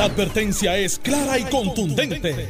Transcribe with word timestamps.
La 0.00 0.06
advertencia 0.06 0.78
es 0.78 0.98
clara 0.98 1.38
y 1.38 1.42
contundente. 1.44 2.48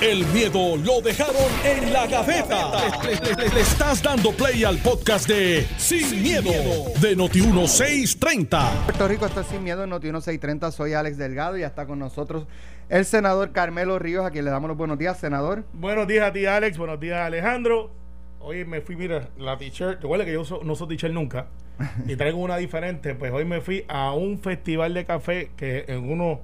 El 0.00 0.24
miedo 0.26 0.76
lo 0.76 1.00
dejaron 1.00 1.34
en 1.64 1.92
la 1.92 2.06
gaveta. 2.06 2.70
Le, 3.02 3.34
le- 3.44 3.48
le 3.52 3.60
estás 3.60 4.00
dando 4.00 4.30
play 4.30 4.62
al 4.62 4.78
podcast 4.78 5.26
de 5.26 5.66
Sin, 5.78 6.22
miedo, 6.22 6.52
de 7.00 7.16
Noti1630. 7.16 8.84
Puerto 8.84 9.08
Rico 9.08 9.26
está 9.26 9.42
sin 9.42 9.64
miedo 9.64 9.82
en 9.82 9.90
Noti 9.90 10.04
1630. 10.12 10.70
Soy 10.70 10.92
Alex 10.92 11.18
Delgado 11.18 11.56
y 11.56 11.62
ya 11.62 11.66
está 11.66 11.86
con 11.86 11.98
nosotros 11.98 12.46
el 12.88 13.04
senador 13.04 13.50
Carmelo 13.50 13.98
Ríos, 13.98 14.24
a 14.24 14.30
quien 14.30 14.44
le 14.44 14.52
damos 14.52 14.68
los 14.68 14.76
buenos 14.76 14.96
días, 14.96 15.18
senador. 15.18 15.64
Buenos 15.72 16.06
días 16.06 16.28
a 16.28 16.32
ti, 16.32 16.46
Alex. 16.46 16.78
Buenos 16.78 17.00
días, 17.00 17.18
Alejandro. 17.18 17.90
Hoy 18.38 18.64
me 18.64 18.80
fui, 18.80 18.94
mira, 18.94 19.28
la 19.38 19.58
t-shirt. 19.58 20.02
Recuerda 20.02 20.24
que 20.24 20.34
yo 20.34 20.44
so- 20.44 20.60
no 20.62 20.76
soy 20.76 20.86
t-shirt 20.86 21.12
nunca. 21.12 21.46
Y 22.06 22.14
traigo 22.14 22.38
una 22.38 22.58
diferente. 22.58 23.16
Pues 23.16 23.32
hoy 23.32 23.44
me 23.44 23.60
fui 23.60 23.84
a 23.88 24.12
un 24.12 24.38
festival 24.40 24.94
de 24.94 25.04
café 25.04 25.50
que 25.56 25.84
en 25.88 26.08
uno 26.08 26.40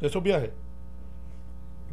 de 0.00 0.06
esos 0.06 0.22
viajes, 0.22 0.50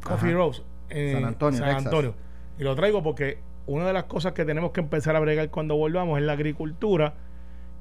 Coffee. 0.04 0.34
Rose, 0.34 0.62
en 0.90 1.13
San 1.13 1.26
Antonio, 1.26 1.59
San 1.59 1.68
Texas. 1.70 1.86
Antonio. 1.86 2.16
Y 2.59 2.63
lo 2.63 2.76
traigo 2.76 3.04
porque 3.04 3.40
una 3.68 3.88
de 3.88 3.94
las 3.94 4.05
cosas 4.05 4.34
que 4.34 4.46
tenemos 4.46 4.72
que 4.72 4.82
empezar 4.82 5.16
a 5.16 5.20
bregar 5.20 5.50
cuando 5.50 5.76
volvamos 5.76 6.20
es 6.20 6.26
la 6.26 6.34
agricultura. 6.34 7.16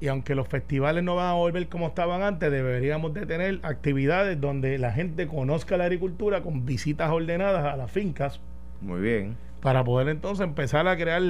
Y 0.01 0.07
aunque 0.07 0.35
los 0.35 0.47
festivales 0.49 1.03
no 1.03 1.15
van 1.15 1.27
a 1.27 1.33
volver 1.33 1.69
como 1.69 1.87
estaban 1.87 2.21
antes, 2.21 2.51
deberíamos 2.51 3.13
de 3.13 3.25
tener 3.25 3.59
actividades 3.63 4.39
donde 4.41 4.77
la 4.77 4.91
gente 4.91 5.25
conozca 5.27 5.77
la 5.77 5.85
agricultura 5.85 6.41
con 6.41 6.65
visitas 6.65 7.09
ordenadas 7.11 7.63
a 7.65 7.77
las 7.77 7.89
fincas 7.91 8.41
Muy 8.81 8.99
bien. 8.99 9.37
para 9.61 9.85
poder 9.85 10.09
entonces 10.09 10.45
empezar 10.45 10.85
a 10.89 10.97
crear 10.97 11.21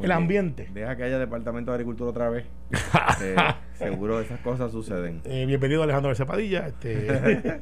Muy 0.00 0.06
el 0.06 0.10
bien. 0.10 0.22
ambiente. 0.22 0.68
Deja 0.72 0.96
que 0.96 1.02
haya 1.04 1.18
departamento 1.18 1.70
de 1.70 1.74
agricultura 1.76 2.10
otra 2.10 2.30
vez. 2.30 2.46
Eh, 3.22 3.36
seguro 3.74 4.18
esas 4.20 4.40
cosas 4.40 4.72
suceden. 4.72 5.20
Eh, 5.24 5.44
bienvenido 5.46 5.82
Alejandro 5.82 6.08
García 6.08 6.24
Padilla. 6.24 6.68
Este, 6.68 7.06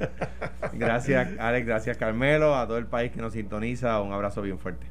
Gracias, 0.75 1.31
Alex. 1.39 1.67
Gracias, 1.67 1.97
Carmelo. 1.97 2.55
A 2.55 2.67
todo 2.69 2.79
el 2.79 2.87
país 2.87 3.11
que 3.11 3.21
nos 3.21 3.33
sintoniza. 3.33 4.01
Un 4.01 4.13
abrazo 4.13 4.41
bien 4.43 4.59
fuerte. 4.59 4.87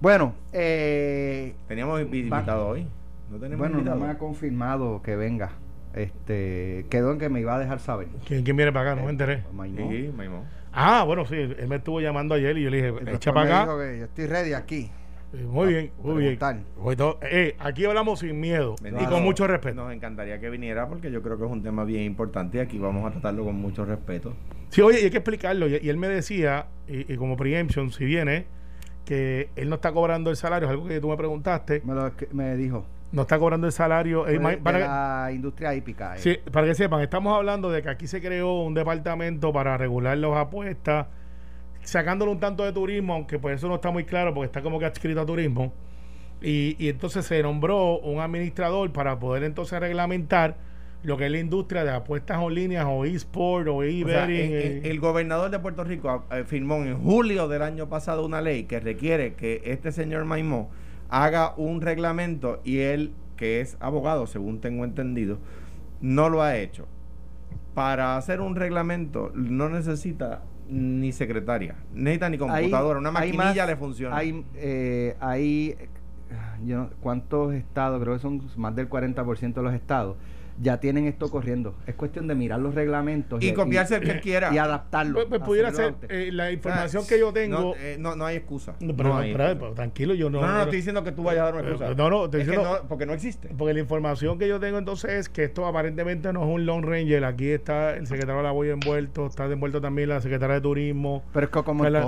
Bueno, 0.00 0.34
eh, 0.52 1.54
Teníamos 1.66 1.98
invitado 2.02 2.68
hoy. 2.68 2.86
No 3.30 3.38
tenemos 3.38 3.58
bueno, 3.58 3.74
no 3.76 3.78
invitado. 3.80 4.00
me 4.04 4.10
ha 4.10 4.18
confirmado 4.18 5.00
que 5.02 5.16
venga. 5.16 5.52
Este, 5.94 6.84
quedó 6.90 7.12
en 7.12 7.18
que 7.18 7.28
me 7.30 7.40
iba 7.40 7.54
a 7.54 7.58
dejar 7.58 7.78
saber. 7.80 8.08
¿quién, 8.26 8.42
quién 8.44 8.56
viene 8.56 8.70
para 8.72 8.92
acá? 8.92 9.00
No 9.00 9.06
me 9.06 9.12
enteré. 9.12 9.44
Maimón. 9.52 9.88
Sí, 9.90 10.12
Maimón. 10.14 10.42
Ah, 10.74 11.04
bueno, 11.04 11.24
sí, 11.26 11.36
él 11.36 11.68
me 11.68 11.76
estuvo 11.76 12.00
llamando 12.02 12.34
ayer 12.34 12.56
y 12.58 12.64
yo 12.64 12.70
le 12.70 12.76
dije, 12.78 13.14
echa 13.14 13.32
para 13.32 13.46
dijo 13.46 13.72
acá. 13.72 13.82
que 13.90 13.98
yo 13.98 14.04
estoy 14.04 14.26
ready 14.26 14.52
aquí. 14.54 14.90
Eh, 15.34 15.46
Muy 15.48 15.68
bien, 15.68 15.90
muy 16.02 16.22
bien. 16.22 16.36
preguntar. 16.38 16.56
Pues 16.82 16.96
todo- 16.96 17.18
eh, 17.22 17.56
aquí 17.58 17.84
hablamos 17.86 18.18
sin 18.20 18.38
miedo 18.38 18.74
y 18.80 18.84
Bendito. 18.84 19.10
con 19.10 19.22
mucho 19.22 19.46
respeto. 19.46 19.76
Nos 19.82 19.92
encantaría 19.94 20.38
que 20.38 20.50
viniera 20.50 20.86
porque 20.88 21.10
yo 21.10 21.22
creo 21.22 21.38
que 21.38 21.44
es 21.46 21.50
un 21.50 21.62
tema 21.62 21.84
bien 21.84 22.02
importante 22.02 22.58
y 22.58 22.60
aquí 22.60 22.78
vamos 22.78 23.06
a 23.06 23.12
tratarlo 23.12 23.44
con 23.44 23.54
mucho 23.56 23.84
respeto. 23.86 24.34
Sí, 24.68 24.82
oye, 24.82 25.00
y 25.00 25.04
hay 25.04 25.10
que 25.10 25.18
explicarlo. 25.18 25.68
Y, 25.68 25.78
y 25.82 25.88
él 25.88 25.96
me 25.96 26.08
decía, 26.08 26.66
y, 26.86 27.10
y 27.12 27.16
como 27.16 27.36
preemption, 27.36 27.90
si 27.92 28.04
viene, 28.04 28.46
que 29.06 29.48
él 29.56 29.68
no 29.70 29.76
está 29.76 29.92
cobrando 29.92 30.30
el 30.30 30.36
salario, 30.36 30.66
es 30.68 30.70
algo 30.70 30.86
que 30.86 31.00
tú 31.00 31.08
me 31.08 31.16
preguntaste, 31.16 31.80
Me, 31.84 31.94
lo, 31.94 32.12
me 32.32 32.54
dijo. 32.56 32.84
no 33.10 33.22
está 33.22 33.38
cobrando 33.38 33.66
el 33.66 33.72
salario. 33.72 34.28
eh, 34.28 34.38
ma- 34.38 34.50
de 34.50 34.56
para 34.58 34.78
que- 34.78 34.84
la 34.84 35.30
industria 35.32 35.74
hípica. 35.74 36.16
eh. 36.16 36.18
Sí, 36.18 36.38
para 36.52 36.66
que 36.66 36.74
sepan, 36.74 37.00
estamos 37.00 37.34
hablando 37.36 37.70
de 37.70 37.82
que 37.82 37.88
aquí 37.88 38.06
se 38.06 38.20
creó 38.20 38.60
un 38.62 38.74
departamento 38.74 39.50
para 39.52 39.76
regular 39.78 40.16
las 40.18 40.36
apuestas, 40.36 41.06
sacándole 41.82 42.32
un 42.32 42.40
tanto 42.40 42.64
de 42.64 42.72
turismo, 42.72 43.14
aunque 43.14 43.38
pues 43.38 43.56
eso 43.56 43.68
no 43.68 43.76
está 43.76 43.90
muy 43.90 44.04
claro 44.04 44.32
porque 44.34 44.46
está 44.46 44.62
como 44.62 44.78
que 44.78 44.86
adscrito 44.86 45.20
a 45.20 45.26
turismo. 45.26 45.72
Y, 46.40 46.76
y 46.78 46.88
entonces 46.88 47.24
se 47.24 47.42
nombró 47.42 47.98
un 48.00 48.20
administrador 48.20 48.92
para 48.92 49.18
poder 49.18 49.44
entonces 49.44 49.78
reglamentar 49.78 50.56
lo 51.02 51.16
que 51.16 51.26
es 51.26 51.32
la 51.32 51.38
industria 51.38 51.84
de 51.84 51.90
apuestas 51.90 52.40
en 52.40 52.54
líneas 52.54 52.86
o 52.88 53.04
eSport 53.04 53.68
o 53.68 53.76
O 53.76 53.82
sea, 53.82 54.26
eh. 54.28 54.82
el 54.84 55.00
gobernador 55.00 55.50
de 55.50 55.58
Puerto 55.58 55.84
Rico 55.84 56.24
eh, 56.30 56.44
firmó 56.44 56.76
en 56.76 56.96
julio 56.96 57.48
del 57.48 57.62
año 57.62 57.88
pasado 57.88 58.24
una 58.24 58.40
ley 58.40 58.64
que 58.64 58.78
requiere 58.80 59.34
que 59.34 59.62
este 59.64 59.90
señor 59.90 60.24
Maimó 60.24 60.70
haga 61.08 61.54
un 61.56 61.80
reglamento 61.80 62.60
y 62.64 62.78
él, 62.78 63.12
que 63.36 63.60
es 63.60 63.76
abogado, 63.80 64.26
según 64.26 64.60
tengo 64.60 64.84
entendido, 64.84 65.38
no 66.00 66.28
lo 66.28 66.42
ha 66.42 66.56
hecho. 66.56 66.86
Para 67.74 68.16
hacer 68.16 68.40
un 68.40 68.54
reglamento 68.54 69.32
no 69.34 69.68
necesita 69.68 70.42
ni 70.72 71.12
secretaria, 71.12 71.74
necesita 71.94 72.30
ni 72.30 72.38
computadora, 72.38 72.98
una 72.98 73.10
maquinilla 73.10 73.44
más- 73.44 73.66
le 73.66 73.76
funciona. 73.76 74.16
Hay, 74.16 74.44
eh, 74.56 75.16
hay 75.20 75.76
yo 76.64 76.78
no- 76.78 76.90
¿cuántos 77.00 77.52
estados? 77.54 78.00
Creo 78.02 78.14
que 78.14 78.20
son 78.20 78.40
más 78.56 78.74
del 78.74 78.88
40% 78.88 79.60
de 79.60 79.62
los 79.62 79.74
estados. 79.74 80.16
Ya 80.60 80.78
tienen 80.80 81.06
esto 81.06 81.30
corriendo. 81.30 81.74
Es 81.86 81.94
cuestión 81.94 82.26
de 82.28 82.34
mirar 82.34 82.60
los 82.60 82.74
reglamentos 82.74 83.42
y 83.42 83.52
copiarse 83.52 83.96
el 83.96 84.02
que 84.02 84.20
quiera. 84.20 84.52
y 84.52 84.58
adaptarlo. 84.58 85.14
Pues, 85.14 85.26
pues 85.28 85.40
pudiera 85.42 85.72
ser 85.72 85.94
eh, 86.08 86.30
la 86.32 86.50
información 86.52 87.06
que 87.06 87.18
yo 87.18 87.32
tengo. 87.32 87.58
No, 87.60 87.74
eh, 87.76 87.96
no, 87.98 88.16
no 88.16 88.24
hay 88.26 88.36
excusa. 88.36 88.74
No, 88.80 88.94
pero, 88.96 89.08
No 89.10 89.18
hay 89.18 89.32
pero- 89.32 89.44
excusa. 89.44 89.60
pero 89.60 89.74
tranquilo, 89.74 90.14
yo 90.14 90.30
no. 90.30 90.40
No, 90.40 90.46
no, 90.46 90.52
no, 90.52 90.58
no- 90.58 90.62
estoy 90.64 90.76
diciendo 90.76 91.02
que 91.04 91.12
tú 91.12 91.22
vayas 91.22 91.42
a 91.42 91.44
dar 91.46 91.54
una 91.54 91.62
Eh, 91.62 91.70
excusa. 91.72 91.94
no, 91.94 92.10
no, 92.10 92.24
estoy 92.26 92.40
Es 92.42 92.46
diciendo- 92.46 92.78
no, 92.82 92.88
porque 92.88 93.06
no 93.06 93.12
existe. 93.14 93.48
Porque 93.56 93.74
la 93.74 93.80
información 93.80 94.38
que 94.38 94.46
yo 94.48 94.60
tengo 94.60 94.78
entonces 94.78 95.10
es 95.12 95.28
que 95.28 95.44
esto 95.44 95.66
aparentemente 95.66 96.32
no 96.32 96.42
es 96.42 96.48
un 96.48 96.66
Lone 96.66 96.86
Ranger. 96.86 97.24
Aquí 97.24 97.48
está 97.48 97.96
el 97.96 98.06
secretario 98.06 98.36
de 98.38 98.42
la 98.44 98.52
Boya 98.52 98.72
envuelto, 98.72 99.26
está 99.26 99.46
envuelto 99.46 99.80
también 99.80 100.08
la 100.10 100.20
secretaria 100.20 100.56
de 100.56 100.60
Turismo. 100.60 101.22
Pero 101.32 101.46
es 101.46 101.52
que 101.52 101.62
como 101.62 101.86
en 101.86 101.92
la- 101.94 102.02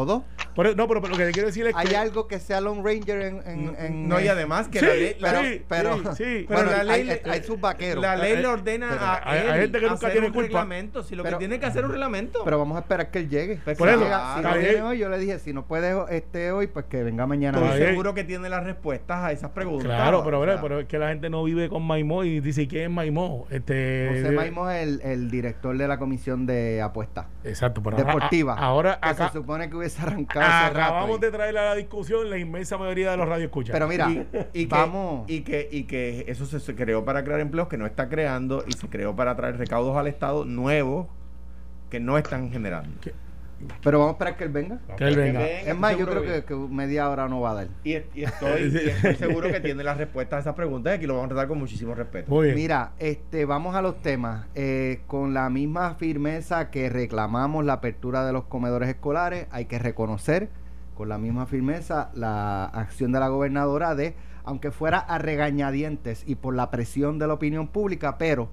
Pero, 0.56 0.75
no, 0.75 0.87
pero, 0.88 1.00
pero 1.00 1.12
lo 1.12 1.19
que 1.19 1.26
te 1.26 1.32
quiero 1.32 1.48
decir 1.48 1.66
es 1.66 1.75
hay 1.76 1.87
que. 1.88 1.97
algo 1.97 2.28
que 2.28 2.38
sea 2.38 2.60
Lone 2.60 2.82
Ranger 2.82 3.20
en... 3.22 3.42
en- 3.47 3.76
en- 3.78 4.09
no, 4.09 4.20
y 4.20 4.28
además 4.28 4.69
que 4.69 4.81
Sí, 4.81 4.87
la 4.87 4.94
ley, 4.94 5.16
pero, 5.20 5.42
ley- 5.42 5.65
pero, 5.69 5.97
sí, 5.97 6.25
sí. 6.25 6.44
Pero 6.48 6.60
bueno, 6.62 6.70
la 6.76 6.84
ley 6.84 7.10
hay, 7.10 7.20
hay 7.31 7.42
sus 7.42 7.60
vaqueros. 7.60 8.03
la 8.03 8.16
ley 8.16 8.32
Eh, 8.34 8.37
le 8.41 8.47
ordena 8.47 8.88
pero 8.91 9.00
a 9.04 9.31
hay- 9.31 9.41
él 9.41 9.50
hay 9.50 9.60
gente 9.62 9.78
que 9.81 9.84
nunca 9.87 9.94
hacer 9.97 10.12
tiene 10.12 10.26
un 10.28 10.32
culpa. 10.32 10.47
reglamento. 10.48 11.03
Si 11.03 11.15
lo 11.16 11.22
Pero- 11.22 11.38
que 11.38 11.42
tiene 11.47 11.60
que 11.60 11.66
hacer 11.66 11.81
es 11.81 11.84
un 11.87 11.91
reglamento. 11.92 12.44
Pero 12.44 12.59
vamos 12.59 12.76
a 12.76 12.81
esperar 12.81 13.10
que 13.10 13.19
él 13.20 13.28
llegue. 13.28 13.60
Pues 13.65 13.76
Por 13.78 13.88
si 13.88 13.94
eso, 13.94 14.04
llega- 14.04 14.37
si 14.37 14.42
no 14.42 14.54
viene 14.59 14.82
hoy, 14.82 14.98
yo 14.98 15.09
le 15.09 15.19
dije, 15.19 15.38
si 15.38 15.53
no 15.53 15.65
puede 15.66 15.94
este 16.16 16.53
hoy, 16.53 16.66
pues 16.69 16.86
que 16.86 17.03
venga 17.03 17.26
mañana. 17.26 17.59
Estoy 17.65 17.86
seguro 17.88 18.15
que 18.15 18.25
tiene 18.25 18.48
las 18.48 18.65
respuestas 18.65 19.25
a 19.25 19.32
esas 19.32 19.50
preguntas. 19.50 19.86
Claro, 19.86 20.22
pero, 20.25 20.41
pero, 20.41 20.59
pero 20.60 20.81
es 20.81 20.86
que 20.86 20.98
la 20.98 21.09
gente 21.09 21.31
no 21.31 21.42
vive 21.44 21.69
con 21.69 21.82
Maimó 21.86 22.25
y 22.25 22.41
dice 22.41 22.69
quién 22.69 22.84
es 22.84 22.91
Maimó. 22.91 23.47
Este, 23.50 24.09
José 24.22 24.31
Maimó 24.32 24.71
es 24.71 24.82
el, 24.86 25.00
el 25.03 25.31
director 25.31 25.76
de 25.76 25.88
la 25.88 25.98
comisión 25.98 26.47
de 26.47 26.81
apuestas 26.82 27.26
Exacto, 27.44 27.82
pero 27.82 27.97
ahora- 27.97 28.06
deportiva. 28.12 28.54
Ahora, 28.54 28.98
que 29.03 29.09
acá, 29.09 29.28
se 29.28 29.38
supone 29.38 29.69
que 29.69 29.76
hubiese 29.76 30.00
arrancado 30.03 30.44
hace 30.44 30.66
acabamos 30.66 31.21
de 31.21 31.31
traer 31.31 31.59
a 31.59 31.65
la 31.66 31.75
discusión 31.75 32.28
la 32.31 32.38
inmensa 32.38 32.78
mayoría 32.78 33.10
de 33.10 33.16
los 33.16 33.28
radioescuchas. 33.28 33.72
Pero 33.72 33.88
mira, 33.88 34.10
y, 34.10 34.27
y 34.53 34.66
que, 34.66 34.75
vamos. 34.75 35.25
y 35.28 35.41
que 35.43 35.69
y 35.71 35.84
que 35.84 36.25
eso 36.28 36.47
se, 36.47 36.60
se 36.60 36.75
creó 36.75 37.05
para 37.05 37.25
crear 37.25 37.41
empleos 37.41 37.69
que 37.69 37.77
no 37.77 37.87
está 37.87 38.09
creando 38.09 38.65
y 38.66 38.72
se 38.72 38.88
creó 38.88 39.15
para 39.16 39.34
traer 39.37 39.56
recaudos 39.56 39.97
al 39.97 40.06
Estado 40.06 40.44
nuevos 40.44 41.06
que 41.91 42.00
no 42.00 42.19
están 42.19 42.50
generando. 42.50 42.91
Pero 43.83 43.99
vamos 43.99 44.13
a 44.13 44.15
esperar 44.15 44.37
que 44.37 44.45
él 44.45 44.51
venga. 44.51 44.79
que 44.97 45.05
él 45.05 45.17
venga. 45.17 45.41
venga. 45.41 45.61
Es 45.61 45.77
más, 45.77 45.97
yo 45.97 46.07
creo 46.07 46.23
que, 46.23 46.45
que 46.45 46.55
media 46.55 47.09
hora 47.09 47.29
no 47.29 47.41
va 47.41 47.51
a 47.51 47.55
dar. 47.55 47.69
Y, 47.85 47.93
y 48.15 48.25
estoy, 48.25 48.63
y 48.63 48.89
estoy 48.89 49.15
seguro 49.17 49.51
que 49.51 49.61
tiene 49.61 49.83
las 49.85 49.99
respuestas 49.99 50.39
a 50.39 50.41
esas 50.41 50.55
preguntas 50.55 50.93
y 50.93 50.97
aquí 50.97 51.07
lo 51.07 51.15
vamos 51.15 51.27
a 51.27 51.29
tratar 51.31 51.49
con 51.49 51.59
muchísimo 51.59 51.95
respeto. 51.95 52.31
Muy 52.31 52.47
bien. 52.47 52.57
Mira, 52.57 52.93
este, 52.99 53.45
vamos 53.45 53.75
a 53.75 53.83
los 53.83 54.01
temas. 54.03 54.47
Eh, 54.55 55.03
con 55.07 55.35
la 55.35 55.51
misma 55.51 55.95
firmeza 55.95 56.71
que 56.71 56.89
reclamamos 56.89 57.65
la 57.65 57.75
apertura 57.75 58.25
de 58.25 58.33
los 58.33 58.45
comedores 58.45 58.89
escolares, 58.89 59.47
hay 59.51 59.67
que 59.67 59.79
reconocer 59.79 60.49
con 60.95 61.09
la 61.09 61.19
misma 61.19 61.47
firmeza 61.47 62.11
la 62.15 62.65
acción 62.67 63.13
de 63.13 63.21
la 63.21 63.29
gobernadora 63.29 63.95
de, 63.95 64.15
aunque 64.45 64.71
fuera 64.71 64.99
a 64.99 65.19
regañadientes 65.19 66.23
y 66.27 66.37
por 66.37 66.55
la 66.55 66.71
presión 66.71 67.19
de 67.19 67.27
la 67.27 67.35
opinión 67.35 67.69
pública, 67.69 68.17
pero 68.19 68.51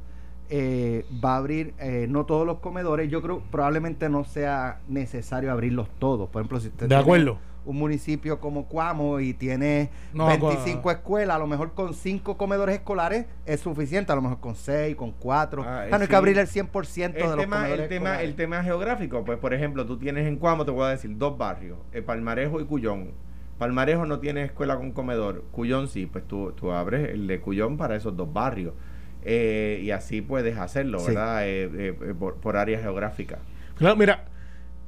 eh, 0.54 1.06
va 1.24 1.36
a 1.36 1.38
abrir 1.38 1.74
eh, 1.80 2.08
no 2.10 2.26
todos 2.26 2.46
los 2.46 2.60
comedores. 2.60 3.10
Yo 3.10 3.22
creo 3.22 3.42
probablemente 3.50 4.10
no 4.10 4.26
sea 4.26 4.82
necesario 4.90 5.52
abrirlos 5.52 5.88
todos. 5.98 6.30
Por 6.30 6.42
ejemplo, 6.42 6.60
si 6.60 6.68
usted 6.68 6.88
De 6.90 6.96
acuerdo. 6.96 7.38
un 7.64 7.78
municipio 7.78 8.40
como 8.42 8.66
Cuamo 8.68 9.20
y 9.22 9.34
tiene 9.34 9.92
No, 10.14 10.26
25 10.28 10.82
cua- 10.82 10.94
escuelas, 10.96 11.36
a 11.38 11.40
lo 11.40 11.48
mejor 11.48 11.72
con 11.74 11.94
5 11.94 12.36
comedores 12.36 12.76
escolares 12.76 13.28
es 13.46 13.62
suficiente, 13.62 14.12
a 14.12 14.16
lo 14.16 14.22
mejor 14.24 14.40
con 14.42 14.56
6, 14.56 14.96
con 14.98 15.12
4. 15.14 15.64
Ah, 15.64 15.66
o 15.66 15.66
sea, 15.82 15.90
no 15.90 15.96
hay 15.96 16.02
sí. 16.02 16.08
que 16.10 16.16
abrir 16.18 16.38
el 16.38 16.48
100% 16.48 17.14
de 17.14 17.22
El 17.22 17.28
los 17.30 17.38
tema, 17.40 17.56
comedores 17.58 17.84
el, 17.84 17.90
tema, 17.90 18.10
escolares. 18.10 18.30
el 18.30 18.36
tema 18.36 18.64
geográfico, 18.64 19.24
pues 19.24 19.38
por 19.40 19.54
ejemplo, 19.54 19.86
tú 19.86 19.98
tienes 19.98 20.28
en 20.28 20.36
Cuamo, 20.36 20.66
te 20.66 20.72
voy 20.72 20.84
a 20.86 20.90
decir, 20.90 21.18
dos 21.18 21.38
barrios, 21.38 21.78
eh, 21.94 22.02
Palmarejo 22.02 22.60
y 22.60 22.66
Cuyón. 22.66 23.12
Palmarejo 23.58 24.06
no 24.08 24.20
tiene 24.20 24.44
escuela 24.44 24.76
con 24.76 24.92
comedor, 24.92 25.44
Cuyón 25.52 25.88
sí, 25.88 26.08
pues 26.08 26.28
tú, 26.28 26.52
tú 26.54 26.72
abres 26.72 27.10
el 27.12 27.28
de 27.28 27.40
Cuyón 27.40 27.78
para 27.78 27.96
esos 27.96 28.18
dos 28.18 28.34
barrios. 28.34 28.74
Eh, 29.24 29.80
y 29.84 29.92
así 29.92 30.22
puedes 30.22 30.58
hacerlo, 30.58 31.00
Sí. 31.00 31.08
¿verdad? 31.08 31.48
Eh, 31.48 31.64
eh, 31.74 31.96
eh, 32.02 32.14
por, 32.18 32.36
por 32.36 32.58
área 32.58 32.80
geográfica. 32.80 33.40
Claro, 33.78 33.96
mira, 33.96 34.26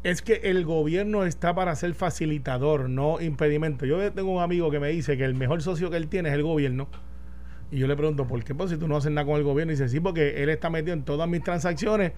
es 0.04 0.22
que 0.22 0.42
el 0.44 0.66
gobierno 0.66 1.24
está 1.24 1.54
para 1.54 1.76
ser 1.76 1.94
facilitador, 1.94 2.90
no 2.90 3.22
impedimento. 3.22 3.86
Yo 3.86 4.12
tengo 4.12 4.32
un 4.36 4.42
amigo 4.42 4.70
que 4.72 4.80
me 4.80 4.90
dice 4.90 5.18
que 5.18 5.26
el 5.26 5.36
mejor 5.36 5.62
socio 5.62 5.90
que 5.90 5.98
él 5.98 6.08
tiene 6.08 6.30
es 6.30 6.36
el 6.36 6.44
gobierno. 6.44 6.88
Y 7.72 7.78
yo 7.80 7.88
le 7.88 7.96
pregunto, 7.96 8.28
¿por 8.28 8.44
qué? 8.44 8.54
Pues 8.54 8.70
si 8.70 8.78
tú 8.78 8.88
no 8.88 8.98
haces 8.98 9.12
nada 9.12 9.26
con 9.26 9.38
el 9.38 9.44
gobierno. 9.44 9.72
Y 9.72 9.76
dice, 9.76 9.90
sí, 9.90 10.00
porque 10.00 10.44
él 10.44 10.50
está 10.50 10.70
metido 10.70 10.94
en 10.94 11.04
todas 11.04 11.28
mis 11.28 11.42
transacciones 11.44 12.12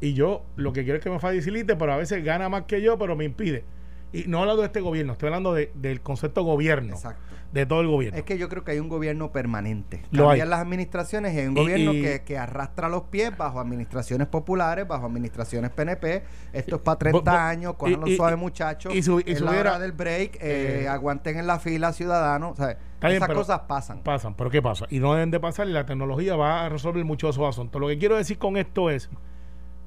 y 0.00 0.14
yo 0.14 0.44
lo 0.56 0.72
que 0.72 0.84
quiero 0.84 0.98
es 0.98 1.04
que 1.04 1.10
me 1.10 1.18
facilite, 1.20 1.76
pero 1.76 1.92
a 1.92 1.96
veces 1.96 2.24
gana 2.24 2.48
más 2.48 2.62
que 2.62 2.80
yo, 2.82 2.98
pero 2.98 3.14
me 3.14 3.24
impide. 3.24 3.64
Y 4.12 4.24
no 4.26 4.40
hablando 4.40 4.60
de 4.62 4.66
este 4.66 4.80
gobierno, 4.80 5.12
estoy 5.12 5.28
hablando 5.28 5.54
de- 5.54 5.70
del 5.74 6.02
concepto 6.02 6.42
gobierno, 6.42 6.94
Exacto. 6.94 7.20
de 7.52 7.64
todo 7.66 7.80
el 7.80 7.86
gobierno. 7.88 8.18
Es 8.18 8.24
que 8.24 8.36
yo 8.36 8.48
creo 8.50 8.62
que 8.62 8.72
hay 8.72 8.78
un 8.78 8.88
gobierno 8.90 9.32
permanente. 9.32 10.02
Lo 10.10 10.26
Cambian 10.28 10.46
hay. 10.46 10.50
las 10.50 10.60
administraciones 10.60 11.34
y 11.34 11.38
hay 11.38 11.46
un 11.46 11.56
Y- 11.56 11.60
gobierno 11.60 11.92
y- 11.94 12.02
que, 12.02 12.22
que 12.22 12.36
arrastra 12.38 12.90
los 12.90 13.04
pies 13.04 13.34
bajo 13.36 13.58
administraciones 13.60 14.28
populares, 14.28 14.86
bajo 14.86 15.06
administraciones 15.06 15.70
PNP. 15.70 16.22
Esto 16.52 16.76
es 16.76 16.82
para 16.82 16.98
30 16.98 17.18
bo- 17.18 17.36
bo- 17.38 17.42
años, 17.42 17.74
cójanlo 17.76 18.06
y- 18.06 18.12
y- 18.12 18.16
suave 18.16 18.34
y- 18.34 18.36
muchachos. 18.38 18.94
y 18.94 19.02
su- 19.02 19.20
y 19.20 19.34
si 19.36 19.42
la 19.42 19.50
hora 19.52 19.78
del 19.78 19.92
break, 19.92 20.36
eh, 20.36 20.82
eh, 20.82 20.88
aguanten 20.88 21.38
en 21.38 21.46
la 21.46 21.58
fila 21.58 21.92
ciudadanos. 21.94 22.58
¿sabes? 22.58 22.76
Bien, 23.00 23.14
Esas 23.14 23.30
cosas 23.30 23.60
pasan. 23.60 24.02
Pasan, 24.02 24.34
pero 24.34 24.50
¿qué 24.50 24.60
pasa? 24.60 24.86
Y 24.90 24.98
no 25.00 25.14
deben 25.14 25.30
de 25.30 25.40
pasar 25.40 25.66
y 25.68 25.72
la 25.72 25.86
tecnología 25.86 26.36
va 26.36 26.64
a 26.66 26.68
resolver 26.68 27.02
muchos 27.04 27.34
de 27.34 27.40
esos 27.42 27.48
asuntos. 27.54 27.80
Lo 27.80 27.88
que 27.88 27.96
quiero 27.98 28.16
decir 28.16 28.36
con 28.38 28.56
esto 28.58 28.90
es 28.90 29.08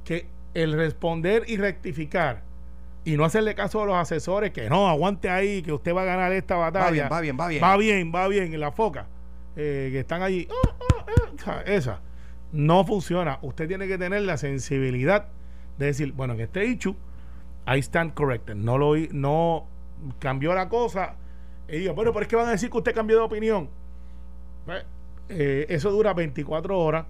que 0.04 0.28
el 0.56 0.74
responder 0.74 1.44
y 1.48 1.58
rectificar 1.58 2.44
y 3.06 3.16
no 3.16 3.24
hacerle 3.24 3.56
caso 3.56 3.82
a 3.82 3.86
los 3.86 3.96
asesores 3.96 4.52
que 4.52 4.70
no, 4.70 4.90
aguante 4.90 5.30
ahí, 5.30 5.62
que 5.62 5.72
usted 5.72 5.96
va 5.96 6.02
a 6.02 6.06
ganar 6.06 6.32
esta 6.34 6.56
batalla. 6.56 6.86
Va 6.86 6.92
bien, 6.92 7.08
va 7.12 7.22
bien, 7.22 7.38
va 7.40 7.48
bien. 7.48 7.64
Va 7.64 7.78
bien, 7.78 8.12
va 8.14 8.28
bien, 8.28 8.54
en 8.54 8.60
la 8.60 8.72
foca, 8.72 9.08
eh, 9.56 9.90
que 9.92 10.00
están 10.02 10.22
allí. 10.22 10.48
ah, 10.52 10.76
ah, 10.80 11.06
ah, 11.48 11.64
esa 11.66 12.02
no 12.56 12.86
funciona. 12.86 13.40
Usted 13.42 13.68
tiene 13.68 13.88
que 13.88 13.98
tener 13.98 14.22
la 14.22 14.38
sensibilidad 14.38 15.28
de 15.78 15.88
decir, 15.88 16.14
bueno, 16.14 16.34
en 16.34 16.42
este 16.42 16.66
issue, 16.66 16.96
I 17.68 17.80
stand 17.80 18.14
corrected. 18.14 18.56
No 18.56 18.78
lo 18.78 18.96
no 19.12 19.68
cambió 20.20 20.54
la 20.56 20.70
cosa. 20.70 21.16
Y 21.68 21.80
digo, 21.80 21.94
bueno, 21.94 22.14
pero 22.14 22.24
es 22.24 22.28
que 22.28 22.36
van 22.36 22.48
a 22.48 22.52
decir 22.52 22.70
que 22.70 22.78
usted 22.78 22.96
cambió 22.96 23.18
de 23.18 23.24
opinión. 23.24 23.70
Pues, 24.66 24.86
eh, 25.30 25.66
eso 25.70 25.92
dura 25.92 26.14
24 26.14 26.80
horas, 26.80 27.06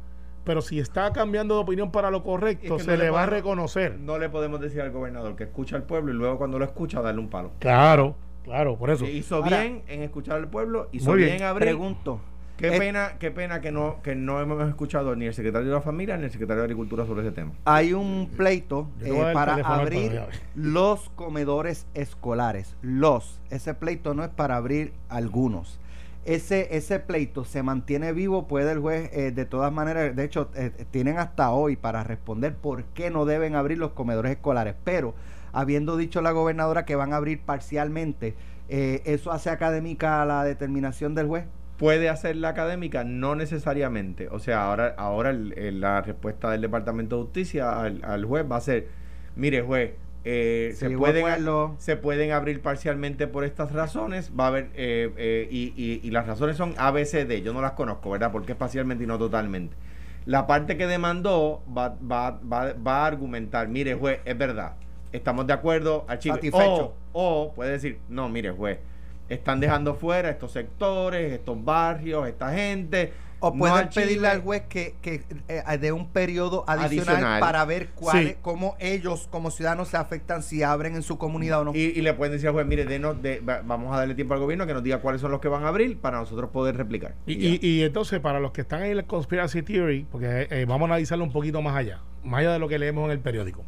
pero 0.46 0.62
si 0.62 0.80
está 0.80 1.12
cambiando 1.12 1.56
de 1.56 1.62
opinión 1.62 1.92
para 1.92 2.10
lo 2.12 2.24
correcto, 2.24 2.76
Es 2.78 2.82
que 2.84 2.86
se 2.86 2.92
no 2.92 2.98
le, 2.98 3.04
le 3.06 3.10
va 3.10 3.24
a 3.24 3.26
reconocer. 3.26 4.00
No 4.00 4.18
le 4.18 4.30
podemos 4.30 4.62
decir 4.62 4.80
al 4.82 4.92
gobernador 4.92 5.36
que 5.36 5.44
escucha 5.44 5.76
al 5.76 5.84
pueblo 5.84 6.14
y 6.14 6.16
luego 6.16 6.38
cuando 6.38 6.58
lo 6.60 6.64
escucha 6.66 7.02
darle 7.02 7.20
un 7.20 7.30
palo. 7.30 7.52
Claro, 7.60 8.16
claro, 8.44 8.78
por 8.78 8.90
eso. 8.92 9.06
Hizo 9.06 9.38
Ahora- 9.44 9.60
bien 9.62 9.82
en 9.88 10.02
escuchar 10.04 10.38
al 10.38 10.48
pueblo, 10.48 10.88
hizo 10.94 11.10
Muy 11.10 11.18
bien, 11.18 11.32
bien. 11.32 11.42
en 11.42 11.48
abrir. 11.48 11.68
Pregunto. 11.70 12.22
Qué 12.58 12.70
Es- 12.70 12.80
pena, 12.80 13.16
qué 13.20 13.32
pena 13.32 13.60
que 13.60 13.70
no, 13.74 13.98
que 14.02 14.16
no 14.16 14.40
hemos 14.40 14.66
escuchado 14.70 15.14
ni 15.18 15.26
el 15.26 15.34
secretario 15.34 15.68
de 15.68 15.74
la 15.74 15.82
familia 15.82 16.16
ni 16.16 16.24
el 16.24 16.32
secretario 16.32 16.62
de 16.62 16.66
Agricultura 16.68 17.06
sobre 17.06 17.24
ese 17.24 17.34
tema. 17.34 17.52
Hay 17.66 17.92
un 17.92 18.30
pleito 18.38 18.88
eh, 19.02 19.32
para 19.34 19.56
abrir 19.56 20.22
los 20.56 21.10
comedores 21.18 21.86
escolares. 21.96 22.78
Los. 22.82 23.42
Ese 23.50 23.74
pleito 23.74 24.14
no 24.14 24.24
es 24.24 24.30
para 24.30 24.56
abrir 24.56 24.94
algunos. 25.10 25.82
Ese, 26.26 26.76
ese 26.76 27.00
pleito 27.00 27.46
se 27.46 27.62
mantiene 27.62 28.12
vivo, 28.12 28.48
puede 28.48 28.72
el 28.72 28.80
juez 28.80 29.12
eh, 29.14 29.32
de 29.32 29.46
todas 29.46 29.72
maneras, 29.72 30.16
de 30.16 30.24
hecho, 30.24 30.50
eh, 30.56 30.72
tienen 30.90 31.20
hasta 31.20 31.52
hoy 31.52 31.76
para 31.76 32.04
responder 32.04 32.56
por 32.56 32.84
qué 32.86 33.12
no 33.12 33.26
deben 33.26 33.56
abrir 33.56 33.78
los 33.78 33.92
comedores 33.92 34.32
escolares. 34.32 34.74
Pero, 34.84 35.14
habiendo 35.54 35.98
dicho 35.98 36.22
la 36.24 36.32
gobernadora 36.32 36.84
que 36.84 36.96
van 36.96 37.14
a 37.14 37.18
abrir 37.18 37.42
parcialmente, 37.42 38.36
eh, 38.70 39.04
¿eso 39.06 39.32
hace 39.32 39.52
académica 39.52 40.26
la 40.26 40.44
determinación 40.44 41.14
del 41.14 41.28
juez? 41.28 41.46
Puede 41.78 42.10
hacer 42.10 42.38
la 42.38 42.50
académica, 42.50 43.04
no 43.04 43.36
necesariamente. 43.36 44.28
O 44.30 44.40
sea, 44.40 44.66
ahora, 44.66 44.96
ahora 44.98 45.30
el- 45.30 45.54
el- 45.58 45.82
la 45.82 46.02
respuesta 46.02 46.50
del 46.50 46.62
Departamento 46.62 47.18
de 47.18 47.24
Justicia 47.24 47.80
al, 47.82 48.04
al 48.04 48.26
juez 48.26 48.46
va 48.52 48.56
a 48.58 48.62
ser, 48.62 48.88
mire 49.36 49.62
juez, 49.62 49.92
eh, 50.26 50.72
Se 50.76 50.88
pueden, 50.98 51.24
se 51.78 51.96
pueden 51.98 52.32
abrir 52.32 52.62
parcialmente 52.62 53.28
por 53.28 53.44
estas 53.46 53.72
razones, 53.72 54.32
va 54.38 54.46
a 54.46 54.48
haber, 54.48 54.70
eh, 54.76 55.12
eh, 55.18 55.48
y, 55.52 55.74
y- 55.78 56.02
y 56.04 56.12
las 56.12 56.28
razones 56.28 56.58
son 56.58 56.74
A, 56.78 56.92
B, 56.92 57.06
C, 57.06 57.26
D, 57.26 57.42
yo 57.44 57.54
no 57.54 57.62
las 57.62 57.74
conozco, 57.74 58.10
¿verdad? 58.10 58.32
Porque 58.32 58.54
es 58.54 58.58
parcialmente 58.58 59.04
y 59.04 59.08
no 59.08 59.18
totalmente. 59.20 59.76
La 60.26 60.48
parte 60.48 60.76
que 60.78 60.88
demandó 60.88 61.62
va, 61.78 61.96
va, 62.12 62.32
va, 62.52 62.74
va 62.74 63.04
a 63.04 63.06
argumentar, 63.06 63.68
mire 63.68 63.94
juez, 63.94 64.20
es 64.26 64.38
verdad, 64.38 64.74
estamos 65.12 65.46
de 65.46 65.54
acuerdo, 65.54 66.06
archivo. 66.08 66.38
O, 67.14 67.48
o 67.48 67.54
puede 67.54 67.72
decir, 67.72 68.00
no, 68.10 68.28
mire 68.28 68.50
juez, 68.50 68.80
están 69.30 69.60
dejando 69.60 69.94
fuera 69.96 70.30
estos 70.32 70.52
sectores, 70.52 71.32
estos 71.34 71.64
barrios, 71.64 72.28
esta 72.28 72.52
gente. 72.52 73.14
O 73.48 73.52
no 73.54 73.58
pueden 73.60 73.90
pedirle 73.90 74.28
al 74.28 74.42
juez 74.42 74.64
que, 74.68 74.96
que 75.02 75.24
eh, 75.48 75.78
de 75.78 75.92
un 75.92 76.10
periodo 76.10 76.64
adicional, 76.68 77.16
Adicional. 77.16 77.40
para 77.40 77.66
ver 77.66 77.90
cuál, 77.96 78.28
Sí. 78.28 78.36
cómo 78.42 78.76
ellos 78.80 79.28
como 79.32 79.52
ciudadanos 79.52 79.88
se 79.90 79.98
afectan 79.98 80.42
si 80.44 80.64
abren 80.64 80.96
en 80.96 81.04
su 81.04 81.18
comunidad 81.18 81.62
o 81.62 81.66
no. 81.66 81.76
Y, 81.76 81.80
y 81.96 82.02
le 82.02 82.14
pueden 82.14 82.32
decir 82.34 82.48
al 82.48 82.54
juez, 82.54 82.66
mire, 82.66 82.86
denos 82.86 83.22
de, 83.22 83.40
va- 83.42 83.62
vamos 83.64 83.94
a 83.94 84.00
darle 84.00 84.16
tiempo 84.16 84.34
al 84.34 84.40
gobierno 84.40 84.66
que 84.66 84.74
nos 84.74 84.84
diga 84.84 85.00
cuáles 85.00 85.22
son 85.22 85.32
los 85.32 85.40
que 85.42 85.48
van 85.48 85.64
a 85.64 85.68
abrir 85.68 85.98
para 86.00 86.18
nosotros 86.20 86.50
poder 86.50 86.76
replicar. 86.78 87.16
Y, 87.28 87.60
Y 87.66 87.84
entonces, 87.84 88.20
para 88.20 88.40
los 88.40 88.52
que 88.52 88.62
están 88.62 88.84
en 88.84 88.98
la 88.98 89.04
conspiracy 89.04 89.62
theory, 89.62 90.06
porque 90.12 90.48
eh, 90.50 90.66
vamos 90.68 90.90
a 90.90 90.94
analizarlo 90.94 91.24
un 91.24 91.32
poquito 91.32 91.62
más 91.62 91.76
allá, 91.76 92.00
más 92.24 92.40
allá 92.42 92.54
de 92.54 92.60
lo 92.60 92.68
que 92.68 92.80
leemos 92.80 93.06
en 93.06 93.12
el 93.12 93.20
periódico. 93.20 93.64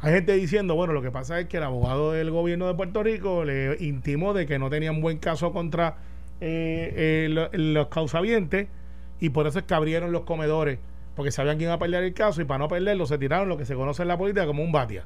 Hay 0.00 0.12
gente 0.14 0.32
diciendo, 0.34 0.76
bueno, 0.76 0.92
lo 0.92 1.02
que 1.02 1.10
pasa 1.10 1.40
es 1.40 1.46
que 1.48 1.56
el 1.56 1.64
abogado 1.64 2.12
del 2.12 2.30
gobierno 2.30 2.68
de 2.68 2.74
Puerto 2.74 3.02
Rico 3.02 3.44
le 3.44 3.76
intimó 3.80 4.32
de 4.32 4.46
que 4.46 4.58
no 4.58 4.70
tenían 4.70 5.00
buen 5.00 5.18
caso 5.18 5.52
contra 5.52 5.96
eh, 6.40 7.26
eh, 7.26 7.28
lo- 7.30 7.50
los 7.52 7.88
causavientes 7.88 8.68
y 9.20 9.30
por 9.30 9.46
eso 9.46 9.58
es 9.58 9.64
que 9.64 9.74
abrieron 9.74 10.12
los 10.12 10.22
comedores, 10.22 10.78
porque 11.16 11.30
sabían 11.32 11.56
quién 11.56 11.68
iba 11.68 11.74
a 11.74 11.78
perder 11.78 12.04
el 12.04 12.14
caso 12.14 12.40
y 12.40 12.44
para 12.44 12.58
no 12.58 12.68
perderlo 12.68 13.06
se 13.06 13.18
tiraron 13.18 13.48
lo 13.48 13.56
que 13.56 13.64
se 13.64 13.74
conoce 13.74 14.02
en 14.02 14.08
la 14.08 14.16
política 14.18 14.46
como 14.46 14.62
un 14.62 14.72
batia. 14.72 15.04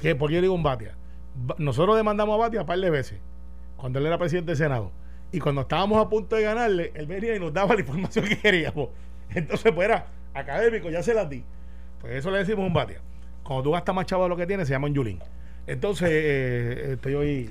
¿Qué? 0.00 0.14
¿Por 0.14 0.28
qué 0.30 0.36
yo 0.36 0.42
digo 0.42 0.54
un 0.54 0.62
batia? 0.62 0.94
Ba- 1.36 1.54
Nosotros 1.58 1.96
demandamos 1.96 2.34
a 2.34 2.38
Batia 2.38 2.60
un 2.60 2.66
par 2.66 2.78
de 2.78 2.90
veces, 2.90 3.18
cuando 3.76 3.98
él 3.98 4.06
era 4.06 4.18
presidente 4.18 4.50
del 4.50 4.56
Senado. 4.58 4.90
Y 5.32 5.40
cuando 5.40 5.62
estábamos 5.62 6.04
a 6.04 6.08
punto 6.08 6.36
de 6.36 6.42
ganarle, 6.42 6.92
él 6.94 7.06
venía 7.06 7.34
y 7.34 7.40
nos 7.40 7.52
daba 7.52 7.74
la 7.74 7.80
información 7.80 8.24
que 8.26 8.38
queríamos. 8.38 8.88
Entonces, 9.30 9.72
pues 9.72 9.86
era 9.88 10.06
académico, 10.32 10.90
ya 10.90 11.02
se 11.02 11.14
las 11.14 11.28
di. 11.28 11.42
Pues 12.00 12.14
eso 12.16 12.30
le 12.30 12.38
decimos 12.38 12.66
un 12.66 12.72
batia. 12.72 13.00
Cuando 13.42 13.62
tú 13.64 13.70
gastas 13.72 13.94
más 13.94 14.06
chavo 14.06 14.24
de 14.24 14.28
lo 14.28 14.36
que 14.36 14.46
tienes, 14.46 14.68
se 14.68 14.74
llama 14.74 14.86
un 14.88 14.94
yulín. 14.94 15.18
Entonces, 15.66 16.08
eh, 16.12 16.90
estoy 16.92 17.14
hoy. 17.14 17.50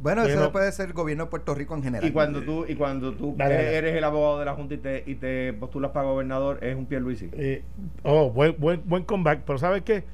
Bueno, 0.00 0.22
Pero- 0.24 0.40
eso 0.40 0.52
puede 0.52 0.70
ser 0.72 0.86
el 0.86 0.92
gobierno 0.92 1.24
de 1.24 1.30
Puerto 1.30 1.54
Rico 1.54 1.74
en 1.74 1.82
general. 1.82 2.08
Y 2.08 2.12
cuando 2.12 2.42
tú, 2.42 2.64
y 2.68 2.74
cuando 2.76 3.14
tú 3.14 3.34
Dale, 3.36 3.54
eres, 3.54 3.64
dale. 3.66 3.78
eres 3.78 3.96
el 3.96 4.04
abogado 4.04 4.38
de 4.38 4.44
la 4.44 4.54
Junta 4.54 4.74
y 4.74 4.78
te, 4.78 5.02
y 5.06 5.14
te 5.16 5.52
postulas 5.54 5.90
para 5.92 6.06
gobernador, 6.06 6.58
es 6.62 6.76
un 6.76 6.86
Pierluisi. 6.86 7.30
eh, 7.32 7.62
oh, 8.02 8.30
buen, 8.30 8.54
buen, 8.58 8.82
buen 8.84 9.02
comeback. 9.04 9.40
Pero 9.46 9.58
¿sabes 9.58 9.82
qué? 9.82 10.04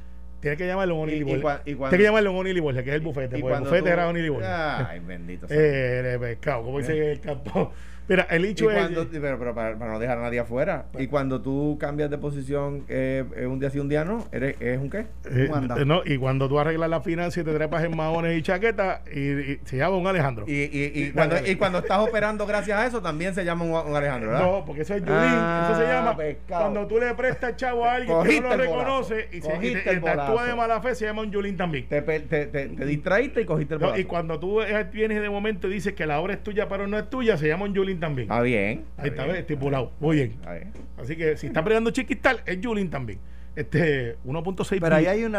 Tiene 0.40 0.56
que 0.58 0.66
llamarlo 0.66 0.96
un 0.96 1.08
Tiene 1.08 1.24
que 1.24 2.02
llamarlo 2.02 2.30
un 2.32 2.36
Borges, 2.60 2.82
que 2.82 2.90
es 2.90 2.96
el 2.96 3.00
bufete. 3.00 3.38
Y 3.38 3.40
Porque 3.40 3.56
el 3.56 3.60
bufete 3.62 3.80
tú- 3.82 3.88
era 3.88 4.06
Borges. 4.30 4.48
Ay, 4.50 5.00
bendito 5.00 5.48
sea. 5.48 5.56
Eh, 5.58 6.18
pescado, 6.20 6.64
como 6.64 6.78
dicen 6.78 6.96
en 6.96 7.02
el 7.10 7.20
campo. 7.20 7.72
Mira, 8.08 8.26
el 8.30 8.44
hecho 8.44 8.70
es. 8.70 8.76
cuando- 8.78 9.06
pero, 9.10 9.38
pero 9.38 9.54
para, 9.54 9.78
para 9.78 9.92
no 9.92 9.98
dejar 9.98 10.18
a 10.18 10.22
nadie 10.22 10.38
afuera. 10.40 10.86
Y 10.98 11.06
cuando 11.06 11.40
tú 11.40 11.76
cambias 11.80 12.10
de 12.10 12.18
posición 12.18 12.84
eh, 12.88 13.24
eh, 13.36 13.46
un 13.46 13.58
día 13.60 13.70
sí, 13.70 13.78
un 13.78 13.88
día 13.88 14.04
no, 14.04 14.26
eres, 14.32 14.56
¿es 14.60 14.78
un 14.78 14.90
qué? 14.90 15.06
Eh, 15.30 15.48
Wanda. 15.50 15.76
no, 15.84 16.02
y 16.04 16.18
cuando 16.18 16.48
tú 16.48 16.58
arreglas 16.58 16.90
la 16.90 17.00
financia 17.00 17.40
y 17.40 17.44
te 17.44 17.54
trepas 17.54 17.82
en 17.84 17.96
maones 17.96 18.36
y 18.38 18.42
chaquetas, 18.42 19.00
y, 19.14 19.20
y 19.52 19.60
se 19.64 19.76
llama 19.76 19.96
un 19.96 20.06
Alejandro. 20.06 20.44
Y, 20.46 20.52
y, 20.72 21.10
cuando, 21.12 21.36
dale. 21.36 21.50
y 21.50 21.56
cuando 21.56 21.78
estás 21.78 21.98
operando 22.00 22.46
gracias 22.46 22.78
a 22.78 22.86
eso, 22.86 23.00
también 23.00 23.34
se 23.34 23.44
llama 23.44 23.64
un, 23.64 23.70
un 23.90 23.96
Alejandro, 23.96 24.30
¿verdad? 24.30 24.44
No, 24.44 24.64
porque 24.64 24.82
eso 24.82 24.94
es 24.94 25.00
Yulín. 25.00 25.14
Ah, 25.16 25.70
eso 25.70 25.80
se 25.80 25.86
llama 25.90 26.16
pescado. 26.16 26.62
cuando 26.62 26.86
tú 26.86 26.98
le 26.98 27.14
prestas 27.14 27.56
chavo 27.56 27.84
a 27.84 27.94
alguien 27.94 28.16
que 28.24 28.40
no 28.40 28.48
lo 28.48 28.54
el 28.54 28.60
reconoce 28.60 29.28
y, 29.32 29.40
se, 29.40 29.56
y 29.56 29.72
te, 29.74 29.90
el 29.90 30.02
te 30.02 30.10
actúa 30.10 30.44
de 30.44 30.54
mala 30.54 30.80
fe, 30.80 30.94
se 30.94 31.06
llama 31.06 31.22
un 31.22 31.30
Yulín 31.30 31.56
también. 31.56 31.86
Te, 31.88 32.02
pe- 32.02 32.20
te, 32.20 32.46
te, 32.46 32.66
te 32.68 32.84
distraíste 32.84 33.40
y 33.40 33.44
cogiste 33.44 33.74
el 33.74 33.80
No, 33.80 33.96
y 33.96 34.04
cuando 34.04 34.38
tú 34.38 34.60
eh, 34.60 34.86
vienes 34.92 35.22
de 35.22 35.30
momento 35.30 35.68
y 35.68 35.72
dices 35.74 35.94
que 35.94 36.06
la 36.06 36.20
obra 36.20 36.34
es 36.34 36.42
tuya 36.42 36.68
pero 36.68 36.86
no 36.86 36.98
es 36.98 37.08
tuya, 37.08 37.36
se 37.38 37.48
llama 37.48 37.64
un 37.64 37.74
Yulín 37.74 37.93
también. 38.00 38.28
Está 38.30 38.42
bien. 38.42 38.84
Ahí 38.96 39.10
está, 39.10 39.24
bien. 39.26 39.90
Muy 40.00 40.16
bien. 40.16 40.34
Así 40.96 41.16
que 41.16 41.36
si 41.36 41.48
está 41.48 41.62
peleando 41.62 41.90
chiquistal, 41.90 42.40
es 42.46 42.60
Yulín 42.60 42.90
también. 42.90 43.18
Este, 43.56 44.16
1.6 44.26 44.78
Pero 44.80 44.96
ahí 44.96 45.06
hay 45.06 45.24
un 45.24 45.34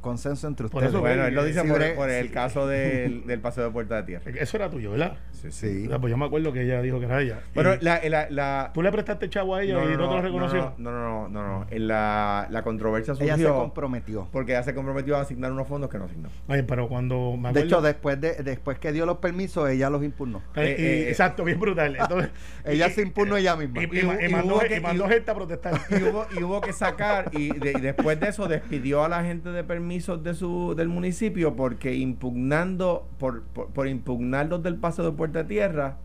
consenso 0.00 0.46
entre 0.48 0.68
Por 0.68 0.82
ustedes. 0.82 0.92
eso, 0.94 1.00
Bueno, 1.00 1.26
él 1.26 1.34
lo 1.34 1.44
dice 1.44 1.62
Sí, 1.62 1.68
por, 1.68 1.94
por 1.94 2.10
el 2.10 2.26
sí. 2.28 2.32
caso 2.32 2.66
del, 2.66 3.26
del 3.26 3.40
paseo 3.40 3.64
de 3.64 3.70
Puerta 3.70 3.96
de 3.96 4.02
Tierra. 4.04 4.30
Eso 4.40 4.56
era 4.56 4.70
tuyo, 4.70 4.90
¿verdad? 4.92 5.16
Sí. 5.50 5.88
Ah, 5.92 5.98
Pues 5.98 6.10
yo 6.10 6.16
me 6.16 6.26
acuerdo 6.26 6.52
que 6.52 6.62
ella 6.62 6.82
dijo 6.82 6.98
que 6.98 7.06
era 7.06 7.20
ella. 7.20 7.40
Bueno, 7.54 7.74
Y 7.80 7.84
la, 7.84 8.00
la, 8.08 8.28
la, 8.30 8.70
tú 8.74 8.82
le 8.82 8.90
prestaste 8.92 9.28
chavo 9.30 9.54
a 9.54 9.62
ella 9.62 9.74
y 9.84 9.86
no, 9.88 9.90
te 9.92 9.96
lo 9.96 10.22
reconoció. 10.22 10.74
No, 10.78 10.90
no, 10.90 11.00
no, 11.00 11.28
no, 11.28 11.58
no. 11.60 11.66
En 11.70 11.86
la, 11.88 12.46
la 12.50 12.62
controversia 12.62 13.14
Ella 13.20 13.36
se 13.36 13.42
surgió 13.42 13.54
comprometió. 13.58 14.28
porque 14.32 14.52
ella 14.52 14.62
se 14.62 14.74
comprometió 14.74 15.16
a 15.16 15.20
asignar 15.22 15.52
unos 15.52 15.66
fondos 15.68 15.88
que 15.90 15.98
no 15.98 16.04
asignó. 16.04 16.28
Ay, 16.48 16.62
pero 16.62 16.88
cuando 16.88 17.36
me 17.36 17.52
De 17.52 17.62
hecho, 17.62 17.80
después 17.80 18.20
de 18.20 18.34
después 18.42 18.78
que 18.78 18.92
dio 18.92 19.06
los 19.06 19.18
permisos, 19.18 19.68
ella 19.70 19.88
los 19.90 20.02
impugnó. 20.02 20.38
Eh, 20.56 20.60
Eh, 20.70 20.76
y- 20.78 20.82
eh, 20.84 21.08
exacto, 21.10 21.44
bien 21.44 21.58
brutal. 21.60 21.96
Entonces, 21.96 22.30
Ella 22.64 22.88
y- 22.88 22.90
se 22.90 23.02
impugnó 23.02 23.36
ella 23.36 23.56
misma. 23.56 23.82
Y, 23.82 23.84
y- 23.86 23.98
Y 24.00 24.04
hubo- 24.04 24.20
y 24.20 24.24
y 24.26 24.28
mandó, 24.28 24.58
que- 24.60 24.80
mandó 24.80 25.08
gente 25.08 25.30
a 25.30 25.34
protestar. 25.34 25.80
y 25.90 26.02
hubo, 26.02 26.26
y 26.38 26.42
hubo 26.42 26.60
que 26.60 26.72
sacar 26.72 27.19
y, 27.32 27.48
de- 27.50 27.72
y 27.72 27.80
después 27.80 28.18
de 28.20 28.28
eso 28.28 28.48
despidió 28.48 29.04
a 29.04 29.08
la 29.08 29.22
gente 29.24 29.50
de 29.50 29.64
permisos 29.64 30.22
de 30.22 30.34
su 30.34 30.74
del 30.76 30.88
municipio 30.88 31.54
porque 31.56 31.94
impugnando 31.94 33.06
por, 33.18 33.42
por, 33.42 33.68
por 33.68 33.88
impugnar 33.88 34.46
los 34.46 34.62
del 34.62 34.76
paso 34.76 35.02
de 35.02 35.12
Puerta 35.12 35.46
Tierra 35.46 35.96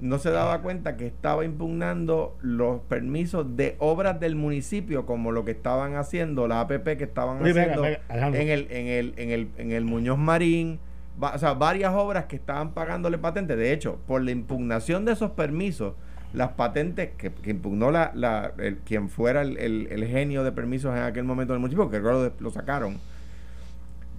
no 0.00 0.18
se 0.18 0.30
daba 0.30 0.60
cuenta 0.62 0.96
que 0.96 1.06
estaba 1.06 1.44
impugnando 1.44 2.36
los 2.40 2.80
permisos 2.82 3.56
de 3.56 3.74
obras 3.80 4.20
del 4.20 4.36
municipio 4.36 5.06
como 5.06 5.32
lo 5.32 5.44
que 5.44 5.50
estaban 5.50 5.96
haciendo 5.96 6.46
la 6.46 6.60
APP 6.60 6.96
que 6.96 7.04
estaban 7.04 7.42
Oye, 7.42 7.50
haciendo 7.50 7.82
venga, 7.82 8.28
en 8.28 8.48
el 8.48 8.68
en 8.70 8.86
el 8.86 9.14
en 9.16 9.30
el 9.30 9.48
en 9.58 9.72
el 9.72 9.84
Muñoz 9.84 10.18
Marín. 10.18 10.78
Va- 11.20 11.34
o 11.34 11.38
sea 11.38 11.54
varias 11.54 11.92
obras 11.94 12.26
que 12.26 12.36
estaban 12.36 12.74
pagándole 12.74 13.18
patentes 13.18 13.56
de 13.56 13.72
hecho 13.72 13.98
por 14.06 14.22
la 14.22 14.30
impugnación 14.30 15.04
de 15.04 15.12
esos 15.12 15.32
permisos 15.32 15.94
las 16.32 16.50
patentes 16.52 17.10
que, 17.16 17.32
que 17.32 17.50
impugnó 17.50 17.90
la, 17.90 18.12
la- 18.14 18.52
el- 18.58 18.78
quien 18.78 19.08
fuera 19.08 19.42
el, 19.42 19.56
el- 19.58 20.06
genio 20.06 20.44
de 20.44 20.52
permisos 20.52 20.96
en 20.96 21.02
aquel 21.02 21.24
momento 21.24 21.52
del 21.54 21.60
municipio, 21.60 21.90
que 21.90 22.00
luego 22.00 22.24
lo, 22.24 22.32
lo 22.40 22.50
sacaron, 22.50 23.00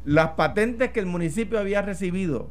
las 0.06 0.32
patentes 0.32 0.92
que 0.92 1.00
el 1.00 1.06
municipio 1.06 1.60
había 1.60 1.82
recibido 1.82 2.50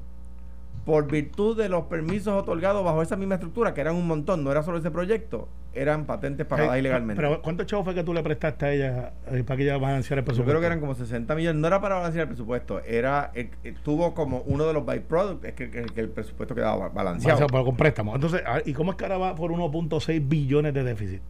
por 0.84 1.06
virtud 1.10 1.56
de 1.56 1.68
los 1.68 1.84
permisos 1.84 2.34
otorgados 2.34 2.84
bajo 2.84 3.02
esa 3.02 3.16
misma 3.16 3.34
estructura, 3.34 3.74
que 3.74 3.80
eran 3.80 3.94
un 3.96 4.06
montón, 4.06 4.42
no 4.44 4.50
era 4.50 4.62
solo 4.62 4.78
ese 4.78 4.90
proyecto, 4.90 5.48
eran 5.74 6.06
patentes 6.06 6.46
pagadas 6.46 6.76
Eh, 6.76 6.78
ilegalmente. 6.80 7.20
Pero 7.20 7.42
¿cuántos 7.42 7.66
chavos 7.66 7.84
fue 7.84 7.94
que 7.94 8.02
tú 8.02 8.14
le 8.14 8.22
prestaste 8.22 8.64
a 8.66 8.72
ella 8.72 9.12
eh, 9.30 9.44
para 9.44 9.56
que 9.58 9.64
ella 9.64 9.76
balanceara 9.76 10.20
el 10.20 10.24
Yo 10.24 10.26
presupuesto? 10.26 10.50
creo 10.50 10.60
que 10.60 10.66
eran 10.66 10.80
como 10.80 10.94
60 10.94 11.34
millones. 11.34 11.60
No 11.60 11.66
era 11.66 11.80
para 11.80 11.96
balancear 11.96 12.22
el 12.22 12.28
presupuesto, 12.28 12.80
era 12.80 13.30
eh, 13.34 13.50
eh, 13.64 13.74
tuvo 13.82 14.14
como 14.14 14.38
uno 14.46 14.66
de 14.66 14.72
los 14.72 14.86
byproducts, 14.86 15.44
es 15.44 15.52
que, 15.54 15.70
que- 15.70 15.82
que 15.84 16.00
el 16.00 16.08
presupuesto 16.08 16.54
quedaba 16.54 16.76
ba- 16.76 16.88
balanceado. 16.88 17.46
Pero 17.46 17.64
con 17.64 17.76
préstamos. 17.76 18.14
Entonces, 18.14 18.42
ah, 18.46 18.60
¿y 18.64 18.72
cómo 18.72 18.92
es 18.92 18.96
que 18.96 19.04
ahora 19.04 19.18
va 19.18 19.34
por 19.34 19.50
1.6 19.52 20.26
billones 20.26 20.72
de 20.74 20.84
déficit? 20.84 21.20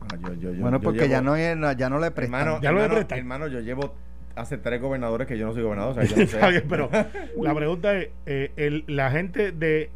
Ah, 0.00 0.16
yo- 0.20 0.34
yo- 0.34 0.52
yo- 0.52 0.60
Bueno, 0.60 0.78
yo 0.78 0.82
porque 0.82 1.00
llevo- 1.08 1.10
ya 1.10 1.54
no, 1.54 1.72
ya 1.72 1.88
no 1.88 1.98
le 1.98 2.10
prestan. 2.10 2.40
Hermano, 2.40 2.60
Ya 2.60 2.72
lo 2.72 2.78
hermano, 2.82 2.94
prestan. 2.96 3.18
hermano, 3.18 3.46
yo 3.48 3.60
llevo 3.60 3.94
hace 4.36 4.58
tres 4.58 4.80
gobernadores 4.80 5.26
que 5.26 5.38
yo 5.38 5.46
no 5.46 5.52
soy 5.52 5.62
gobernador. 5.62 5.92
o 5.92 5.94
sea, 5.94 6.04
yo 6.04 6.16
no 6.22 6.26
sé. 6.52 6.62
Pero 6.68 6.90
la 7.40 7.54
pregunta 7.54 7.96
es, 7.96 8.08
eh, 8.26 8.50
el- 8.56 8.84
la 8.86 9.10
gente 9.10 9.52
de 9.52 9.90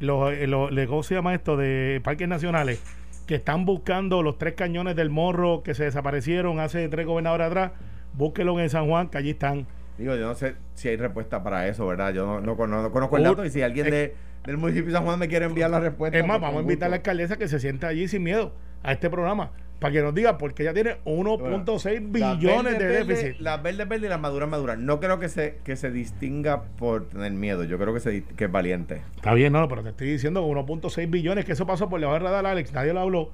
los, 0.00 0.32
eh, 0.32 0.46
los- 0.46 0.70
¿cómo 0.88 1.02
se 1.02 1.14
llama 1.14 1.34
esto? 1.34 1.56
De 1.56 2.00
parques 2.04 2.28
nacionales 2.28 2.82
que 3.26 3.36
están 3.36 3.64
buscando 3.64 4.22
los 4.22 4.36
tres 4.38 4.54
cañones 4.54 4.96
del 4.96 5.10
morro 5.10 5.62
que 5.62 5.74
se 5.74 5.84
desaparecieron 5.84 6.58
hace 6.60 6.88
tres 6.88 7.06
gobernadores 7.06 7.46
atrás, 7.46 7.72
búsquenlo 8.14 8.58
en 8.60 8.68
San 8.68 8.86
Juan, 8.88 9.08
que 9.08 9.18
allí 9.18 9.30
están. 9.30 9.66
Digo, 9.98 10.16
yo 10.16 10.26
no 10.26 10.34
sé 10.34 10.54
si 10.74 10.88
hay 10.88 10.96
respuesta 10.96 11.42
para 11.44 11.68
eso, 11.68 11.86
¿verdad? 11.86 12.12
Yo 12.12 12.26
no, 12.26 12.40
no, 12.40 12.82
no 12.82 12.90
conozco 12.92 13.16
el 13.16 13.22
dato 13.22 13.44
y 13.44 13.50
si 13.50 13.62
alguien 13.62 13.90
de, 13.90 14.14
del 14.44 14.56
municipio 14.56 14.86
de 14.86 14.92
San 14.92 15.04
Juan 15.04 15.18
me 15.18 15.28
quiere 15.28 15.44
enviar 15.44 15.70
la 15.70 15.78
respuesta. 15.80 16.18
Es 16.18 16.26
más, 16.26 16.38
pues, 16.38 16.42
vamos 16.48 16.58
a 16.58 16.62
invitar 16.62 16.86
a 16.86 16.90
la 16.90 16.96
alcaldesa 16.96 17.36
que 17.36 17.46
se 17.46 17.60
sienta 17.60 17.88
allí 17.88 18.08
sin 18.08 18.22
miedo 18.22 18.52
a 18.82 18.92
este 18.92 19.08
programa 19.08 19.52
para 19.82 19.92
que 19.92 20.00
nos 20.00 20.14
diga 20.14 20.38
por 20.38 20.54
qué 20.54 20.62
ella 20.62 20.72
tiene 20.72 20.96
1.6 21.04 22.18
Las 22.18 22.38
billones 22.38 22.78
de 22.78 22.86
déficit. 22.86 23.38
Las 23.40 23.62
verdes 23.62 23.86
verdes 23.86 24.06
y 24.06 24.08
las 24.08 24.20
maduras 24.20 24.48
maduras. 24.48 24.78
No 24.78 24.98
creo 25.00 25.18
que 25.18 25.28
se, 25.28 25.58
que 25.64 25.76
se 25.76 25.90
distinga 25.90 26.62
por 26.78 27.08
tener 27.10 27.32
miedo. 27.32 27.64
Yo 27.64 27.78
creo 27.78 27.92
que, 27.92 28.00
se, 28.00 28.12
dist- 28.12 28.34
que 28.36 28.44
es 28.44 28.50
valiente. 28.52 29.02
Está 29.16 29.34
bien, 29.34 29.52
no, 29.52 29.68
pero 29.68 29.82
te 29.82 29.90
estoy 29.90 30.10
diciendo 30.10 30.46
1.6 30.46 31.10
billones, 31.10 31.44
que 31.44 31.52
eso 31.52 31.66
pasó 31.66 31.88
por 31.90 32.00
del 32.00 32.08
radar, 32.08 32.46
Alex, 32.46 32.72
nadie 32.72 32.94
lo 32.94 33.00
habló. 33.00 33.30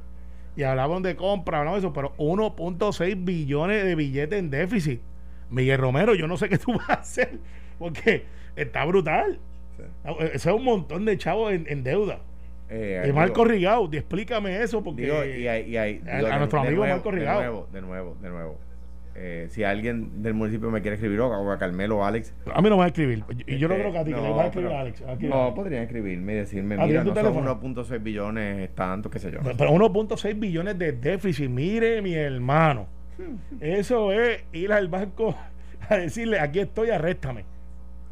Y 0.57 0.65
hablaban 0.65 1.03
de 1.05 1.15
compra, 1.15 1.63
no 1.65 1.77
eso, 1.77 1.93
pero 1.93 2.17
1.6 2.17 3.25
billones 3.25 3.85
de 3.85 3.95
billetes 3.95 4.39
en 4.39 4.51
déficit. 4.51 5.01
Miguel 5.51 5.79
Romero, 5.79 6.15
yo 6.15 6.27
no 6.27 6.37
sé 6.37 6.49
qué 6.49 6.59
tú 6.59 6.73
vas 6.79 6.89
a 6.91 6.95
hacer, 6.95 7.39
porque 7.79 8.25
está 8.57 8.85
brutal. 8.85 9.39
Eso 10.33 10.51
es 10.51 10.57
un 10.57 10.65
montón 10.65 11.05
de 11.05 11.17
chavos 11.17 11.53
en, 11.53 11.67
en 11.69 11.85
deuda. 11.85 12.19
Eh, 12.71 13.07
Y 13.09 13.13
Marco 13.13 13.45
Rigau, 13.45 13.89
explícame 13.93 14.63
eso, 14.63 14.83
porque 14.85 15.03
Digo, 15.03 15.25
y 15.25 15.47
hay, 15.49 15.71
y 15.71 15.77
hay- 15.79 16.03
a- 16.07 16.11
a 16.11 16.17
de- 16.23 16.39
nuestro 16.39 16.61
de 16.63 16.67
amigo 16.69 16.83
nuevo, 16.85 16.97
Marco 16.97 17.11
De 17.13 17.19
Rigao. 17.19 17.41
nuevo, 17.41 17.69
de 17.73 17.81
nuevo, 17.81 18.17
de 18.21 18.29
nuevo. 18.29 18.59
Eh, 19.21 19.47
si 19.51 19.65
alguien 19.65 20.23
del 20.23 20.35
municipio 20.35 20.71
me 20.71 20.81
quiere 20.81 20.95
escribir, 20.95 21.19
o 21.21 21.51
a 21.51 21.59
Carmelo 21.59 21.99
o 21.99 22.05
a 22.05 22.09
Alex. 22.09 22.33
a 22.55 22.61
mí 22.63 22.69
no 22.69 22.77
me 22.77 22.81
va 22.81 22.85
a 22.85 22.89
escribir. 22.89 23.25
Y 23.49 23.57
yo 23.59 23.67
no 23.67 23.75
eh, 23.75 23.79
creo 23.81 23.91
que 23.93 23.99
a 23.99 24.05
ti, 24.05 24.11
que 24.13 24.17
le 24.21 24.23
no, 24.29 24.35
vas 24.37 24.45
a 24.45 24.49
escribir 24.49 24.71
a 24.73 24.81
Alex. 24.81 25.03
No, 25.21 25.55
podrían 25.55 25.83
escribirme 25.83 26.35
y 26.35 26.37
decirme, 26.37 26.75
Ah, 26.77 26.87
mira, 26.87 26.87
¿tiene 26.87 27.01
tu 27.01 27.09
no 27.09 27.15
son 27.15 27.45
teléfono? 27.45 27.85
1.6 27.85 28.03
billones, 28.03 28.69
es 28.69 28.75
tanto, 28.77 29.11
qué 29.11 29.19
sé 29.19 29.33
yo. 29.33 29.41
Pero 29.43 29.73
1.6 29.73 30.39
billones 30.39 30.79
de 30.79 30.93
déficit, 30.93 31.49
mire 31.51 32.01
mi 32.03 32.15
hermano. 32.15 32.87
Eso 33.61 34.13
es 34.13 34.45
ir 34.53 34.73
al 34.73 34.87
banco 34.89 35.35
a 35.89 35.97
decirle, 35.97 36.39
aquí 36.39 36.61
estoy, 36.61 36.91
arréstame. 36.91 37.45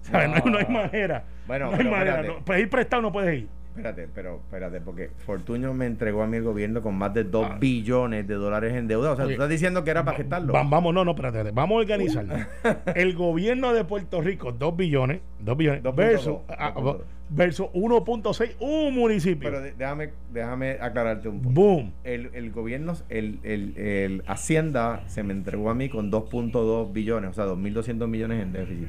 ¿Sabes? 0.00 0.28
No, 0.28 0.34
hay- 0.36 0.42
no 0.50 0.58
hay 0.58 0.66
manera. 0.66 1.25
Bueno, 1.46 1.66
no 1.66 1.70
hay 1.72 1.76
pero 1.78 1.90
manera. 1.90 2.10
espérate. 2.16 2.38
No, 2.40 2.44
pedir 2.44 2.68
prestado 2.70 3.02
no 3.02 3.12
puedes 3.12 3.42
ir. 3.42 3.48
Espérate, 3.76 4.09
pero 4.14 4.37
espérate, 4.37 4.80
porque 4.80 5.11
Fortuño 5.26 5.73
me 5.75 5.87
entregó 5.87 6.23
a 6.23 6.26
mí 6.26 6.37
el 6.38 6.42
gobierno 6.45 6.80
con 6.83 6.95
más 6.97 7.12
de 7.14 7.25
2 7.25 7.47
Ah. 7.50 7.56
billones 7.61 8.26
de 8.26 8.35
dólares 8.35 8.75
en 8.75 8.88
deuda. 8.88 9.12
O 9.12 9.16
sea, 9.16 9.25
Oye, 9.26 9.35
tú 9.37 9.42
estás 9.42 9.50
diciendo 9.50 9.85
que 9.85 9.90
era 9.90 10.04
para 10.04 10.16
gestarlo. 10.16 10.52
Va- 10.52 10.62
vamos, 10.64 10.95
no, 10.95 11.04
no, 11.04 11.11
espérate, 11.12 11.38
espérate. 11.38 11.54
Vamos 11.54 11.76
a 11.76 11.80
organizarlo. 11.80 12.35
El 12.95 13.14
gobierno 13.14 13.73
de 13.75 13.85
Puerto 13.85 14.21
Rico, 14.21 14.52
2 14.52 14.76
billones, 14.76 15.21
2 15.40 15.56
billones, 15.56 15.83
2.2, 15.83 15.95
versus, 15.97 16.37
ah, 16.49 16.73
2.2. 16.75 17.00
versus 17.28 17.66
1.6, 17.75 18.54
un 18.61 18.95
municipio. 18.95 19.50
Pero 19.50 19.61
déjame, 19.61 20.11
déjame 20.33 20.78
aclararte 20.80 21.28
un 21.28 21.42
punto. 21.42 21.61
Boom. 21.61 21.92
El, 22.04 22.30
el 22.35 22.50
gobierno, 22.52 22.95
el, 23.09 23.40
el, 23.42 23.76
el 23.76 24.23
Hacienda 24.26 25.02
se 25.06 25.23
me 25.23 25.33
entregó 25.33 25.71
a 25.71 25.75
mí 25.75 25.88
con 25.88 26.11
2.2 26.11 26.92
billones, 26.92 27.30
o 27.30 27.35
sea, 27.35 27.47
2.200 27.47 28.06
millones 28.09 28.42
en 28.42 28.52
déficit. 28.52 28.88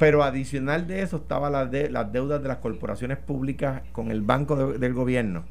Pero 0.00 0.24
adicional 0.24 0.88
de 0.88 1.02
eso 1.02 1.18
estaba 1.18 1.48
la 1.50 1.66
de, 1.66 1.88
las 1.90 2.10
deudas 2.10 2.42
de 2.42 2.48
las 2.48 2.56
corporaciones 2.56 3.18
públicas 3.18 3.82
con 3.92 4.10
el 4.10 4.22
banco 4.22 4.56
de- 4.56 4.78
del 4.78 4.94
gobierno. 4.94 5.44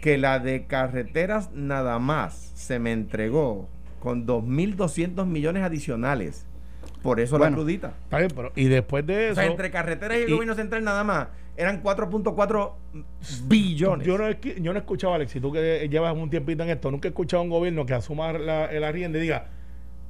Que 0.00 0.18
la 0.18 0.40
de 0.40 0.64
carreteras 0.66 1.52
nada 1.52 2.00
más 2.00 2.50
se 2.56 2.80
me 2.80 2.90
entregó 2.92 3.68
con 4.00 4.26
2.200 4.26 5.26
millones 5.26 5.62
adicionales. 5.62 6.46
Por 7.02 7.20
eso 7.20 7.38
la 7.38 7.50
crudita. 7.52 7.92
Está 8.04 8.18
bien, 8.18 8.30
pero 8.34 8.52
y 8.56 8.64
después 8.64 9.06
de 9.06 9.14
O 9.16 9.20
eso. 9.20 9.34
sea, 9.36 9.46
entre 9.46 9.70
carreteras 9.70 10.18
y 10.18 10.22
el 10.22 10.28
y- 10.30 10.32
gobierno 10.32 10.54
central 10.54 10.82
nada 10.82 11.04
más 11.04 11.28
eran 11.56 11.82
4.4 11.82 12.72
billones. 13.46 14.06
Yo 14.06 14.16
no, 14.18 14.30
yo 14.30 14.72
no 14.72 14.78
he 14.78 14.78
escuchado, 14.78 15.14
Alex, 15.14 15.30
si 15.32 15.40
tú 15.40 15.52
que 15.52 15.86
llevas 15.90 16.16
un 16.16 16.30
tiempito 16.30 16.62
en 16.62 16.70
esto, 16.70 16.90
nunca 16.90 17.08
he 17.08 17.10
escuchado 17.10 17.40
a 17.42 17.44
un 17.44 17.50
gobierno 17.50 17.84
que 17.86 17.94
asuma 17.94 18.32
la, 18.32 18.66
el 18.66 18.82
arriendo 18.84 19.18
y 19.18 19.22
diga, 19.22 19.46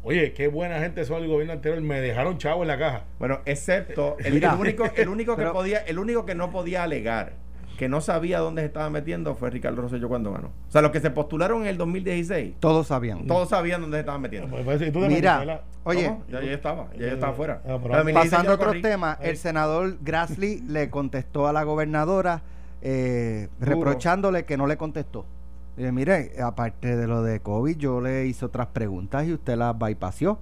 oye, 0.02 0.32
qué 0.32 0.48
buena 0.48 0.78
gente 0.80 1.04
son 1.04 1.22
el 1.22 1.28
gobierno 1.28 1.52
anterior, 1.52 1.80
me 1.82 2.00
dejaron 2.00 2.38
chavo 2.38 2.62
en 2.62 2.68
la 2.68 2.78
caja. 2.78 3.04
Bueno, 3.18 3.40
excepto 3.44 4.16
el, 4.18 4.34
único, 4.58 4.84
el 4.96 5.08
único 5.08 5.36
que 5.36 5.42
Pero- 5.42 5.52
podía, 5.52 5.78
el 5.78 5.98
único 5.98 6.24
que 6.26 6.34
no 6.34 6.50
podía 6.50 6.82
alegar 6.84 7.34
que 7.78 7.88
no 7.88 8.00
sabía 8.00 8.38
dónde 8.38 8.62
se 8.62 8.66
estaba 8.66 8.90
metiendo 8.90 9.34
fue 9.34 9.50
Ricardo 9.50 9.82
Rosselló 9.82 10.08
cuando 10.08 10.30
ganó. 10.30 10.48
O 10.68 10.70
sea, 10.70 10.82
los 10.82 10.92
que 10.92 11.00
se 11.00 11.10
postularon 11.10 11.62
en 11.62 11.68
el 11.68 11.78
2016, 11.78 12.54
Todos 12.60 12.86
sabían. 12.86 13.26
todos 13.26 13.48
sabían 13.48 13.80
dónde 13.80 13.96
se 13.96 14.00
estaban 14.00 14.20
metiendo. 14.20 14.48
Pues, 14.48 14.64
pues, 14.64 15.08
Mira, 15.08 15.64
oye, 15.82 16.14
ya, 16.28 16.40
ya 16.42 16.52
estaba, 16.52 16.90
ya 16.96 17.08
estaba 17.08 17.32
afuera. 17.32 17.62
Ah, 17.64 17.78
pero- 17.82 17.88
La 17.88 17.96
2016 17.98 18.30
pasando 18.30 18.52
a 18.52 18.54
otros 18.54 18.82
temas, 18.82 19.18
el 19.20 19.36
senador 19.36 19.98
Grassley 20.00 20.60
le 20.68 20.90
contestó 20.90 21.48
a 21.48 21.52
la 21.52 21.64
gobernadora 21.64 22.42
eh, 22.82 23.48
reprochándole 23.58 24.44
que 24.44 24.56
no 24.56 24.66
le 24.66 24.76
contestó. 24.76 25.26
Dije, 25.76 25.92
mire, 25.92 26.32
aparte 26.42 26.96
de 26.96 27.06
lo 27.06 27.22
de 27.22 27.40
COVID, 27.40 27.76
yo 27.76 28.00
le 28.00 28.26
hice 28.26 28.44
otras 28.44 28.68
preguntas 28.68 29.26
y 29.26 29.32
usted 29.32 29.56
las 29.56 29.78
bypassó. 29.78 30.38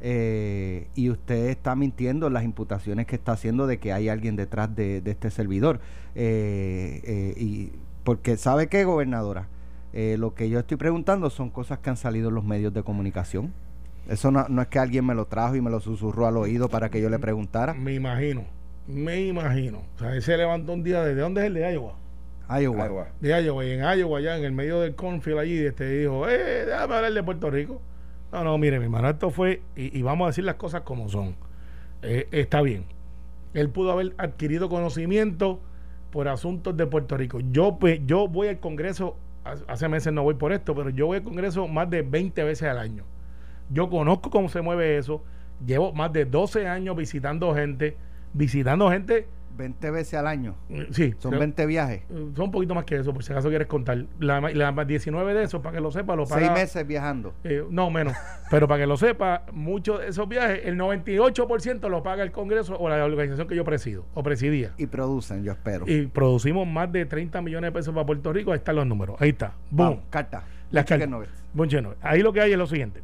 Eh, 0.00 0.88
y 0.94 1.10
usted 1.10 1.48
está 1.48 1.74
mintiendo 1.74 2.28
en 2.28 2.32
las 2.32 2.44
imputaciones 2.44 3.06
que 3.06 3.16
está 3.16 3.32
haciendo 3.32 3.66
de 3.66 3.78
que 3.78 3.92
hay 3.92 4.08
alguien 4.08 4.36
detrás 4.36 4.74
de, 4.74 5.02
este 5.04 5.30
servidor. 5.30 5.80
Eh, 6.14 7.00
eh, 7.04 7.34
y 7.36 7.72
porque 8.04 8.36
sabe 8.36 8.68
qué, 8.68 8.84
gobernadora, 8.84 9.48
Eh, 9.94 10.16
lo 10.18 10.34
que 10.34 10.50
yo 10.50 10.58
estoy 10.58 10.76
preguntando 10.76 11.30
son 11.30 11.48
cosas 11.50 11.78
que 11.78 11.88
han 11.88 11.96
salido 11.96 12.28
en 12.28 12.34
los 12.34 12.44
medios 12.44 12.74
de 12.74 12.82
comunicación. 12.82 13.54
Eso 14.06 14.30
no, 14.30 14.46
no 14.48 14.60
es 14.62 14.68
que 14.68 14.78
alguien 14.78 15.04
me 15.04 15.14
lo 15.14 15.26
trajo 15.26 15.56
y 15.56 15.62
me 15.62 15.70
lo 15.70 15.80
susurró 15.80 16.26
al 16.26 16.36
oído 16.36 16.68
para 16.68 16.90
que 16.90 17.00
yo 17.00 17.08
le 17.08 17.18
preguntara. 17.18 17.72
Me 17.72 17.94
imagino, 17.94 18.44
me 18.86 19.22
imagino. 19.26 19.82
O 19.96 19.98
sea, 19.98 20.14
él 20.14 20.22
se 20.22 20.36
levantó 20.36 20.74
un 20.74 20.82
día, 20.82 21.02
¿de 21.02 21.14
dónde 21.14 21.40
es 21.40 21.46
el 21.48 21.54
de 21.54 21.72
Iowa? 21.72 21.94
Iowa. 22.48 22.84
Agua. 22.84 23.08
De 23.20 23.42
Iowa, 23.42 23.64
y 23.64 23.72
en 23.72 23.80
Iowa, 23.98 24.18
allá 24.18 24.36
en 24.38 24.44
el 24.44 24.52
medio 24.52 24.80
del 24.80 24.94
cornfield 24.94 25.38
allí, 25.38 25.58
este 25.58 25.88
dijo, 25.98 26.28
eh, 26.28 26.64
déjame 26.66 26.94
hablar 26.94 27.12
de 27.12 27.22
Puerto 27.22 27.50
Rico. 27.50 27.80
No, 28.32 28.44
no, 28.44 28.58
mire, 28.58 28.78
mi 28.78 28.84
hermano, 28.86 29.08
esto 29.08 29.30
fue, 29.30 29.62
y, 29.76 29.96
y 29.98 30.02
vamos 30.02 30.26
a 30.26 30.28
decir 30.28 30.44
las 30.44 30.54
cosas 30.56 30.82
como 30.82 31.08
son. 31.08 31.36
Eh, 32.02 32.28
está 32.30 32.62
bien. 32.62 32.84
Él 33.54 33.70
pudo 33.70 33.92
haber 33.92 34.14
adquirido 34.18 34.68
conocimiento 34.68 35.60
por 36.10 36.28
asuntos 36.28 36.76
de 36.76 36.86
Puerto 36.86 37.16
Rico. 37.16 37.40
Yo, 37.52 37.78
pues, 37.78 38.00
yo 38.06 38.28
voy 38.28 38.48
al 38.48 38.60
Congreso, 38.60 39.16
hace- 39.44 39.64
hace 39.68 39.88
meses 39.88 40.12
no 40.12 40.22
voy 40.22 40.34
por 40.34 40.52
esto, 40.52 40.74
pero 40.74 40.90
yo 40.90 41.06
voy 41.06 41.18
al 41.18 41.22
Congreso 41.24 41.66
más 41.68 41.88
de 41.90 42.02
20 42.02 42.44
veces 42.44 42.68
al 42.68 42.78
año. 42.78 43.04
Yo 43.70 43.90
conozco 43.90 44.30
cómo 44.30 44.48
se 44.48 44.60
mueve 44.62 44.96
eso. 44.96 45.22
Llevo 45.66 45.92
más 45.92 46.12
de 46.12 46.24
12 46.24 46.66
años 46.68 46.96
visitando 46.96 47.54
gente, 47.54 47.96
visitando 48.32 48.90
gente, 48.90 49.26
20 49.58 49.90
veces 49.90 50.14
al 50.14 50.26
año. 50.26 50.54
eh, 50.70 50.86
sí, 50.92 51.14
Son 51.18 51.32
creo- 51.32 51.40
20 51.40 51.66
viajes. 51.66 52.02
eh, 52.08 52.26
Son 52.34 52.46
un 52.46 52.50
poquito 52.50 52.74
más 52.74 52.84
que 52.84 52.96
eso, 52.96 53.12
por 53.12 53.22
si 53.22 53.32
acaso 53.32 53.48
quieres 53.50 53.66
contar. 53.68 54.06
La, 54.20 54.40
la 54.40 54.72
más 54.72 54.86
19 54.86 55.34
de 55.34 55.42
esos, 55.42 55.60
para 55.60 55.74
que 55.74 55.80
lo 55.82 55.90
sepa, 55.90 56.16
lo 56.16 56.24
paga. 56.26 56.40
Seis 56.40 56.52
meses 56.52 56.86
viajando. 56.86 57.34
eh, 57.44 57.62
no, 57.68 57.90
menos. 57.90 58.14
Pero 58.50 58.66
para 58.66 58.80
que 58.82 58.86
lo 58.86 58.96
sepa, 58.96 59.42
muchos 59.52 60.00
de 60.00 60.08
esos 60.08 60.26
viajes, 60.26 60.60
el 60.64 60.76
98% 60.78 61.88
lo 61.90 62.02
paga 62.02 62.22
el 62.22 62.32
Congreso 62.32 62.76
o 62.78 62.88
la 62.88 63.04
organización 63.04 63.46
que 63.48 63.56
yo 63.56 63.64
presido 63.64 64.06
o 64.14 64.22
presidía. 64.22 64.72
Y 64.78 64.86
producen, 64.86 65.42
yo 65.44 65.52
espero. 65.52 65.84
Y 65.86 66.06
producimos 66.06 66.66
más 66.66 66.90
de 66.90 67.04
30 67.04 67.42
millones 67.42 67.68
de 67.68 67.72
pesos 67.72 67.92
para 67.92 68.06
Puerto 68.06 68.32
Rico. 68.32 68.52
Ahí 68.52 68.58
están 68.58 68.76
los 68.76 68.86
números. 68.86 69.16
Ahí 69.20 69.30
está. 69.30 69.52
Boom. 69.70 69.88
Vamos, 69.90 70.04
carta. 70.10 70.44
Las 70.70 70.84
cartas. 70.84 71.08
Ahí 72.02 72.22
lo 72.22 72.32
que 72.32 72.40
hay 72.40 72.52
es 72.52 72.58
lo 72.58 72.66
siguiente. 72.66 73.02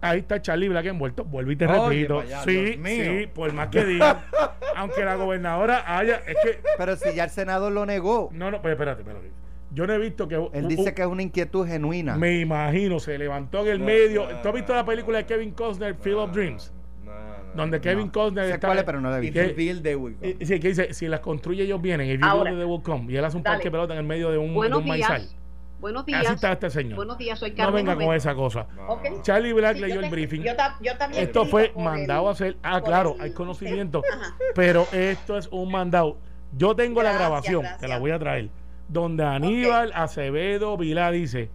Ahí 0.00 0.18
está 0.20 0.40
Charlie 0.42 0.68
Black 0.68 0.86
envuelto. 0.86 1.24
Vuelvo 1.24 1.50
y 1.52 1.56
te 1.56 1.66
Oye, 1.66 1.88
repito. 1.88 2.16
vaya, 2.16 2.42
sí, 2.44 2.52
Dios 2.52 2.78
mío. 2.78 3.04
sí, 3.20 3.26
por 3.34 3.52
más 3.52 3.68
que 3.68 3.84
diga. 3.84 4.24
aunque 4.76 5.04
la 5.04 5.14
gobernadora 5.16 5.84
haya. 5.98 6.16
Es 6.26 6.36
que. 6.42 6.60
Pero 6.76 6.96
si 6.96 7.14
ya 7.14 7.24
el 7.24 7.30
senador 7.30 7.72
lo 7.72 7.86
negó, 7.86 8.28
No, 8.32 8.50
no, 8.50 8.60
pues 8.60 8.72
espérate, 8.72 9.00
espérate. 9.02 9.30
Yo 9.72 9.86
no 9.86 9.94
he 9.94 9.98
visto 9.98 10.28
que. 10.28 10.48
él 10.52 10.68
dice 10.68 10.94
que 10.94 11.02
es 11.02 11.08
una 11.08 11.22
inquietud 11.22 11.66
genuina. 11.66 12.16
Me 12.16 12.38
imagino, 12.40 13.00
se 13.00 13.18
levantó 13.18 13.62
en 13.62 13.68
el 13.68 13.78
No, 13.80 13.86
medio. 13.86 14.30
no, 14.30 14.40
¿Tú 14.42 14.48
has 14.48 14.54
visto 14.54 14.74
la 14.74 14.84
película 14.84 15.18
de 15.18 15.26
Kevin 15.26 15.50
Costner, 15.52 15.94
Field 15.96 16.18
of 16.18 16.32
Dreams? 16.32 16.72
No, 17.04 17.12
no, 17.12 17.54
Donde 17.54 17.80
Kevin 17.80 18.06
No. 18.06 18.12
Costner 18.12 18.46
Sé 18.46 18.52
está. 18.54 18.68
cuál 18.68 18.78
es, 18.78 18.84
pero 18.84 19.00
no 19.00 19.10
la 19.10 19.18
he 19.18 19.20
visto. 19.20 19.40
Go. 19.40 20.10
Eh, 20.22 20.36
Sí, 20.42 20.60
que 20.60 20.68
dice, 20.68 20.92
si 20.94 21.08
las 21.08 21.20
construye 21.20 21.64
ellos 21.64 21.80
vienen, 21.80 22.08
if 22.10 22.20
you 22.20 22.26
Ahora. 22.26 22.50
build 22.50 22.58
it, 22.62 22.64
they 22.66 22.70
will 22.70 22.82
come. 22.82 23.10
Y 23.12 23.16
él 23.16 23.24
hace 23.24 23.36
un 23.36 23.42
Dale. 23.42 23.56
parque 23.56 23.68
de 23.68 23.72
pelota 23.72 23.94
en 23.94 23.98
el 24.00 24.06
medio 24.06 24.30
de 24.30 24.38
un, 24.38 24.48
de 24.48 24.54
Buenos 24.54 24.78
un 24.80 24.84
días. 24.84 24.98
maizal. 25.10 25.28
Buenos 25.80 26.06
días. 26.06 26.24
Así 26.24 26.34
está 26.34 26.52
este 26.52 26.70
señor. 26.70 26.96
Buenos 26.96 27.18
días, 27.18 27.38
soy 27.38 27.52
Carmen. 27.52 27.84
No 27.84 27.92
venga 27.92 28.06
con 28.06 28.14
esa 28.14 28.34
cosa. 28.34 28.66
Charlie 29.22 29.52
Black 29.52 29.78
leyó 29.78 30.00
el 30.00 30.10
briefing. 30.10 30.42
esto 31.12 31.46
fue 31.46 31.72
mandado 31.76 32.28
a 32.28 32.32
hacer. 32.32 32.56
Ah, 32.62 32.80
claro, 32.80 33.16
hay 33.20 33.32
conocimiento. 33.32 34.02
Pero 34.54 34.86
esto 34.92 35.36
es 35.36 35.48
un 35.48 35.70
mandado. 35.70 36.18
Yo 36.56 36.74
tengo 36.74 37.02
la 37.02 37.12
grabación, 37.12 37.64
te 37.80 37.88
la 37.88 37.98
voy 37.98 38.10
a 38.10 38.18
traer. 38.18 38.50
Donde 38.88 39.24
Aníbal 39.24 39.92
Acevedo 39.94 40.76
Vilá 40.76 41.10
dice 41.10 41.50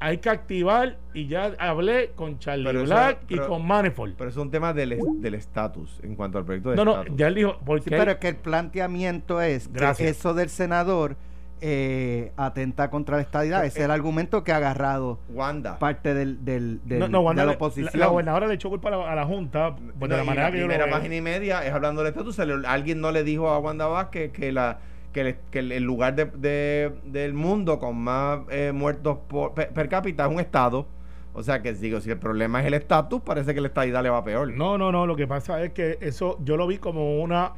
hay 0.00 0.18
que 0.18 0.30
activar 0.30 0.96
y 1.12 1.26
ya 1.26 1.54
hablé 1.58 2.12
con 2.14 2.38
Charlie 2.38 2.84
Black 2.84 3.24
y 3.28 3.38
con 3.38 3.66
Manifold. 3.66 4.14
Pero 4.16 4.30
es 4.30 4.36
un 4.36 4.50
tema 4.50 4.72
del 4.72 4.92
estatus 5.34 6.00
en 6.02 6.14
cuanto 6.14 6.38
al 6.38 6.44
proyecto 6.44 6.70
de 6.70 6.76
No, 6.76 6.84
no, 6.84 7.04
ya 7.16 7.28
él 7.28 7.34
dijo. 7.34 7.58
Porque 7.64 7.90
pero 7.90 8.12
es 8.12 8.18
que 8.18 8.28
el 8.28 8.36
planteamiento 8.36 9.40
es 9.40 9.68
que 9.68 10.08
eso 10.08 10.34
del 10.34 10.50
senador 10.50 11.16
eh, 11.60 12.32
atenta 12.36 12.90
contra 12.90 13.16
la 13.16 13.22
estadidad. 13.22 13.64
Ese 13.64 13.80
es 13.80 13.84
el 13.84 13.90
argumento 13.90 14.44
que 14.44 14.52
ha 14.52 14.56
agarrado 14.56 15.18
Wanda. 15.30 15.78
parte 15.78 16.14
del, 16.14 16.44
del, 16.44 16.80
del 16.84 16.98
no, 17.00 17.08
no, 17.08 17.34
de 17.34 17.46
la 17.46 17.52
oposición. 17.52 17.90
La, 17.94 18.06
gobernadora 18.06 18.46
le 18.46 18.54
echó 18.54 18.68
culpa 18.70 18.88
a 18.88 19.14
la, 19.14 19.24
Junta 19.24 19.76
pues, 19.98 20.10
de 20.10 20.16
la 20.16 20.24
manera 20.24 20.50
que 20.50 20.60
yo 20.60 20.66
lo 20.66 20.90
página 20.90 21.16
y 21.16 21.20
media 21.20 21.64
es 21.64 21.72
hablando 21.72 22.02
del 22.02 22.12
estatus. 22.12 22.38
Alguien 22.66 23.00
no 23.00 23.12
le 23.12 23.24
dijo 23.24 23.48
a 23.48 23.58
Wanda 23.58 23.86
Vázquez 23.86 24.32
que 24.32 24.52
la 24.52 24.78
que, 25.12 25.38
el 25.52 25.82
lugar 25.82 26.14
de, 26.14 26.92
del 27.04 27.34
mundo 27.34 27.78
con 27.78 27.96
más 27.96 28.40
eh, 28.50 28.72
muertos 28.72 29.18
per, 29.54 29.88
cápita 29.88 30.26
es 30.26 30.32
un 30.32 30.40
estado. 30.40 30.86
O 31.34 31.42
sea 31.42 31.62
que 31.62 31.72
digo, 31.72 32.00
si 32.00 32.10
el 32.10 32.18
problema 32.18 32.60
es 32.60 32.66
el 32.66 32.74
estatus, 32.74 33.20
parece 33.20 33.54
que 33.54 33.60
la 33.60 33.68
estadidad 33.68 34.02
le 34.02 34.10
va 34.10 34.24
peor. 34.24 34.52
No, 34.52 34.76
no, 34.76 34.90
no. 34.90 35.06
Lo 35.06 35.14
que 35.14 35.26
pasa 35.26 35.62
es 35.62 35.72
que 35.72 35.98
eso 36.00 36.38
yo 36.42 36.56
lo 36.56 36.66
vi 36.66 36.78
como 36.78 37.20
una. 37.20 37.52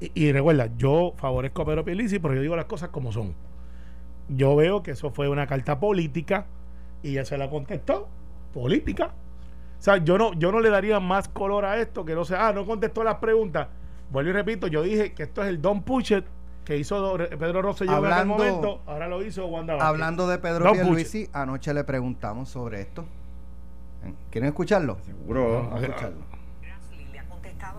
Y, 0.00 0.30
recuerda, 0.32 0.70
yo 0.76 1.12
favorezco 1.16 1.62
a 1.62 1.66
Pedro 1.66 1.84
Pierluisi, 1.84 2.20
pero 2.20 2.34
yo 2.34 2.40
digo 2.40 2.54
las 2.54 2.66
cosas 2.66 2.90
como 2.90 3.10
son. 3.12 3.34
Yo 4.28 4.54
veo 4.54 4.82
que 4.82 4.92
eso 4.92 5.10
fue 5.10 5.28
una 5.28 5.46
carta 5.46 5.80
política 5.80 6.46
y 7.02 7.14
ya 7.14 7.24
se 7.24 7.36
la 7.36 7.50
contestó. 7.50 8.08
Política. 8.54 9.12
O 9.78 9.82
sea, 9.82 9.96
yo 9.98 10.16
no, 10.16 10.32
yo 10.34 10.52
no 10.52 10.60
le 10.60 10.70
daría 10.70 11.00
más 11.00 11.28
color 11.28 11.64
a 11.64 11.80
esto 11.80 12.04
que 12.04 12.14
no 12.14 12.24
sea, 12.24 12.48
ah, 12.48 12.52
no 12.52 12.64
contestó 12.64 13.02
las 13.02 13.16
preguntas. 13.16 13.68
Vuelvo 14.10 14.30
y 14.30 14.32
repito, 14.32 14.66
yo 14.68 14.82
dije 14.82 15.12
que 15.12 15.24
esto 15.24 15.42
es 15.42 15.48
el 15.48 15.60
Don 15.60 15.82
Puchet 15.82 16.24
que 16.64 16.76
hizo 16.76 17.16
Pedro 17.16 17.62
Rosselló 17.62 17.98
en 17.98 18.12
aquel 18.12 18.26
momento, 18.26 18.82
ahora 18.86 19.08
lo 19.08 19.22
hizo 19.22 19.46
Wanda 19.46 19.74
Vázquez. 19.74 19.88
Hablando 19.88 20.28
de 20.28 20.38
Pedro 20.38 20.72
Pierluisi, 20.72 21.28
anoche 21.32 21.72
le 21.72 21.82
preguntamos 21.82 22.50
sobre 22.50 22.82
esto. 22.82 23.06
¿Quieren 24.30 24.48
escucharlo? 24.48 24.98
Seguro. 25.04 25.62
Vamos 25.62 25.82
a 25.82 25.86
escucharlo 25.86 26.27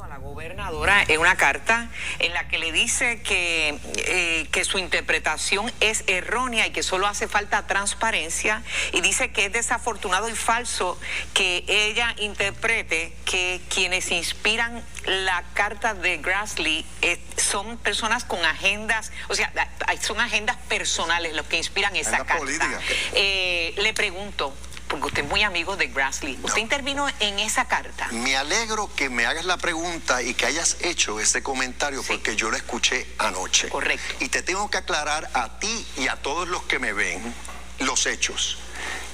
la 0.09 0.17
gobernadora 0.17 1.03
en 1.07 1.19
una 1.19 1.37
carta 1.37 1.87
en 2.17 2.33
la 2.33 2.47
que 2.47 2.57
le 2.57 2.71
dice 2.71 3.21
que, 3.21 3.79
eh, 3.95 4.47
que 4.51 4.63
su 4.63 4.79
interpretación 4.79 5.71
es 5.81 6.03
errónea 6.07 6.65
y 6.65 6.71
que 6.71 6.81
solo 6.81 7.05
hace 7.05 7.27
falta 7.27 7.67
transparencia 7.67 8.63
y 8.91 9.01
dice 9.01 9.31
que 9.31 9.45
es 9.45 9.53
desafortunado 9.53 10.27
y 10.27 10.35
falso 10.35 10.99
que 11.35 11.63
ella 11.67 12.15
interprete 12.17 13.13
que 13.23 13.61
quienes 13.69 14.09
inspiran 14.09 14.83
la 15.05 15.43
carta 15.53 15.93
de 15.93 16.17
Grassley 16.17 16.85
eh, 17.03 17.21
son 17.37 17.77
personas 17.77 18.23
con 18.23 18.43
agendas, 18.43 19.11
o 19.27 19.35
sea, 19.35 19.53
son 20.01 20.19
agendas 20.19 20.57
personales 20.67 21.35
los 21.35 21.45
que 21.45 21.57
inspiran 21.57 21.95
esa 21.95 22.25
carta. 22.25 22.79
Eh, 23.13 23.75
le 23.77 23.93
pregunto, 23.93 24.55
porque 24.89 25.05
usted 25.05 25.23
es 25.23 25.29
muy 25.29 25.43
amigo 25.43 25.77
de 25.77 25.87
Grassley. 25.87 26.37
¿Usted 26.43 26.61
intervino 26.61 27.07
en 27.19 27.39
esa 27.39 27.65
carta? 27.67 28.07
Me 28.11 28.35
alegro 28.35 28.89
que 28.95 29.09
me 29.09 29.25
hagas 29.25 29.45
la 29.45 29.57
pregunta 29.57 30.21
y 30.21 30.33
que 30.33 30.47
hayas 30.47 30.77
hecho 30.81 31.19
ese 31.19 31.41
comentario 31.43 32.03
porque 32.03 32.35
yo 32.35 32.49
lo 32.49 32.57
escuché 32.57 33.07
anoche. 33.19 33.69
Correcto. 33.69 34.15
Y 34.19 34.29
te 34.29 34.41
tengo 34.41 34.69
que 34.69 34.77
aclarar 34.77 35.29
a 35.33 35.59
ti 35.59 35.87
y 35.97 36.07
a 36.07 36.15
todos 36.17 36.47
los 36.49 36.63
que 36.63 36.79
me 36.79 36.91
ven 36.91 37.21
los 37.79 38.07
hechos. 38.07 38.57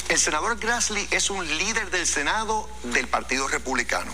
El 0.07 0.19
senador 0.19 0.57
Grassley 0.57 1.07
es 1.11 1.29
un 1.29 1.45
líder 1.57 1.91
del 1.91 2.07
Senado 2.07 2.69
del 2.83 3.07
Partido 3.07 3.47
Republicano. 3.47 4.13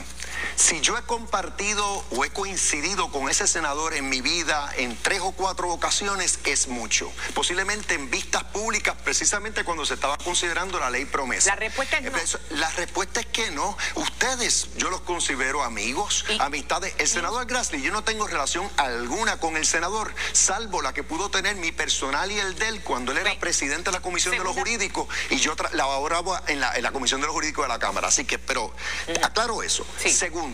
Si 0.62 0.80
yo 0.80 0.96
he 0.96 1.01
compartido 1.01 1.84
o 2.12 2.24
he 2.24 2.30
coincidido 2.30 3.12
con 3.12 3.30
ese 3.30 3.48
senador 3.48 3.96
en 3.96 4.08
mi 4.10 4.22
vida 4.22 4.72
en 4.77 4.96
tres 4.96 5.20
o 5.22 5.32
cuatro 5.32 5.70
ocasiones, 5.70 6.39
es 6.46 6.68
mucho. 6.68 7.12
Posiblemente 7.34 7.96
en 7.96 8.12
vistas 8.12 8.44
públicas, 8.44 8.96
precisamente 9.03 9.63
cuando 9.63 9.88
se 9.88 9.96
estaba 9.96 10.20
considerando 10.20 10.80
la 10.80 10.91
ley 10.91 11.06
promesa. 11.06 11.50
La 11.50 11.56
respuesta 11.56 11.98
es 11.98 12.03
no. 12.03 12.39
La 12.51 12.70
respuesta 12.70 13.22
es 13.22 13.25
que 13.25 13.50
no. 13.50 13.75
Ustedes, 13.96 14.70
yo 14.77 14.91
los 14.91 15.01
considero 15.01 15.63
amigos, 15.63 16.25
amistades. 16.39 16.94
El 17.00 17.08
senador 17.08 17.48
Grassley, 17.48 17.82
yo 17.82 17.91
no 17.91 18.03
tengo 18.03 18.27
relación 18.27 18.70
alguna 18.77 19.40
con 19.40 19.57
el 19.57 19.66
senador, 19.66 20.14
salvo 20.31 20.83
la 20.83 20.94
que 20.94 21.01
pudo 21.01 21.31
tener 21.31 21.55
mi 21.55 21.72
personal 21.72 22.31
y 22.31 22.38
el 22.38 22.53
de 22.53 22.68
él 22.68 22.83
cuando 22.83 23.14
él 23.14 23.18
era 23.18 23.38
presidente 23.40 23.90
de 23.90 23.94
la 23.98 24.01
Comisión 24.01 24.38
de 24.38 24.44
los 24.44 24.55
Jurídicos 24.55 25.07
y 25.31 25.38
yo 25.38 25.55
laboraba 25.74 26.44
en 26.46 26.59
la, 26.59 26.75
en 26.75 26.83
la 26.83 26.92
Comisión 26.92 27.20
de 27.20 27.25
los 27.25 27.33
Jurídicos 27.33 27.66
de 27.66 27.70
la 27.70 27.79
Cámara. 27.79 28.09
Así 28.09 28.25
que, 28.25 28.38
pero 28.38 28.72
aclaro 29.24 29.64
eso. 29.64 29.83
Segundo, 29.98 30.50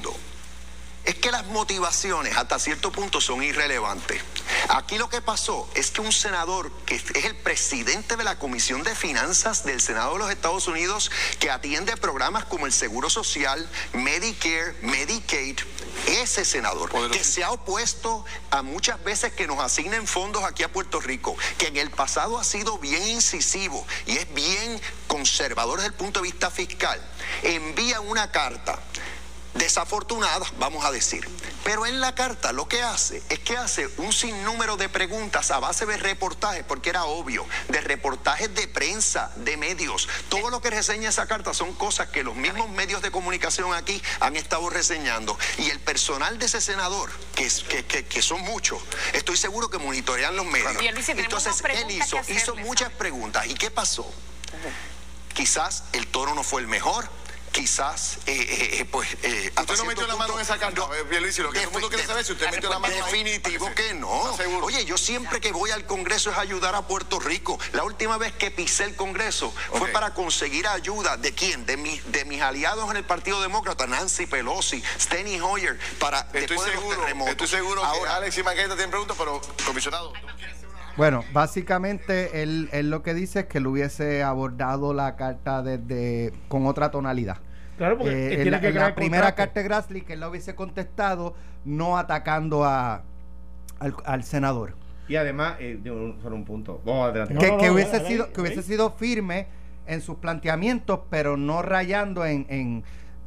es 1.08 1.16
que 1.16 1.32
las 1.32 1.46
motivaciones 1.46 2.36
hasta 2.36 2.60
cierto 2.60 2.92
punto 2.92 3.22
son 3.22 3.42
irrelevantes. 3.42 4.22
Aquí 4.68 4.98
lo 4.98 5.10
que 5.10 5.22
pasó 5.22 5.70
es 5.74 5.90
que 5.90 6.02
un 6.02 6.12
senador 6.12 6.70
que 6.86 6.96
es 6.96 7.24
el 7.24 7.36
presidente 7.38 8.18
de 8.18 8.26
la 8.26 8.38
Comisión 8.38 8.84
de 8.84 8.94
Finanzas 8.94 9.64
del 9.64 9.80
Senado 9.80 10.14
de 10.14 10.20
los 10.20 10.32
Estados 10.32 10.68
Unidos, 10.68 11.10
que 11.40 11.50
atiende 11.50 11.96
programas 11.96 12.44
como 12.44 12.66
el 12.66 12.74
Seguro 12.74 13.10
Social, 13.10 13.70
Medicare, 13.94 14.76
Medicaid, 14.82 15.58
ese 16.08 16.44
senador 16.44 16.92
que 17.10 17.24
se 17.24 17.42
ha 17.42 17.52
opuesto 17.52 18.26
a 18.52 18.62
muchas 18.62 19.02
veces 19.06 19.32
que 19.32 19.48
nos 19.48 19.60
asignen 19.60 20.08
fondos 20.08 20.44
aquí 20.44 20.64
a 20.64 20.72
Puerto 20.74 21.00
Rico, 21.00 21.38
que 21.58 21.68
en 21.68 21.78
el 21.78 21.90
pasado 21.90 22.38
ha 22.38 22.44
sido 22.44 22.80
bien 22.80 23.08
incisivo 23.08 23.88
y 24.06 24.18
es 24.18 24.34
bien 24.34 24.82
conservador 25.08 25.78
desde 25.78 25.88
el 25.88 25.94
punto 25.94 26.20
de 26.20 26.24
vista 26.24 26.52
fiscal, 26.52 27.02
envía 27.44 28.02
una 28.02 28.30
carta 28.30 28.78
desafortunadas, 29.54 30.54
vamos 30.60 30.86
a 30.86 30.92
decir. 30.92 31.28
Pero 31.64 31.86
en 31.86 32.00
la 32.00 32.16
carta 32.16 32.52
lo 32.52 32.68
que 32.68 32.82
hace 32.82 33.22
es 33.30 33.40
que 33.40 33.58
hace 33.58 33.90
un 33.98 34.14
sinnúmero 34.14 34.78
de 34.78 34.90
preguntas 34.90 35.52
a 35.52 35.60
base 35.60 35.86
de 35.86 35.98
reportajes, 35.98 36.64
porque 36.64 36.90
era 36.90 37.06
obvio, 37.06 37.46
de 37.68 37.82
reportajes 37.82 38.54
de 38.54 38.68
prensa, 38.68 39.32
de 39.36 39.58
medios. 39.58 40.08
Todo 40.30 40.50
lo 40.50 40.62
que 40.62 40.70
reseña 40.70 41.10
esa 41.10 41.28
carta 41.28 41.54
son 41.54 41.74
cosas 41.74 42.10
que 42.10 42.24
los 42.24 42.36
mismos 42.36 42.70
medios 42.70 43.02
de 43.02 43.12
comunicación 43.12 43.74
aquí 43.74 44.02
han 44.20 44.36
estado 44.36 44.70
reseñando. 44.70 45.38
Y 45.58 45.70
el 45.70 45.80
personal 45.80 46.40
de 46.40 46.46
ese 46.46 46.62
senador, 46.62 47.12
que, 47.36 47.50
que, 47.88 48.06
que, 48.06 48.22
son 48.22 48.42
muchos, 48.42 48.82
estoy 49.14 49.38
seguro 49.38 49.70
que 49.70 49.78
monitorean 49.78 50.36
los 50.36 50.46
medios. 50.46 50.74
Entonces 51.10 51.62
él 51.74 51.92
hizo, 51.92 52.20
hizo 52.30 52.56
muchas 52.56 52.92
preguntas. 52.92 53.48
¿Y 53.48 53.56
qué 53.56 53.72
pasó? 53.72 54.10
Quizás 55.34 55.84
el 55.94 56.08
toro 56.08 56.34
no 56.34 56.44
fue 56.44 56.62
el 56.62 56.68
mejor, 56.68 57.10
quizás, 57.52 58.18
eh, 58.26 58.34
eh, 58.36 58.80
eh 58.80 58.86
pues... 58.86 59.10
Eh, 59.24 59.52
usted 59.58 59.78
no 59.78 59.86
metió 59.86 60.08
la 60.08 60.16
mano 60.16 60.36
en 60.36 60.42
esa 60.42 60.58
carta, 60.58 60.82
no, 60.82 61.20
Luis, 61.20 61.38
lo 61.40 61.52
que 61.52 61.60
todo 61.60 61.68
el 61.68 61.74
mundo 61.74 61.90
quiere 61.90 62.06
saber 62.06 62.26
si 62.26 62.34
usted 62.34 62.52
metió 62.52 62.70
la 62.70 62.80
mano 62.80 62.96
Definitivo 62.96 63.74
que 63.74 63.94
no. 63.94 64.10
Oye, 64.64 64.86
yo 64.86 64.98
siempre 64.98 65.40
que 65.42 65.52
voy 65.52 65.72
al 65.72 65.86
Congreso 65.86 66.32
es 66.32 66.38
ayudar 66.38 66.76
a 66.76 66.88
Puerto 66.88 67.20
Rico. 67.20 67.60
La 67.74 67.84
última 67.84 68.18
vez 68.18 68.34
que 68.34 68.52
pisé 68.52 68.84
el 68.86 68.96
Congreso 68.96 69.54
fue 69.72 69.90
para 69.90 70.14
conseguir 70.14 70.68
ayuda 70.68 71.18
de 71.18 71.34
quién? 71.34 71.66
De, 71.66 71.78
mi, 71.78 72.00
de 72.08 72.26
mis 72.26 72.42
aliados 72.42 72.90
en 72.92 72.98
el 72.98 73.04
Partido 73.04 73.42
Demócrata, 73.42 73.88
Nancy 73.88 74.26
Pelosi, 74.26 74.84
Steny 75.00 75.40
Hoyer, 75.40 75.80
para 76.00 76.28
estoy 76.34 76.58
seguro, 76.58 77.08
Estoy 77.28 77.48
seguro 77.48 77.84
Ahora, 77.84 78.12
que 78.12 78.18
Alex 78.18 78.38
y 78.38 78.44
Maqueta 78.44 78.76
tienen 78.76 78.90
preguntas, 78.90 79.16
pero 79.18 79.42
comisionado... 79.66 80.14
Bueno, 80.98 81.24
básicamente 81.32 82.42
él, 82.42 82.70
él, 82.72 82.90
lo 82.90 83.04
que 83.04 83.14
dice 83.14 83.42
es 83.42 83.46
que 83.46 83.60
él 83.60 83.68
hubiese 83.68 84.24
abordado 84.24 84.94
la 84.94 85.16
carta 85.16 85.62
desde 85.62 86.34
con 86.48 86.66
otra 86.66 86.90
tonalidad. 86.92 87.38
Claro, 87.78 87.98
porque 88.00 88.34
eh, 88.34 88.42
tiene 88.42 88.60
que 88.60 88.72
la 88.72 88.96
primera 88.96 89.36
carta 89.36 89.60
de 89.60 89.68
Grassley 89.68 90.02
que 90.02 90.14
él 90.14 90.20
la 90.20 90.30
hubiese 90.30 90.56
contestado 90.56 91.36
no 91.64 91.98
atacando 91.98 92.66
a, 92.66 93.04
al, 93.80 94.24
senador. 94.24 94.74
Y 95.08 95.16
además, 95.16 95.58
eh, 95.60 95.80
solo 96.22 96.36
un 96.36 96.46
punto. 96.46 96.82
que, 96.84 97.70
hubiese 97.70 98.06
sido, 98.06 98.34
que 98.34 98.42
hubiese 98.42 98.64
sido 98.64 98.92
firme 98.92 99.48
en 99.86 100.02
sus 100.02 100.18
planteamientos, 100.18 101.02
pero 101.10 101.38
no 101.38 101.62
rayando 101.62 102.26
en, 102.26 102.84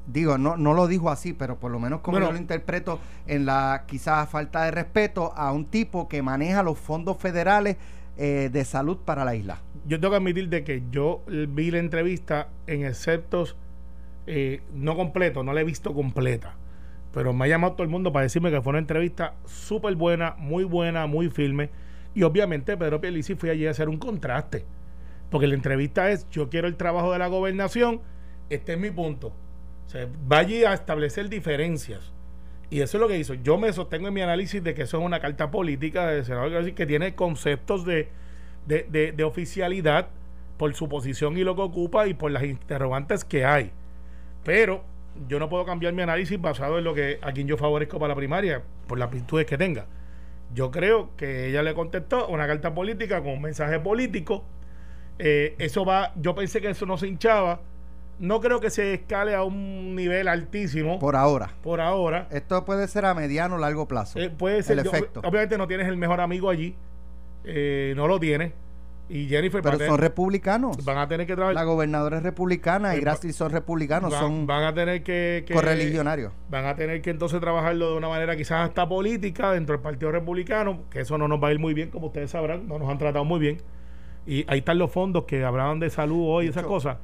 digo, 0.07 0.39
no, 0.39 0.57
no 0.57 0.75
lo 0.75 0.87
dijo 0.87 1.11
así, 1.11 1.33
pero 1.33 1.59
por 1.59 1.71
lo 1.71 1.79
menos 1.79 2.01
como 2.01 2.19
yo 2.19 2.33
lo 2.33 2.39
interpreto, 2.39 3.01
en 3.27 3.47
la 3.47 3.85
quizás 3.87 4.29
falta 4.29 4.65
de 4.65 4.71
respeto 4.71 5.33
a 5.37 5.53
un 5.53 5.67
tipo 5.67 6.09
que 6.09 6.23
maneja 6.23 6.63
los 6.63 6.79
fondos 6.79 7.17
federales 7.19 7.77
eh, 8.17 8.51
de 8.53 8.65
salud 8.65 8.99
para 8.99 9.25
la 9.25 9.35
isla. 9.35 9.63
Yo 9.87 9.99
tengo 9.99 10.11
que 10.13 10.17
admitir 10.19 10.49
de 10.49 10.65
que 10.65 10.83
yo 10.91 11.23
vi 11.27 11.71
la 11.71 11.79
entrevista 11.79 12.49
en 12.67 12.85
exceptos 12.85 13.57
eh, 14.27 14.63
no 14.75 14.97
completo, 14.97 15.43
no 15.43 15.53
la 15.53 15.63
he 15.63 15.65
visto 15.65 15.95
completa, 15.95 16.55
pero 17.13 17.33
me 17.33 17.47
ha 17.47 17.49
llamado 17.49 17.73
todo 17.73 17.83
el 17.83 17.89
mundo 17.89 18.13
para 18.13 18.25
decirme 18.25 18.51
que 18.51 18.61
fue 18.61 18.71
una 18.71 18.79
entrevista 18.79 19.35
súper 19.47 19.97
buena, 19.97 20.35
muy 20.39 20.65
buena, 20.65 21.07
muy 21.07 21.31
firme. 21.31 21.71
Y 22.15 22.23
obviamente 22.25 22.77
Pedro 22.77 23.01
Pielici 23.01 23.35
fue 23.35 23.51
allí 23.51 23.67
a 23.67 23.71
hacer 23.71 23.89
un 23.89 23.99
contraste, 23.99 24.65
porque 25.31 25.47
la 25.47 25.55
entrevista 25.55 26.11
es, 26.11 26.29
yo 26.31 26.49
quiero 26.51 26.69
el 26.69 26.77
trabajo 26.77 27.13
de 27.13 27.19
la 27.19 27.29
gobernación, 27.29 28.03
este 28.51 28.75
es 28.75 28.79
mi 28.79 28.91
punto. 28.91 29.33
Va 29.99 30.39
allí 30.39 30.65
a 30.65 30.75
establecer 30.75 31.29
diferencias. 31.29 32.13
Y 32.71 32.81
eso 32.83 32.97
es 32.97 33.01
lo 33.01 33.09
que 33.09 33.19
hizo. 33.19 33.35
Yo 33.35 33.59
me 33.59 33.73
sostengo 33.73 34.09
en 34.09 34.15
mi 34.15 34.23
análisis 34.23 34.63
de 34.63 34.75
que 34.75 34.83
eso 34.83 34.99
es 34.99 35.05
una 35.05 35.21
carta 35.21 35.51
política 35.51 36.07
de 36.07 36.25
senador 36.25 36.73
que 36.73 36.87
tiene 36.87 37.15
conceptos 37.15 37.85
de, 37.85 38.09
de, 38.67 39.13
de 39.13 39.25
oficialidad 39.25 40.09
por 40.57 40.75
su 40.75 40.89
posición 40.89 41.37
y 41.37 41.43
lo 41.43 41.57
que 41.57 41.63
ocupa 41.63 42.07
y 42.07 42.15
por 42.15 42.31
las 42.31 42.45
interrogantes 42.45 43.25
que 43.25 43.45
hay. 43.45 43.73
Pero 44.45 44.85
yo 45.29 45.39
no 45.39 45.49
puedo 45.49 45.65
cambiar 45.65 45.93
mi 45.93 46.03
análisis 46.03 46.41
basado 46.41 46.79
en 46.79 46.85
lo 46.85 46.95
que 46.95 47.19
a 47.23 47.33
quien 47.33 47.47
yo 47.47 47.57
favorezco 47.57 47.99
para 47.99 48.11
la 48.11 48.17
primaria, 48.17 48.63
por 48.87 48.99
las 48.99 49.11
virtudes 49.11 49.47
que 49.47 49.59
tenga. 49.59 49.87
Yo 50.55 50.71
creo 50.71 51.11
que 51.17 51.49
ella 51.49 51.63
le 51.63 51.75
contestó 51.75 52.29
una 52.29 52.47
carta 52.47 52.75
política 52.75 53.23
con 53.23 53.33
un 53.33 53.43
mensaje 53.43 53.79
político. 53.81 54.45
Eh, 55.19 55.55
eso 55.59 55.85
va, 55.85 56.13
yo 56.17 56.35
pensé 56.35 56.61
que 56.61 56.71
eso 56.71 56.87
no 56.87 56.97
se 56.97 57.09
hinchaba. 57.09 57.61
No 58.21 58.41
creo 58.41 58.61
que 58.61 58.71
se 58.71 58.95
escale 58.95 59.35
a 59.35 59.43
un 59.43 59.97
nivel 59.97 60.29
altísimo. 60.29 60.99
Por 60.99 61.17
ahora. 61.17 61.51
Por 61.63 61.81
ahora. 61.81 62.29
Esto 62.31 62.65
puede 62.65 62.87
ser 62.87 63.07
a 63.07 63.15
mediano 63.15 63.55
o 63.55 63.59
largo 63.59 63.89
plazo. 63.89 64.19
Eh, 64.19 64.31
puede 64.31 64.63
ser. 64.63 64.79
El 64.79 64.87
efecto. 64.87 65.21
obviamente 65.21 65.57
no 65.57 65.67
tienes 65.67 65.89
el 65.89 65.97
mejor 65.97 66.21
amigo 66.21 66.51
allí. 66.51 66.77
Eh, 67.45 67.95
no 67.97 68.07
lo 68.07 68.21
tienes 68.21 68.53
y 69.11 69.27
Jennifer 69.27 69.61
pero 69.61 69.79
son 69.79 69.99
republicanos 69.99 70.85
van 70.85 70.99
a 70.99 71.09
tener 71.09 71.27
que 71.27 71.35
trabajar 71.35 71.55
la 71.55 71.65
gobernadora 71.65 72.19
es 72.19 72.23
republicana 72.23 72.95
y 72.95 72.99
eh, 72.99 73.01
Grassley 73.01 73.33
son 73.33 73.51
republicanos 73.51 74.15
son 74.15 74.47
van 74.47 74.63
a 74.63 74.73
tener 74.73 75.03
que, 75.03 75.45
correligionarios 75.53 76.33
van 76.49 76.67
a 76.67 76.77
tener 76.77 77.03
que 77.03 77.11
entonces 77.11 77.41
trabajarlo 77.41 77.91
de 77.91 77.97
una 77.97 78.09
manera 78.09 78.37
quizás 78.37 78.69
hasta 78.69 78.89
política 78.89 79.51
dentro 79.53 79.75
del 79.75 79.83
partido 79.83 80.13
republicano 80.13 80.85
que 80.91 81.01
eso 81.01 81.19
no 81.19 81.27
nos 81.27 81.43
va 81.43 81.49
a 81.49 81.53
ir 81.53 81.59
muy 81.59 81.75
bien 81.75 81.91
como 81.91 82.07
ustedes 82.07 82.31
sabrán 82.31 82.69
no 82.69 82.79
nos 82.79 82.89
han 82.89 82.99
tratado 82.99 83.25
muy 83.25 83.41
bien 83.41 83.59
y 84.27 84.45
ahí 84.49 84.61
están 84.61 84.79
los 84.79 84.93
fondos 84.93 85.25
que 85.25 85.45
hablaban 85.45 85.81
de 85.81 85.91
salud 85.91 86.27
hoy 86.29 86.47
esas 86.47 86.65
cosas 86.65 86.99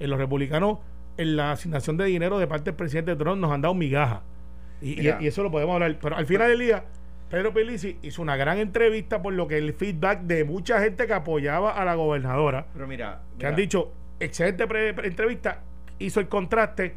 en 0.00 0.10
los 0.10 0.18
republicanos 0.18 0.78
en 1.16 1.36
la 1.36 1.52
asignación 1.52 1.96
de 1.96 2.06
dinero 2.06 2.38
de 2.38 2.46
parte 2.46 2.66
del 2.66 2.74
presidente 2.74 3.14
Trump 3.14 3.40
nos 3.40 3.52
han 3.52 3.60
dado 3.60 3.74
migaja 3.74 4.22
y, 4.82 5.00
y 5.02 5.26
eso 5.26 5.42
lo 5.42 5.50
podemos 5.50 5.74
hablar 5.74 5.98
pero 6.00 6.16
al 6.16 6.26
final 6.26 6.48
del 6.48 6.58
día 6.58 6.84
Pedro 7.30 7.52
Pelici 7.52 7.96
hizo 8.02 8.22
una 8.22 8.36
gran 8.36 8.58
entrevista 8.58 9.22
por 9.22 9.32
lo 9.32 9.46
que 9.46 9.56
el 9.56 9.72
feedback 9.72 10.22
de 10.22 10.44
mucha 10.44 10.80
gente 10.80 11.06
que 11.06 11.12
apoyaba 11.12 11.70
a 11.70 11.84
la 11.84 11.94
gobernadora. 11.94 12.66
Pero 12.72 12.88
mira, 12.88 13.20
que 13.38 13.46
han 13.46 13.54
dicho, 13.54 13.92
excelente 14.18 14.64
entrevista, 15.04 15.60
hizo 16.00 16.18
el 16.18 16.26
contraste, 16.26 16.96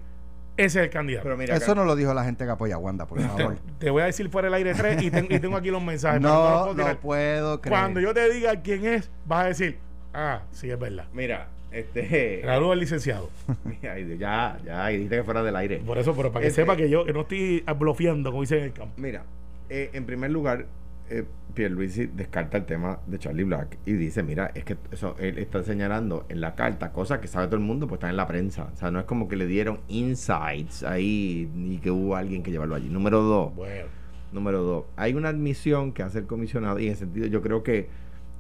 ese 0.58 0.80
es 0.80 0.86
el 0.86 0.90
candidato. 0.90 1.24
Pero 1.24 1.38
mira, 1.38 1.56
Eso 1.56 1.76
no 1.76 1.86
lo 1.86 1.96
dijo 1.96 2.16
la 2.16 2.24
gente 2.24 2.46
que 2.46 2.52
apoya 2.52 2.76
a 2.76 2.78
Wanda, 2.80 3.06
por 3.06 3.22
favor. 3.22 3.58
Te, 3.78 3.92
voy 3.92 4.02
a 4.02 4.06
decir 4.06 4.28
fuera 4.30 4.48
el 4.48 4.56
aire 4.56 4.74
3 4.74 5.04
y, 5.04 5.12
tengo 5.12 5.56
aquí 5.56 5.70
los 5.70 5.84
mensajes. 5.84 6.20
no, 6.20 6.74
no, 6.74 7.00
puedo 7.00 7.62
creer. 7.62 7.80
Cuando 7.80 8.00
yo 8.00 8.12
te 8.16 8.28
diga 8.32 8.60
quién 8.62 8.86
es, 8.86 9.12
vas 9.28 9.46
a 9.46 9.48
decir, 9.50 9.78
ah, 10.16 10.42
sí, 10.52 10.72
es 10.72 10.80
verdad. 10.80 11.06
Mira, 11.14 11.48
este. 11.74 12.42
Graduó 12.44 12.72
al 12.72 12.80
licenciado. 12.80 13.30
ya, 13.82 14.58
ya, 14.64 14.92
y 14.92 14.96
dijiste 14.96 15.18
que 15.18 15.24
fuera 15.24 15.44
del 15.44 15.56
aire. 15.56 15.78
Por 15.86 15.98
eso, 15.98 16.16
pero 16.16 16.32
para 16.32 16.42
que 16.42 16.48
este 16.50 16.62
sepa 16.62 16.76
que 16.76 16.90
yo 16.90 17.06
que 17.06 17.14
no 17.14 17.22
estoy 17.22 17.64
bloqueando, 17.78 18.32
como 18.32 18.42
dicen 18.42 18.60
en 18.60 18.64
el 18.66 18.74
campo. 18.74 18.94
Mira, 18.98 19.24
eh, 19.70 19.90
en 19.94 20.06
primer 20.06 20.32
lugar, 20.32 20.66
eh, 21.10 21.26
Pierluisi 21.54 22.08
descarta 22.08 22.58
el 22.58 22.66
tema 22.66 23.00
de 23.06 23.20
Charlie 23.20 23.44
Black 23.44 23.78
y 23.86 23.94
dice, 23.94 24.24
mira, 24.24 24.52
es 24.56 24.64
que 24.64 24.78
eso 24.92 25.16
él 25.20 25.38
está 25.38 25.62
señalando 25.62 26.26
en 26.30 26.42
la 26.42 26.56
carta 26.56 26.92
cosas 26.92 27.20
que 27.20 27.28
sabe 27.28 27.46
todo 27.48 27.58
el 27.58 27.62
mundo, 27.62 27.88
pues 27.88 27.98
está 27.98 28.10
en 28.10 28.18
la 28.18 28.28
prensa. 28.28 28.70
O 28.74 28.78
sea, 28.78 28.90
no 28.90 29.00
es 29.00 29.06
como 29.06 29.28
que 29.28 29.36
le 29.36 29.46
dieron 29.46 29.80
insights 29.88 30.84
ahí 30.84 31.50
y 31.56 31.78
que 31.78 31.92
hubo 31.92 32.16
alguien 32.16 32.42
que 32.42 32.52
llevarlo 32.52 32.76
allí. 32.76 32.90
Número 32.90 33.22
dos. 33.22 33.56
Bueno. 33.56 33.86
Número 34.32 34.64
dos. 34.64 34.86
Hay 34.96 35.14
una 35.14 35.30
admisión 35.30 35.92
que 35.92 36.02
hace 36.02 36.20
el 36.20 36.26
comisionado 36.26 36.80
y 36.80 36.88
en 36.88 36.96
sentido 36.96 37.28
yo 37.28 37.44
creo 37.44 37.62
que 37.62 37.88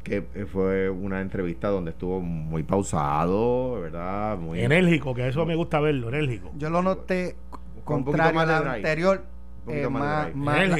que 0.03 0.21
fue 0.51 0.89
una 0.89 1.21
entrevista 1.21 1.69
donde 1.69 1.91
estuvo 1.91 2.19
muy 2.19 2.63
pausado, 2.63 3.81
¿verdad? 3.81 4.37
Muy 4.37 4.59
enérgico, 4.59 5.13
que 5.13 5.27
eso 5.27 5.45
me 5.45 5.55
gusta 5.55 5.79
verlo, 5.79 6.09
enérgico. 6.09 6.51
Yo 6.57 6.69
lo 6.69 6.81
noté 6.81 7.35
contrario 7.83 8.39
a 8.39 8.45
la 8.45 8.73
anterior 8.73 9.23
eh, 9.67 9.87
más, 9.87 10.29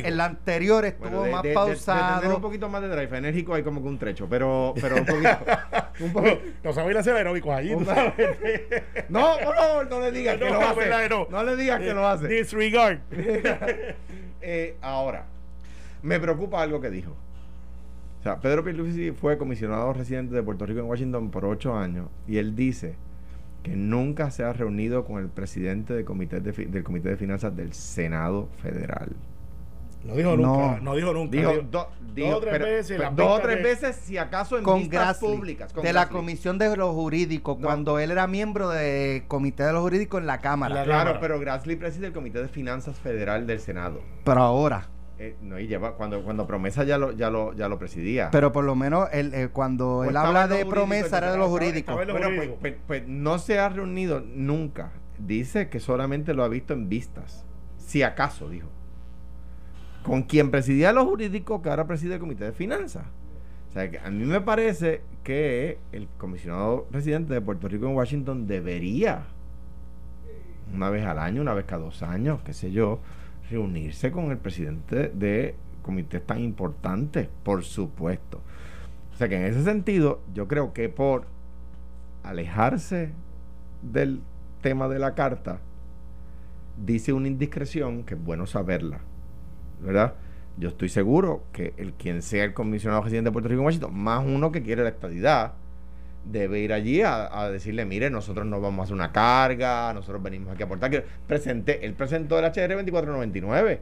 el 0.03 0.19
anterior 0.19 0.83
estuvo 0.83 1.25
más 1.27 1.45
pausado. 1.53 2.21
De, 2.21 2.36
un 2.36 2.41
poquito 2.41 2.67
más 2.67 2.81
de 2.81 2.89
drive 2.89 3.17
enérgico 3.17 3.53
hay 3.53 3.63
como 3.63 3.81
que 3.81 3.88
un 3.88 3.97
trecho, 3.97 4.27
pero, 4.29 4.73
pero 4.79 4.97
un 4.97 5.05
poquito. 5.05 5.38
un 6.01 6.12
poquito. 6.12 6.39
no 6.63 6.73
sabéis 6.73 6.97
hacer 6.97 7.15
aeróbicos 7.15 7.53
allí, 7.55 7.71
no, 9.09 9.38
por 9.43 9.55
favor, 9.55 9.89
no 9.89 9.99
le 10.01 10.12
digas 10.12 10.38
que 10.38 10.49
lo 10.49 10.59
hace. 10.59 11.09
No. 11.29 11.43
le 11.43 11.55
digas 11.55 11.79
que 11.79 11.93
lo 11.93 12.07
hace. 12.07 12.27
Disregard. 12.27 12.99
eh, 14.41 14.75
ahora, 14.81 15.27
me 16.01 16.19
preocupa 16.19 16.62
algo 16.62 16.81
que 16.81 16.89
dijo. 16.89 17.15
O 18.23 18.25
sea, 18.25 18.39
Pedro 18.39 18.63
Pierluisi 18.63 19.12
fue 19.12 19.38
comisionado 19.38 19.91
residente 19.91 20.33
de 20.33 20.41
Puerto 20.41 20.65
Rico 20.65 20.79
en 20.79 20.86
Washington 20.86 21.29
por 21.29 21.43
ocho 21.43 21.75
años 21.75 22.07
y 22.25 22.38
él 22.38 22.55
dice 22.55 22.95
que 23.63 23.75
nunca 23.75 24.31
se 24.31 24.45
ha 24.45 24.53
reunido 24.53 25.03
con 25.03 25.21
el 25.21 25.27
presidente 25.27 25.93
del 25.93 26.05
comité 26.05 26.39
de, 26.39 26.53
del 26.53 26.86
Comité 26.86 27.09
de 27.09 27.17
Finanzas 27.17 27.53
del 27.53 27.73
Senado 27.73 28.47
Federal. 28.62 29.09
No 30.05 30.15
dijo 30.15 30.38
nunca, 30.38 30.79
no, 30.81 30.95
dijo 30.95 31.13
nunca. 31.13 31.38
Dijo, 31.38 31.51
dos 31.69 31.88
o 32.33 32.39
tres 32.39 32.59
veces. 32.62 33.01
dos 33.13 33.39
o 33.39 33.41
tres 33.41 33.62
veces, 33.62 33.97
si 33.97 34.17
acaso 34.17 34.57
en 34.57 34.63
con 34.63 34.89
públicas. 35.19 35.73
de 35.73 35.91
la 35.91 36.07
Comisión 36.07 36.57
de 36.57 36.77
los 36.77 36.93
Jurídicos, 36.93 37.57
cuando 37.62 37.99
él 37.99 38.09
era 38.09 38.25
miembro 38.27 38.69
del 38.69 39.27
Comité 39.27 39.63
de 39.63 39.73
los 39.73 39.81
Jurídicos 39.81 40.21
en 40.21 40.27
la 40.27 40.39
Cámara. 40.39 40.86
claro, 40.86 41.17
pero 41.19 41.41
Grassley 41.41 41.75
preside 41.75 42.07
el 42.07 42.13
Comité 42.13 42.41
de 42.41 42.47
Finanzas 42.47 42.97
Federal 42.99 43.45
del 43.47 43.59
Senado. 43.59 43.99
Pero 44.23 44.39
ahora. 44.39 44.88
Eh, 45.19 45.36
no, 45.41 45.60
y 45.60 45.67
lleva, 45.67 45.95
cuando, 45.95 46.23
cuando 46.23 46.47
Promesa 46.47 46.84
ya 46.84 46.97
lo, 46.97 47.12
ya 47.12 47.30
lo, 47.30 47.54
ya 47.54 47.69
lo 47.69 47.78
presidía. 47.78 48.30
Pero 48.32 48.52
por 48.52 48.63
lo 48.63 48.76
menos 48.76 49.10
él, 49.13 49.34
eh, 49.34 49.49
cuando 49.54 50.04
él 50.04 50.17
habla 50.17 50.47
de 50.47 50.65
Promesa 50.65 51.19
era 51.19 51.32
de 51.32 51.38
los 51.38 51.49
jurídicos. 51.49 51.93
Bueno, 51.93 52.13
pues, 52.13 52.49
pues, 52.60 52.76
pues, 52.88 53.08
no 53.08 53.38
se 53.38 53.60
ha 53.60 53.69
reunido 53.69 54.21
nunca. 54.21 54.91
Dice 55.19 55.69
que 55.69 55.80
solamente 55.80 56.34
lo 56.34 56.43
ha 56.43 56.47
visto 56.47 56.73
en 56.73 56.89
vistas. 56.89 57.45
Si 57.78 58.02
acaso, 58.02 58.49
dijo. 58.49 58.69
Con 60.04 60.23
quien 60.23 60.52
presidía 60.52 60.91
los 60.91 61.06
jurídicos, 61.06 61.62
que 61.62 61.69
ahora 61.69 61.86
preside 61.86 62.15
el 62.15 62.19
Comité 62.19 62.45
de 62.45 62.52
Finanzas. 62.52 63.06
O 63.69 63.73
sea, 63.73 63.89
que 63.89 63.99
a 63.99 64.10
mí 64.10 64.26
me 64.26 64.41
parece 64.41 65.02
que 65.23 65.78
el 65.91 66.08
comisionado 66.17 66.88
residente 66.91 67.34
de 67.34 67.41
Puerto 67.41 67.67
Rico 67.67 67.88
en 67.88 67.95
Washington 67.95 68.45
debería, 68.45 69.23
una 70.73 70.89
vez 70.89 71.06
al 71.06 71.19
año, 71.19 71.41
una 71.41 71.54
vez 71.54 71.65
cada 71.65 71.84
dos 71.84 72.04
años, 72.04 72.41
qué 72.43 72.54
sé 72.54 72.71
yo, 72.71 72.99
reunirse 73.49 74.12
con 74.12 74.32
el 74.32 74.38
presidente 74.38 75.10
de 75.10 75.56
comités 75.82 76.25
tan 76.25 76.39
importantes, 76.39 77.27
por 77.43 77.63
supuesto. 77.63 78.41
O 79.13 79.17
sea 79.17 79.29
que 79.29 79.36
en 79.36 79.43
ese 79.43 79.63
sentido, 79.63 80.21
yo 80.34 80.47
creo 80.47 80.73
que 80.73 80.89
por 80.89 81.25
alejarse 82.23 83.12
del 83.82 84.21
tema 84.62 84.88
de 84.88 84.99
la 84.99 85.13
carta, 85.13 85.60
dice 86.84 87.13
una 87.13 87.27
indiscreción 87.27 88.03
que 88.03 88.15
es 88.15 88.23
bueno 88.23 88.47
saberla, 88.47 89.01
¿verdad? 89.82 90.15
Yo 90.58 90.69
estoy 90.69 90.89
seguro 90.89 91.43
que 91.51 91.73
el 91.77 91.93
quien 91.93 92.21
sea 92.21 92.43
el 92.43 92.53
comisionado 92.53 93.01
presidente 93.01 93.29
de 93.29 93.34
Puerto 93.34 93.49
Rico 93.49 93.62
en 93.62 93.65
Washington, 93.65 93.95
más 93.95 94.25
uno 94.25 94.51
que 94.51 94.63
quiere 94.63 94.84
la 94.84 94.89
estadidad, 94.89 95.53
debe 96.25 96.59
ir 96.59 96.73
allí 96.73 97.01
a, 97.01 97.49
decirle, 97.49 97.86
mire, 97.86 98.09
nosotros 98.09 98.45
no 98.45 98.62
vamos 98.62 98.79
a 98.79 98.83
hacer 98.83 98.95
una 98.95 99.12
carga, 99.12 99.93
nosotros 99.93 100.21
venimos 100.23 100.53
aquí 100.53 100.63
a 100.63 100.65
aportar. 100.65 100.89
Que 100.89 101.03
presenté, 101.27 101.86
él 101.86 101.93
presentó 101.93 102.39
el 102.39 102.45
HR 102.45 102.75
2499, 102.75 103.81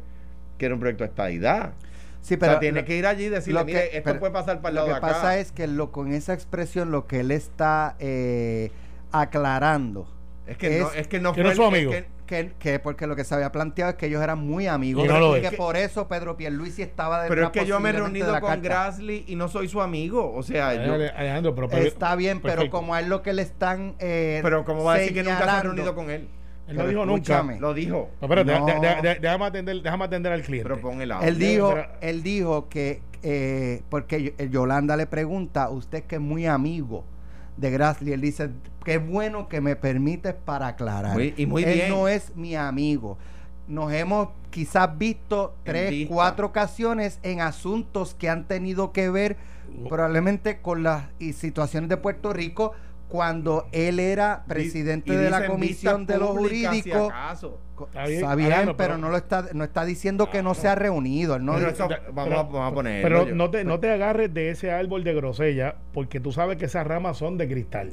que 0.58 0.66
era 0.66 0.74
un 0.74 0.80
proyecto 0.80 1.04
de 1.04 1.10
estadidad. 1.10 1.74
Sí, 2.22 2.38
pero 2.38 2.60
tiene 2.60 2.86
que 2.86 2.96
ir 2.96 3.08
allí 3.08 3.26
y 3.26 3.30
decirle, 3.30 3.64
mire, 3.64 3.98
esto 3.98 4.20
puede 4.20 4.32
pasar 4.32 4.62
para 4.62 4.70
el 4.70 4.76
lado 4.76 4.88
de 4.88 4.94
acá. 4.94 5.08
Lo 5.08 5.14
que 5.14 5.20
pasa 5.20 5.38
es 5.40 5.52
que 5.52 5.68
lo, 5.68 5.92
con 5.92 6.14
esa 6.14 6.34
expresión 6.34 6.92
lo 6.92 7.08
que 7.08 7.22
él 7.22 7.32
está 7.32 7.96
eh, 8.00 8.72
aclarando 9.12 10.08
es 10.48 10.58
que, 10.58 10.80
no, 10.80 10.92
es 10.92 11.08
que 11.08 11.20
no 11.20 11.34
fue 11.34 11.56
su 11.56 11.64
amigo 11.64 11.92
que, 11.92 12.06
porque 12.84 13.08
lo 13.08 13.16
que 13.16 13.24
se 13.24 13.36
había 13.36 13.52
planteado 13.52 13.92
es 13.92 13.98
que 13.98 14.08
ellos 14.08 14.22
eran 14.22 14.40
muy 14.40 14.68
amigos 14.68 15.06
y, 15.06 15.42
que 15.42 15.52
por 15.52 15.76
eso 15.76 16.08
Pedro 16.08 16.38
Pierluisi 16.38 16.82
estaba 16.82 17.24
detrás 17.24 17.36
Pero 17.36 17.46
es 17.48 17.52
que 17.52 17.66
yo 17.66 17.80
me 17.80 17.90
he 17.90 17.94
reunido 17.94 18.40
con 18.40 18.62
Grassley 18.62 19.26
y 19.28 19.36
no 19.36 19.48
soy 19.48 19.68
su 19.68 19.82
amigo, 19.82 20.34
o 20.34 20.44
sea, 20.44 20.74
yo, 20.86 20.94
Alejandro, 20.94 21.56
pero, 21.56 21.78
está 21.78 22.16
bien, 22.16 22.42
pero 22.42 22.70
como 22.70 22.94
a 22.94 23.00
él 23.00 23.10
lo 23.10 23.22
que 23.22 23.34
le 23.34 23.42
están 23.42 23.96
eh, 24.00 24.40
Pero 24.44 24.64
como 24.66 24.84
va 24.84 24.96
a 24.96 24.98
decir 24.98 25.14
que 25.14 25.24
nunca 25.24 25.44
se 25.44 25.50
ha 25.50 25.64
reunido 25.64 25.96
con 25.96 26.10
él. 26.10 26.28
Él 26.68 26.78
no 26.78 26.88
dijo 26.88 27.06
nunca. 27.06 27.44
Lo 27.60 27.74
dijo. 27.74 28.10
pero 28.20 28.44
déjame, 28.44 28.72
atender, 29.46 29.82
déjame 29.82 30.06
atender 30.06 30.32
al 30.32 30.42
cliente. 30.42 30.70
Pero 30.70 30.80
pon 30.80 31.02
el 31.02 31.12
Él 31.12 31.38
dijo, 31.38 31.76
él 32.00 32.24
dijo 32.24 32.70
que, 32.70 33.02
eh, 33.24 33.82
porque 33.90 34.34
Yolanda 34.50 34.96
le 34.96 35.06
pregunta, 35.06 35.70
usted 35.70 36.04
que 36.04 36.16
es 36.16 36.22
muy 36.22 36.46
amigo 36.46 37.04
de 37.58 37.72
Grassley, 37.72 38.14
él 38.14 38.22
dice, 38.22 38.50
qué 38.84 38.98
bueno 38.98 39.48
que 39.48 39.62
me 39.62 39.76
permites 39.76 40.34
para 40.34 40.68
aclarar. 40.68 41.20
y 41.22 41.46
muy 41.46 41.64
él 41.64 41.74
bien. 41.74 41.90
no 41.90 42.08
es 42.08 42.36
mi 42.36 42.56
amigo. 42.56 43.18
Nos 43.68 43.92
hemos 43.94 44.30
quizás 44.50 44.98
visto 44.98 45.56
tres, 45.64 46.08
cuatro 46.10 46.48
ocasiones 46.48 47.20
en 47.24 47.42
asuntos 47.42 48.16
que 48.16 48.30
han 48.30 48.48
tenido 48.48 48.92
que 48.92 49.10
ver 49.10 49.38
probablemente 49.88 50.62
con 50.62 50.84
las 50.84 51.06
situaciones 51.34 51.90
de 51.90 51.98
Puerto 51.98 52.34
Rico 52.34 52.74
cuando 53.12 53.68
él 53.74 54.00
era 54.00 54.46
presidente 54.48 55.18
de 55.18 55.30
la 55.30 55.46
comisión 55.46 56.06
de 56.06 56.18
los 56.18 56.30
jurídicos. 56.30 57.12
está 58.06 58.36
bien, 58.36 58.74
pero, 58.78 58.98
no 58.98 59.10
lo 59.10 59.18
está 59.18 59.48
no 59.52 59.66
está 59.66 59.84
diciendo 59.84 60.30
que 60.30 60.42
no 60.42 60.54
se 60.54 60.70
ha 60.70 60.76
reunido. 60.76 61.38
no 61.38 61.58
vamos, 62.14 62.56
a, 62.56 62.74
poner. 62.74 63.04
Pero 63.04 63.26
no 63.26 63.52
te, 63.52 63.66
no 63.66 63.82
te 63.82 63.92
agarres 63.92 64.34
de 64.34 64.52
ese 64.52 64.72
árbol 64.72 65.04
de 65.04 65.14
grosella 65.14 65.76
porque 65.94 66.22
tú 66.22 66.32
sabes 66.32 66.56
que 66.56 66.66
esas 66.66 66.88
ramas 66.88 67.18
son 67.18 67.38
de 67.38 67.50
cristal. 67.50 67.92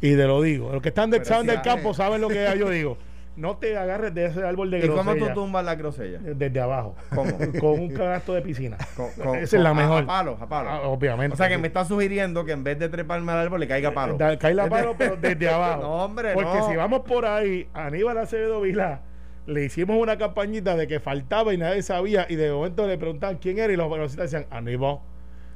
y 0.00 0.16
te 0.16 0.24
lo 0.24 0.40
digo. 0.40 0.72
Los 0.72 0.80
que 0.80 0.88
están, 0.88 1.10
de, 1.10 1.22
saben 1.22 1.46
del 1.46 1.60
campo 1.60 1.92
saben 1.92 2.22
lo 2.22 2.28
que 2.28 2.48
yo 2.58 2.70
digo. 2.70 2.96
no 3.36 3.56
te 3.58 3.76
agarres 3.76 4.14
de 4.14 4.26
ese 4.26 4.42
árbol 4.44 4.70
de 4.70 4.78
¿Y 4.78 4.88
cómo 4.88 5.02
grosella. 5.04 5.34
tú 5.34 5.40
tumbas 5.40 5.64
la 5.64 5.74
grosella? 5.74 6.18
Desde 6.20 6.60
abajo. 6.60 6.94
¿Cómo? 7.14 7.30
Con 7.60 7.80
un 7.80 7.88
canasto 7.94 8.32
de 8.34 8.42
piscina. 8.42 8.76
Con- 8.96 9.10
con- 9.12 9.36
Esa 9.38 9.56
es 9.56 9.62
la 9.62 9.70
a- 9.70 9.74
mejor. 9.74 10.04
A 10.04 10.06
palo, 10.06 10.38
a 10.40 10.48
palo. 10.48 10.68
Ah, 10.70 10.80
obviamente. 10.88 11.34
O 11.34 11.36
sea 11.36 11.48
que 11.48 11.58
me 11.58 11.66
está 11.68 11.84
sugiriendo 11.84 12.44
que 12.44 12.52
en 12.52 12.64
vez 12.64 12.78
de 12.78 12.88
treparme 12.88 13.32
al 13.32 13.38
árbol 13.38 13.60
le 13.60 13.68
caiga 13.68 13.92
palo. 13.92 14.16
Da- 14.16 14.38
cae 14.38 14.54
la 14.54 14.68
palo, 14.68 14.94
pero 14.98 15.16
desde 15.16 15.48
abajo. 15.54 15.82
No, 15.82 16.04
hombre, 16.04 16.32
Porque 16.34 16.58
no. 16.58 16.68
si 16.70 16.76
vamos 16.76 17.00
por 17.00 17.26
ahí, 17.26 17.68
Aníbal 17.74 18.18
Acevedo 18.18 18.60
Vilá, 18.62 19.02
le 19.46 19.64
hicimos 19.64 19.96
una 20.00 20.18
campañita 20.18 20.74
de 20.74 20.86
que 20.88 20.98
faltaba 20.98 21.52
y 21.54 21.58
nadie 21.58 21.82
sabía, 21.82 22.26
y 22.28 22.34
de 22.36 22.50
momento 22.50 22.86
le 22.86 22.98
preguntaban 22.98 23.36
quién 23.36 23.58
era, 23.58 23.72
y 23.72 23.76
los 23.76 23.88
periodistas 23.88 24.30
decían 24.30 24.46
Aníbal. 24.50 24.98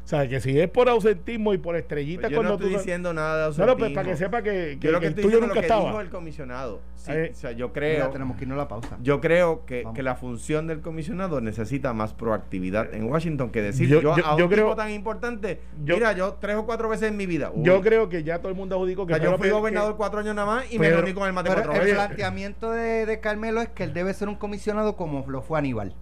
O 0.03 0.09
sea, 0.11 0.27
que 0.27 0.41
si 0.41 0.59
es 0.59 0.69
por 0.69 0.89
ausentismo 0.89 1.55
y 1.55 1.59
por 1.59 1.77
estrellitas 1.77 2.23
Pues 2.23 2.33
yo 2.33 2.37
cuando 2.39 2.51
no 2.51 2.55
estoy 2.57 2.73
tú. 2.73 2.79
diciendo 2.79 3.15
nada 3.15 3.37
de 3.37 3.43
no, 3.43 3.47
no, 3.47 3.55
pues 3.55 3.61
ausentismo. 3.69 3.95
para 3.95 4.09
que 4.11 4.17
sepa 4.17 4.43
que, 4.43 4.51
que- 4.81 4.87
Yo 4.87 4.91
lo 4.93 4.99
que 4.99 5.07
el 5.07 5.11
estoy 5.11 5.23
tuyo 5.25 5.37
diciendo 5.37 5.47
nunca 5.47 5.55
lo 5.55 5.61
que 5.61 5.67
estaba. 5.67 5.85
dijo 5.85 6.01
el 6.01 6.09
comisionado. 6.11 6.81
Sí, 6.97 7.13
Eh, 7.13 7.31
o 7.33 7.35
sea, 7.37 7.53
yo 7.53 7.69
Ya 7.69 7.73
creo... 7.73 8.09
tenemos 8.11 8.37
que 8.37 8.43
irnos 8.45 8.57
a 8.57 8.63
la 8.63 8.69
pausa. 8.69 8.99
Yo 9.03 9.21
creo 9.21 9.65
que, 9.67 9.85
que 9.95 10.03
la 10.03 10.17
función 10.17 10.67
del 10.67 10.81
comisionado 10.81 11.41
necesita 11.41 11.93
más 11.93 12.13
proactividad 12.13 12.93
en 12.93 13.05
Washington 13.05 13.51
que 13.51 13.63
decir 13.63 13.89
yo, 13.89 14.01
Yo- 14.03 14.17
yo- 14.17 14.27
a 14.27 14.35
un 14.35 14.41
yo 14.41 14.49
creo- 14.49 14.65
tipo 14.67 14.77
tan 14.77 14.91
importante. 14.91 15.61
yo- 15.85 15.95
mira, 15.95 16.13
yo 16.13 16.35
tres 16.41 16.57
o 16.57 16.67
cuatro 16.67 16.89
veces 16.89 17.09
en 17.11 17.17
mi 17.17 17.27
vida. 17.27 17.53
uy, 17.55 17.65
Yo 17.65 17.81
creo 17.81 18.09
que 18.09 18.25
ya 18.25 18.39
todo 18.41 18.49
el 18.49 18.57
mundo 18.57 18.75
adjudicó 18.77 19.03
o 19.03 19.07
que 19.07 19.15
sea, 19.15 19.23
yo 19.23 19.39
fui 19.39 19.49
gobernador 19.51 19.93
que- 19.93 19.97
cuatro 19.99 20.19
años 20.21 20.35
nada 20.35 20.47
más 20.47 20.73
y 20.73 20.79
me 20.81 20.91
reuní 20.91 21.13
con 21.15 21.27
el 21.29 21.33
mate 21.33 21.51
cuatro 21.53 21.73
el 21.73 21.79
veces. 21.79 21.95
planteamiento 21.95 22.73
de, 22.73 23.07
de 23.07 23.21
Carmelo 23.21 23.61
es 23.63 23.69
que 23.69 23.85
él 23.85 23.95
debe 23.95 24.13
ser 24.13 24.29
un 24.29 24.35
comisionado 24.35 24.97
como 24.97 25.25
lo 25.29 25.41
fue 25.43 25.59
Aníbal. 25.59 25.95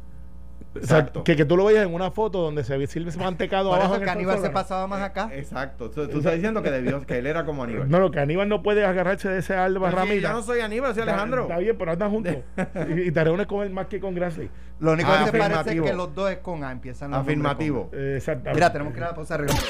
Exacto. 0.75 1.25
Que, 1.25 1.35
que 1.35 1.45
tú 1.45 1.57
lo 1.57 1.65
veas 1.65 1.85
en 1.87 1.93
una 1.95 2.11
foto 2.11 2.41
donde 2.41 2.63
se 2.63 2.87
sirve 2.87 3.11
ese 3.11 3.19
mantecado 3.19 3.71
Por 3.71 3.79
abajo. 3.79 3.95
eso 3.95 4.01
que 4.01 4.11
el 4.11 4.17
Aníbal 4.17 4.41
se 4.41 4.51
pasaba 4.51 4.87
más 4.87 5.03
acá. 5.03 5.31
Exacto. 5.33 5.91
Tú, 5.91 6.07
tú 6.09 6.19
estás 6.19 6.35
diciendo 6.35 6.63
que 6.63 6.71
debió, 6.71 7.05
que 7.05 7.19
él 7.19 7.27
era 7.27 7.45
como 7.45 7.65
Aníbal. 7.65 7.89
No, 7.89 7.99
lo 7.99 8.11
que 8.11 8.21
Aníbal 8.21 8.49
no 8.49 8.63
puede 8.63 8.85
agarrarse 8.85 9.29
de 9.29 9.39
ese 9.41 9.55
alba 9.55 9.91
ramita. 9.91 10.29
yo 10.29 10.33
no 10.33 10.43
soy 10.43 10.61
Aníbal, 10.61 10.93
soy 10.95 11.01
Está- 11.01 11.13
Alejandro. 11.13 11.43
Está 11.43 11.59
bien, 11.59 11.77
pero 11.79 11.93
andan 11.93 12.11
juntos. 12.11 12.35
y, 12.97 13.01
y 13.09 13.11
te 13.11 13.25
reúnes 13.25 13.47
con 13.47 13.63
él 13.67 13.71
más 13.71 13.87
que 13.87 13.99
con 13.99 14.15
Grassley. 14.15 14.49
Lo 14.81 14.93
único 14.93 15.11
Ah, 15.11 15.25
que 15.25 15.31
se 15.33 15.39
parece 15.39 15.77
es 15.77 15.83
que 15.83 15.93
los 15.93 16.15
dos 16.15 16.31
es 16.31 16.39
con 16.39 16.63
A, 16.63 16.71
empiezan 16.71 17.11
los 17.11 17.21
Afirmativo. 17.21 17.91
Eh, 17.93 18.15
exactamente. 18.19 18.55
Mira, 18.55 18.73
tenemos 18.73 18.93
que 18.93 18.99
ir 19.01 19.05
a 19.05 19.09
la 19.09 19.15
pausa. 19.15 19.37
regresamos. 19.37 19.69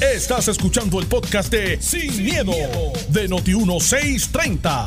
Estás 0.00 0.48
escuchando 0.48 0.98
el 1.00 1.06
podcast 1.06 1.52
de 1.52 1.80
Sin, 1.82 2.24
miedo, 2.24 2.52
de 3.10 3.28
Noti1630. 3.28 4.86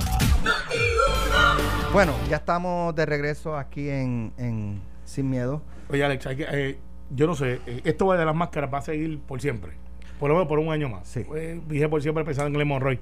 Bueno, 1.93 2.13
ya 2.29 2.37
estamos 2.37 2.95
de 2.95 3.05
regreso 3.05 3.55
aquí 3.55 3.87
en, 3.89 4.33
en 4.37 4.81
Sin 5.11 5.29
Miedo. 5.29 5.61
Oye, 5.89 6.05
Alex, 6.05 6.25
hay 6.25 6.37
que, 6.37 6.47
eh, 6.49 6.77
yo 7.09 7.27
no 7.27 7.35
sé, 7.35 7.59
eh, 7.67 7.81
esto 7.83 8.11
de 8.13 8.23
las 8.23 8.33
máscaras 8.33 8.73
va 8.73 8.77
a 8.77 8.81
seguir 8.81 9.19
por 9.19 9.41
siempre. 9.41 9.73
Por 10.19 10.29
lo 10.29 10.35
menos 10.35 10.47
por 10.47 10.57
un 10.57 10.71
año 10.71 10.87
más. 10.87 11.05
Sí. 11.07 11.25
Pues, 11.27 11.67
dije 11.67 11.89
por 11.89 12.01
siempre 12.01 12.23
pensando 12.23 12.47
en 12.47 12.53
Glenn 12.53 12.67
Monroy. 12.69 12.97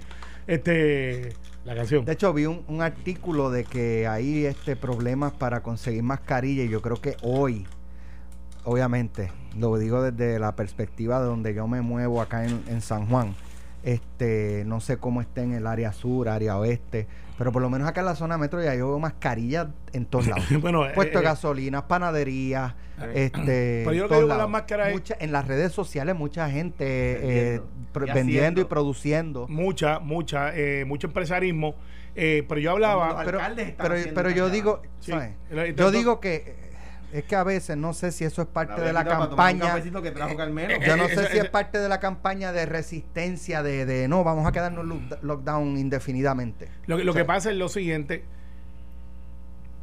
Este, 0.48 1.34
la 1.66 1.76
canción. 1.76 2.06
De 2.06 2.14
hecho, 2.14 2.34
vi 2.34 2.48
un, 2.48 2.64
un 2.68 2.82
artículo 2.82 3.52
de 3.52 3.64
que 3.64 4.08
hay 4.08 4.46
este 4.46 4.76
problemas 4.76 5.34
para 5.34 5.62
conseguir 5.62 6.02
mascarilla 6.02 6.64
y 6.64 6.70
yo 6.70 6.82
creo 6.82 7.00
que 7.00 7.16
hoy, 7.22 7.68
obviamente, 8.64 9.32
lo 9.56 9.78
digo 9.78 10.02
desde 10.02 10.40
la 10.40 10.56
perspectiva 10.56 11.20
de 11.20 11.28
donde 11.28 11.54
yo 11.54 11.68
me 11.68 11.82
muevo 11.82 12.22
acá 12.22 12.46
en, 12.46 12.64
en 12.68 12.82
San 12.82 13.06
Juan. 13.08 13.36
Este, 13.84 14.64
no 14.66 14.80
sé 14.80 14.98
cómo 14.98 15.22
está 15.22 15.44
en 15.44 15.54
el 15.54 15.68
área 15.68 15.94
sur, 15.94 16.28
área 16.28 16.58
oeste, 16.58 17.08
pero 17.40 17.52
por 17.54 17.62
lo 17.64 17.70
menos 17.72 17.88
acá 17.88 18.02
en 18.02 18.06
la 18.06 18.16
zona 18.16 18.38
metro 18.38 18.62
ya 18.62 18.76
yo 18.76 18.90
veo 18.90 19.00
mascarillas 19.00 19.68
en 19.94 20.06
todos 20.06 20.28
lados. 20.28 20.46
bueno, 20.62 20.86
eh, 20.86 20.92
Puesto 20.94 21.18
de 21.20 21.24
eh, 21.26 21.28
gasolinas, 21.28 21.84
panaderías, 21.84 22.74
este, 23.14 23.82
Pero 23.86 23.94
yo 23.94 24.04
lo 24.04 24.10
que 24.10 24.10
todos 24.10 24.22
digo 24.24 24.28
con 24.28 24.38
las 24.38 24.50
máscaras 24.50 24.88
es- 24.90 24.94
Mucha- 24.94 25.16
en 25.20 25.32
las 25.32 25.48
redes 25.48 25.72
sociales 25.72 26.16
mucha 26.16 26.50
gente 26.52 26.86
eh, 26.86 27.62
Vendiendo. 27.62 27.92
pro- 27.94 28.06
Y 28.06 28.12
vendiendo 28.12 28.36
y 28.36 28.40
haciendo. 28.42 28.68
produciendo. 28.70 29.48
mucha, 29.48 30.00
mucha, 30.00 30.52
eh, 30.56 30.84
mucho 30.86 31.08
empresarismo. 31.08 31.76
eh, 32.16 32.44
pero 32.50 32.60
yo 32.60 32.72
hablaba. 32.72 33.24
Pero, 33.24 33.40
pero, 33.78 33.96
pero 34.14 34.30
yo 34.32 34.50
digo, 34.50 34.82
yo 35.76 35.92
digo 35.92 36.20
que 36.20 36.36
eh, 36.36 36.69
es 37.12 37.24
que 37.24 37.36
a 37.36 37.44
veces 37.44 37.76
no 37.78 37.94
sé 37.94 38.12
si 38.12 38.24
eso 38.24 38.42
es 38.42 38.48
parte 38.48 38.82
de 38.82 38.94
la 38.94 39.04
campaña. 39.06 39.68
cafecito 39.68 40.02
que 40.02 40.12
trajo 40.12 40.36
Carmelo. 40.38 40.76
Yo 40.86 40.96
no 40.98 41.06
Eh, 41.06 41.16
sé 41.16 41.28
si 41.32 41.38
es 41.40 41.50
parte 41.50 41.80
de 41.80 41.90
la 41.90 42.00
campaña 42.00 42.52
de 42.52 42.66
resistencia 42.66 43.64
de, 43.64 43.86
de 43.86 44.08
no, 44.08 44.24
vamos 44.24 44.46
a 44.46 44.52
quedarnos 44.52 44.86
lock- 44.86 45.20
lockdown 45.22 45.78
indefinidamente. 45.78 46.68
Lo, 46.86 46.98
que- 46.98 47.04
lo 47.04 47.14
que 47.14 47.26
pasa 47.26 47.50
es 47.52 47.58
lo 47.58 47.70
siguiente. 47.70 48.24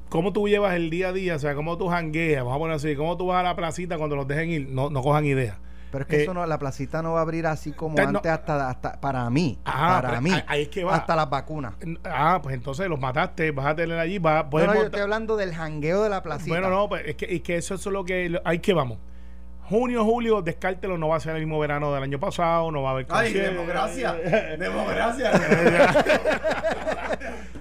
¿Cómo 0.09 0.33
tú 0.33 0.47
llevas 0.49 0.75
el 0.77 0.89
día 0.89 1.09
a 1.09 1.13
día? 1.13 1.35
O 1.35 1.39
sea, 1.39 1.55
¿cómo 1.57 1.77
tú 1.79 1.89
jangueas? 1.89 2.45
Vamos 2.45 2.57
a 2.57 2.59
poner 2.61 2.77
así. 2.77 2.95
¿Cómo 2.95 3.17
tú 3.17 3.27
vas 3.27 3.41
a 3.41 3.43
la 3.43 3.57
placita 3.57 3.99
cuando 3.99 4.15
los 4.15 4.29
dejen 4.29 4.51
ir? 4.51 4.69
No, 4.69 4.89
no 4.89 5.03
cojan 5.03 5.25
idea. 5.25 5.59
Pero 5.97 6.03
es 6.05 6.09
que 6.11 6.17
Eh, 6.17 6.23
eso 6.25 6.35
no, 6.35 6.45
la 6.45 6.59
placita 6.59 7.01
no 7.01 7.15
va 7.15 7.21
a 7.21 7.23
abrir 7.23 7.47
así 7.47 7.73
como 7.73 7.95
Te- 7.95 8.03
no- 8.03 8.09
antes 8.19 8.31
hasta, 8.31 8.69
hasta 8.69 9.01
para 9.01 9.31
mí, 9.31 9.59
Ah, 9.65 10.01
para 10.03 10.21
mí, 10.21 10.31
ahí- 10.47 10.63
es 10.63 10.69
que 10.69 10.85
va. 10.85 10.95
hasta 10.97 11.17
las 11.17 11.31
vacunas. 11.31 11.73
Ah, 12.05 12.39
pues 12.43 12.55
entonces 12.55 12.87
los 12.89 13.01
mataste, 13.01 13.51
vas 13.51 13.67
a 13.69 13.75
tener 13.75 13.99
allí, 13.99 14.19
vas 14.19 14.45
No, 14.53 14.67
no, 14.67 14.75
yo 14.75 14.83
estoy 14.83 15.01
hablando 15.01 15.37
del 15.39 15.55
jangueo 15.55 16.03
de 16.03 16.11
la 16.11 16.23
placita. 16.23 16.51
Bueno, 16.51 16.69
no, 16.69 16.87
pues 16.89 17.03
es 17.07 17.15
que, 17.17 17.35
es 17.37 17.41
que 17.41 17.57
eso 17.57 17.77
es 17.77 17.87
lo 17.87 18.05
que. 18.05 18.39
Ahí 18.45 18.59
que 18.59 18.75
vamos. 18.75 18.99
Junio, 19.69 20.05
julio, 20.05 20.43
descártelo, 20.43 20.97
no 20.99 21.09
va 21.09 21.17
a 21.17 21.21
ser 21.21 21.35
el 21.35 21.41
mismo 21.43 21.59
verano 21.59 21.93
del 21.93 22.03
año 22.03 22.21
pasado, 22.21 22.71
no 22.71 22.83
va 22.83 22.91
a 22.91 22.93
haber 22.93 23.07
Ay, 23.09 23.33
democracia. 23.33 24.13
Democracia. 24.59 25.33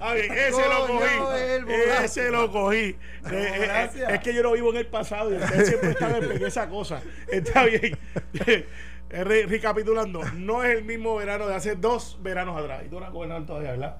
Ah, 0.08 0.14
bien, 0.14 0.32
ese 0.32 0.68
lo 0.68 0.86
cogí. 0.86 1.72
Ese 2.04 2.30
lo 2.30 2.52
cogí. 2.52 2.76
Eh, 2.76 2.96
eh, 3.30 3.58
gracias. 3.60 4.12
es 4.12 4.20
que 4.20 4.34
yo 4.34 4.42
no 4.42 4.52
vivo 4.52 4.70
en 4.70 4.76
el 4.76 4.86
pasado 4.86 5.32
y 5.32 5.36
ustedes 5.36 5.68
siempre 5.68 5.90
están 5.90 6.14
en 6.22 6.44
esa 6.44 6.68
cosa. 6.68 7.00
Está 7.28 7.64
bien. 7.64 7.98
Eh, 8.46 9.24
re- 9.24 9.46
recapitulando, 9.46 10.20
no 10.34 10.64
es 10.64 10.76
el 10.78 10.84
mismo 10.84 11.14
verano 11.16 11.46
de 11.46 11.54
hace 11.54 11.76
dos 11.76 12.18
veranos 12.22 12.60
atrás. 12.60 12.82
Y 12.84 12.88
tú 12.88 12.98
eras 12.98 13.12
gobernador 13.12 13.46
todavía, 13.46 13.70
¿verdad? 13.72 13.96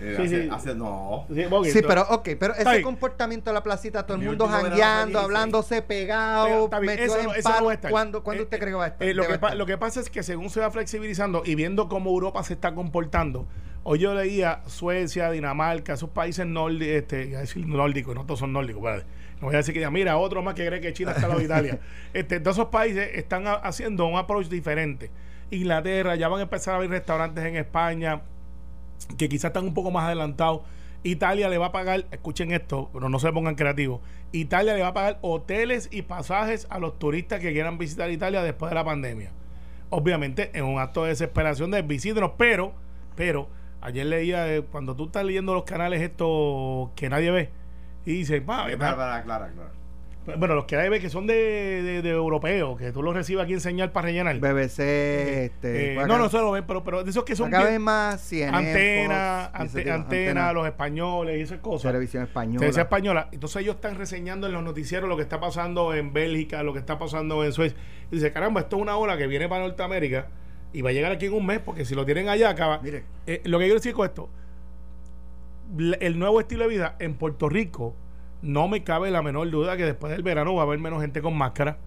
Eh, 0.00 0.14
Sí, 0.16 0.22
hace, 0.22 0.42
sí. 0.44 0.48
hace- 0.50 0.74
no. 0.74 1.26
Sí, 1.64 1.80
pero 1.86 2.02
ok, 2.08 2.30
pero 2.40 2.54
ese 2.54 2.68
bien. 2.70 2.82
comportamiento 2.82 3.50
de 3.50 3.54
la 3.54 3.62
placita, 3.62 4.04
todo 4.04 4.16
el 4.16 4.22
Mi 4.22 4.28
mundo 4.28 4.48
jangueando, 4.48 5.18
hablándose 5.20 5.80
pegado, 5.82 6.68
metido 6.80 7.04
eso 7.16 7.22
no- 7.22 7.34
en 7.34 7.40
no 7.42 7.50
palo. 7.50 7.70
¿Cuándo, 7.90 8.22
cuándo 8.24 8.42
Eh, 8.42 8.44
usted 8.44 8.58
cree 8.58 8.70
que 8.70 8.76
va 8.76 8.84
a 8.84 8.88
estar? 8.88 9.06
Eh, 9.06 9.14
lo, 9.14 9.22
Debe 9.22 9.34
que 9.34 9.38
pa- 9.38 9.46
estar. 9.48 9.58
lo 9.58 9.66
que 9.66 9.78
pasa 9.78 10.00
es 10.00 10.10
que 10.10 10.22
según 10.22 10.50
se 10.50 10.58
va 10.60 10.70
flexibilizando 10.70 11.42
y 11.44 11.54
viendo 11.54 11.88
cómo 11.88 12.10
Europa 12.10 12.42
se 12.42 12.54
está 12.54 12.74
comportando, 12.74 13.46
hoy 13.84 13.98
yo 13.98 14.14
leía 14.14 14.62
Suecia, 14.66 15.30
Dinamarca, 15.30 15.94
esos 15.94 16.10
países 16.10 16.46
nórdicos, 16.46 16.86
este, 16.94 17.26
iba 17.26 17.38
a 17.38 17.40
decir 17.42 17.66
nórdicos, 17.66 18.14
no 18.14 18.24
todos 18.24 18.40
son 18.40 18.52
nórdicos, 18.52 18.82
espérate. 18.82 19.06
no 19.40 19.46
voy 19.48 19.54
a 19.54 19.58
decir 19.58 19.74
que 19.74 19.80
diga, 19.80 19.90
mira, 19.90 20.16
otro 20.16 20.42
más 20.42 20.54
que 20.54 20.66
cree 20.66 20.80
que 20.80 20.92
China 20.92 21.12
está 21.12 21.26
lado 21.28 21.38
de 21.40 21.44
Italia. 21.46 21.78
Este, 22.14 22.40
todos 22.40 22.56
esos 22.58 22.68
países 22.68 23.10
están 23.14 23.46
ha- 23.46 23.54
haciendo 23.54 24.06
un 24.06 24.16
approach 24.18 24.46
diferente. 24.48 25.10
Inglaterra, 25.50 26.14
ya 26.16 26.28
van 26.28 26.40
a 26.40 26.42
empezar 26.44 26.72
a 26.72 26.76
abrir 26.76 26.90
restaurantes 26.90 27.44
en 27.44 27.56
España, 27.56 28.22
que 29.18 29.28
quizás 29.28 29.46
están 29.50 29.64
un 29.64 29.74
poco 29.74 29.90
más 29.90 30.04
adelantados. 30.06 30.60
Italia 31.04 31.48
le 31.48 31.58
va 31.58 31.66
a 31.66 31.72
pagar, 31.72 32.04
escuchen 32.12 32.52
esto, 32.52 32.88
pero 32.92 33.08
no 33.08 33.18
se 33.18 33.32
pongan 33.32 33.54
creativos. 33.56 34.00
Italia 34.30 34.74
le 34.74 34.82
va 34.82 34.88
a 34.88 34.94
pagar 34.94 35.18
hoteles 35.20 35.88
y 35.90 36.02
pasajes 36.02 36.66
a 36.70 36.78
los 36.78 36.98
turistas 36.98 37.40
que 37.40 37.52
quieran 37.52 37.76
visitar 37.76 38.10
Italia 38.10 38.42
después 38.42 38.70
de 38.70 38.76
la 38.76 38.84
pandemia. 38.84 39.30
Obviamente, 39.90 40.50
en 40.54 40.64
un 40.64 40.78
acto 40.78 41.02
de 41.02 41.10
desesperación 41.10 41.70
de 41.72 41.82
visítenos, 41.82 42.30
pero, 42.38 42.72
pero, 43.16 43.48
ayer 43.82 44.06
leía, 44.06 44.52
eh, 44.54 44.62
cuando 44.62 44.96
tú 44.96 45.04
estás 45.06 45.24
leyendo 45.24 45.52
los 45.54 45.64
canales 45.64 46.00
estos 46.00 46.90
que 46.96 47.08
nadie 47.08 47.30
ve, 47.30 47.50
y 48.06 48.12
dice, 48.14 48.40
"Pa, 48.40 48.58
Para, 48.64 48.68
¿verdad?". 48.68 48.96
para, 48.96 49.22
clara, 49.22 49.48
clara. 49.52 49.70
bueno, 50.38 50.54
los 50.54 50.66
que 50.66 50.76
nadie 50.76 50.88
ve 50.88 51.00
que 51.00 51.10
son 51.10 51.26
de, 51.26 51.34
de, 51.34 52.00
de 52.02 52.10
europeos, 52.10 52.78
que 52.78 52.92
tú 52.92 53.02
los 53.02 53.12
recibes 53.12 53.42
aquí 53.42 53.54
en 53.54 53.60
señal 53.60 53.90
para 53.90 54.06
rellenar. 54.06 54.38
BBC, 54.38 54.78
este. 55.46 55.92
Eh, 55.92 55.94
fue 55.96 56.06
no, 56.06 56.16
no 56.16 56.28
se 56.28 56.38
lo 56.38 56.52
ven, 56.52 56.64
pero, 56.66 56.84
pero 56.84 57.02
de 57.02 57.10
esos 57.10 57.24
que 57.24 57.34
son 57.34 57.48
Acá 57.52 57.68
bien- 57.68 57.82
más 57.82 58.20
CNN, 58.20 59.06
Fox, 59.08 59.50
ante- 59.52 59.90
antena, 59.90 60.52
los 60.52 60.64
españoles 60.66 61.38
y 61.38 61.42
esas 61.42 61.58
cosas. 61.58 61.90
televisión 61.90 62.22
española. 62.22 62.58
Televisión 62.60 62.82
española. 62.84 63.28
Entonces 63.32 63.62
ellos 63.62 63.74
están 63.74 63.96
reseñando 63.96 64.46
en 64.46 64.52
los 64.52 64.62
noticieros 64.62 65.08
lo 65.08 65.16
que 65.16 65.22
está 65.22 65.40
pasando 65.40 65.92
en 65.92 66.12
Bélgica, 66.12 66.62
lo 66.62 66.72
que 66.72 66.78
está 66.78 67.00
pasando 67.00 67.44
en 67.44 67.52
Suecia. 67.52 67.76
Y 68.12 68.14
dice, 68.16 68.32
caramba, 68.32 68.60
esto 68.60 68.76
es 68.76 68.82
una 68.82 68.96
ola 68.96 69.16
que 69.16 69.26
viene 69.26 69.48
para 69.48 69.62
Norteamérica 69.66 70.28
y 70.72 70.82
va 70.82 70.90
a 70.90 70.92
llegar 70.92 71.12
aquí 71.12 71.26
en 71.26 71.34
un 71.34 71.46
mes, 71.46 71.60
porque 71.60 71.84
si 71.84 71.94
lo 71.94 72.04
tienen 72.04 72.28
allá 72.28 72.50
acaba. 72.50 72.78
Mire. 72.82 73.04
Eh, 73.26 73.40
lo 73.44 73.58
que 73.58 73.64
quiero 73.64 73.78
decir 73.78 73.92
con 73.92 74.06
esto, 74.06 74.28
el 76.00 76.18
nuevo 76.18 76.40
estilo 76.40 76.64
de 76.64 76.70
vida 76.70 76.96
en 76.98 77.14
Puerto 77.14 77.48
Rico, 77.48 77.94
no 78.42 78.68
me 78.68 78.82
cabe 78.82 79.10
la 79.10 79.22
menor 79.22 79.50
duda 79.50 79.76
que 79.76 79.84
después 79.84 80.12
del 80.12 80.22
verano 80.22 80.54
va 80.54 80.62
a 80.62 80.64
haber 80.64 80.78
menos 80.78 81.00
gente 81.00 81.22
con 81.22 81.36
máscara. 81.36 81.78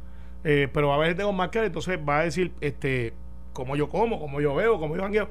Eh, 0.43 0.69
pero 0.71 0.88
va 0.88 0.93
a 0.93 0.98
haber 0.98 1.10
gente 1.10 1.24
con 1.24 1.36
máscara, 1.36 1.65
entonces 1.65 2.00
va 2.08 2.19
a 2.19 2.24
decir, 2.24 2.52
este, 2.62 3.13
cómo 3.52 3.76
yo 3.76 3.89
como, 3.89 4.19
cómo 4.19 4.41
yo 4.41 4.54
veo, 4.54 4.80
cómo 4.80 4.95
yo 4.95 5.02
jangueo. 5.02 5.28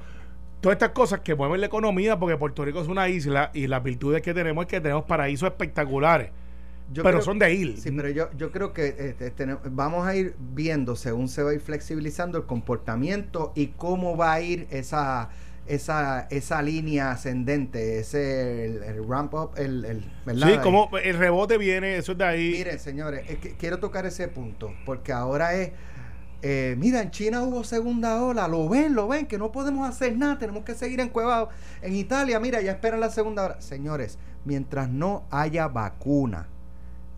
Todas 0.60 0.76
estas 0.76 0.90
cosas 0.90 1.20
que 1.20 1.34
mueven 1.34 1.60
la 1.60 1.66
economía, 1.66 2.18
porque 2.18 2.36
Puerto 2.36 2.64
Rico 2.64 2.80
es 2.80 2.88
una 2.88 3.08
isla 3.08 3.50
y 3.54 3.66
las 3.66 3.82
virtudes 3.82 4.22
que 4.22 4.34
tenemos 4.34 4.64
es 4.64 4.70
que 4.70 4.80
tenemos 4.80 5.04
paraísos 5.04 5.48
espectaculares. 5.48 6.30
Yo 6.92 7.02
pero 7.02 7.18
creo- 7.18 7.24
son 7.24 7.38
de 7.38 7.52
ir. 7.54 7.80
Sí, 7.80 7.90
pero 7.92 8.08
yo, 8.10 8.28
yo 8.36 8.52
creo 8.52 8.72
que 8.72 8.88
este, 8.98 9.34
tenem- 9.34 9.58
vamos 9.70 10.06
a 10.06 10.14
ir 10.14 10.36
viendo 10.38 10.96
según 10.96 11.28
se 11.28 11.42
va 11.42 11.50
a 11.50 11.54
ir 11.54 11.60
flexibilizando 11.60 12.36
el 12.38 12.44
comportamiento 12.44 13.52
y 13.54 13.68
cómo 13.68 14.16
va 14.16 14.34
a 14.34 14.40
ir 14.40 14.66
esa 14.70 15.30
esa 15.66 16.26
esa 16.30 16.60
línea 16.60 17.12
ascendente, 17.12 17.98
ese 17.98 18.66
el, 18.66 18.82
el 18.82 19.08
ramp 19.08 19.32
up, 19.32 19.50
el, 19.56 19.84
el 19.86 20.04
¿verdad? 20.26 20.48
Sí, 20.48 20.58
como 20.62 20.90
el 21.02 21.16
rebote 21.16 21.56
viene, 21.56 21.96
eso 21.96 22.12
es 22.12 22.18
de 22.18 22.24
ahí. 22.24 22.50
Miren, 22.52 22.78
señores, 22.78 23.24
es 23.30 23.38
que 23.38 23.56
quiero 23.56 23.78
tocar 23.78 24.04
ese 24.04 24.28
punto, 24.28 24.74
porque 24.84 25.10
ahora 25.12 25.54
es 25.54 25.72
eh, 26.42 26.76
mira, 26.78 27.00
en 27.00 27.10
China 27.10 27.42
hubo 27.42 27.64
segunda 27.64 28.22
ola, 28.22 28.46
lo 28.48 28.68
ven, 28.68 28.94
lo 28.94 29.08
ven, 29.08 29.24
que 29.26 29.38
no 29.38 29.50
podemos 29.50 29.88
hacer 29.88 30.14
nada, 30.18 30.38
tenemos 30.38 30.62
que 30.64 30.74
seguir 30.74 31.00
encuevados. 31.00 31.48
En 31.80 31.94
Italia, 31.96 32.38
mira, 32.38 32.60
ya 32.60 32.72
esperan 32.72 33.00
la 33.00 33.08
segunda 33.08 33.46
ola. 33.46 33.62
Señores, 33.62 34.18
mientras 34.44 34.90
no 34.90 35.24
haya 35.30 35.68
vacuna, 35.68 36.48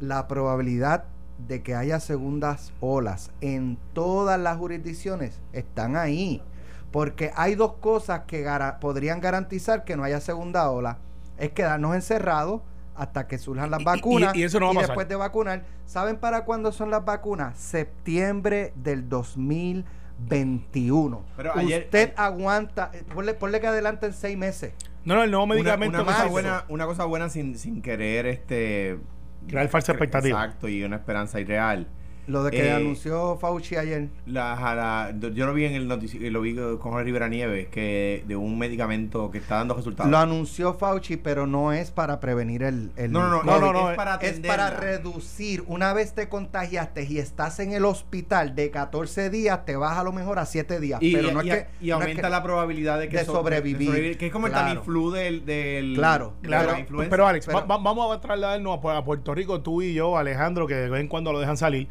la 0.01 0.29
probabilidad 0.29 1.05
de 1.39 1.63
que 1.63 1.75
haya 1.75 2.01
segundas 2.01 2.73
olas 2.81 3.31
en 3.41 3.79
todas 3.93 4.41
las 4.41 4.57
jurisdicciones 4.57 5.43
están 5.53 5.97
ahí. 5.97 6.43
Porque 6.91 7.31
hay 7.37 7.57
dos 7.57 7.75
cosas 7.75 8.23
que 8.27 8.49
podrían 8.81 9.21
garantizar 9.21 9.85
que 9.85 9.97
no 9.97 10.05
haya 10.05 10.21
segunda 10.21 10.71
ola. 10.71 10.97
Es 11.37 11.51
quedarnos 11.51 11.95
encerrados 11.95 12.63
hasta 12.95 13.27
que 13.27 13.37
surjan 13.39 13.71
las 13.71 13.85
vacunas 13.85 14.35
y, 14.35 14.41
después 14.43 15.09
de 15.09 15.17
vacunar. 15.17 15.65
¿Saben 15.85 16.17
para 16.17 16.45
cuándo 16.45 16.73
son 16.73 16.91
las 16.91 17.05
vacunas? 17.05 17.59
Septiembre 17.59 18.73
del 18.77 19.11
2021. 19.11 21.23
Pero 21.37 21.53
Usted 21.55 22.15
aguanta, 22.17 22.93
ponle, 23.15 23.35
ponle 23.35 23.61
que 23.61 23.67
adelante 23.67 24.07
en 24.07 24.15
seis 24.15 24.39
meses. 24.39 24.73
No, 25.05 25.17
no, 25.17 25.25
el 25.25 25.31
nuevo 25.31 25.47
medicamento. 25.47 26.03
Una, 26.03 26.13
cosa, 26.13 26.27
buena, 26.27 26.65
una 26.69 26.87
cosa 26.87 27.05
buena 27.05 27.29
sin, 27.29 27.59
sin 27.59 27.83
querer 27.83 28.25
este 28.27 28.99
crear 29.47 29.69
falsa 29.69 29.93
expectativa. 29.93 30.43
Exacto, 30.45 30.69
y 30.69 30.83
una 30.83 30.97
esperanza 30.97 31.41
irreal. 31.41 31.87
Lo 32.27 32.43
de 32.43 32.51
que 32.51 32.67
eh, 32.67 32.73
anunció 32.73 33.37
Fauci 33.37 33.77
ayer. 33.77 34.09
La, 34.27 35.15
yo 35.33 35.47
lo 35.47 35.55
vi 35.55 35.65
en 35.65 35.75
el 35.75 35.87
noticiero, 35.87 36.29
lo 36.31 36.41
vi 36.41 36.57
con 36.57 36.79
Jorge 36.79 37.05
Rivera 37.05 37.29
Nieves, 37.29 37.69
que 37.69 38.25
de 38.27 38.35
un 38.35 38.59
medicamento 38.59 39.31
que 39.31 39.39
está 39.39 39.57
dando 39.57 39.75
resultados. 39.75 40.11
Lo 40.11 40.19
anunció 40.19 40.75
Fauci, 40.75 41.17
pero 41.17 41.47
no 41.47 41.73
es 41.73 41.93
para 41.93 42.19
prevenir 42.19 42.65
el... 42.65 42.91
el 42.97 43.13
no, 43.13 43.29
no, 43.29 43.45
no, 43.45 43.73
no, 43.73 43.91
es, 43.91 43.97
para 43.97 44.17
es 44.17 44.41
para 44.41 44.71
reducir. 44.71 45.63
Una 45.69 45.93
vez 45.93 46.15
te 46.15 46.29
contagiaste 46.29 47.05
y 47.05 47.19
estás 47.19 47.61
en 47.61 47.73
el 47.73 47.85
hospital 47.85 48.57
de 48.57 48.71
14 48.73 49.31
días, 49.31 49.65
te 49.65 49.77
vas 49.77 49.97
a 49.97 50.03
lo 50.03 50.13
mejor 50.13 50.41
a 50.41 50.47
7 50.47 50.81
días. 50.81 51.01
Y, 51.01 51.15
pero 51.15 51.31
no 51.31 51.41
es 51.43 51.47
que, 51.47 51.67
y 51.81 51.91
aumenta 51.91 52.29
la 52.29 52.43
probabilidad 52.43 52.99
de 52.99 53.09
que 53.09 53.19
de 53.19 53.25
sobrevivir, 53.25 54.19
Que 54.19 54.27
es 54.27 54.33
como 54.33 54.49
el 54.49 54.53
Tamiflu 54.53 55.13
del, 55.13 55.47
del... 55.47 55.95
Claro, 55.95 56.35
claro. 56.43 56.75
Pero, 57.09 57.27
Alex, 57.27 57.47
vamos 57.47 58.17
a 58.17 58.21
trasladarnos 58.21 58.85
a, 58.85 58.97
a 58.97 59.05
Puerto 59.05 59.33
Rico, 59.33 59.61
tú 59.61 59.83
y 59.83 59.95
yo, 59.95 60.19
Alejandro, 60.19 60.67
que 60.67 60.75
de 60.75 60.91
vez 60.91 61.01
en 61.01 61.09
cuando 61.09 61.33
lo 61.33 61.39
dejan 61.39 61.57
salir 61.57 61.89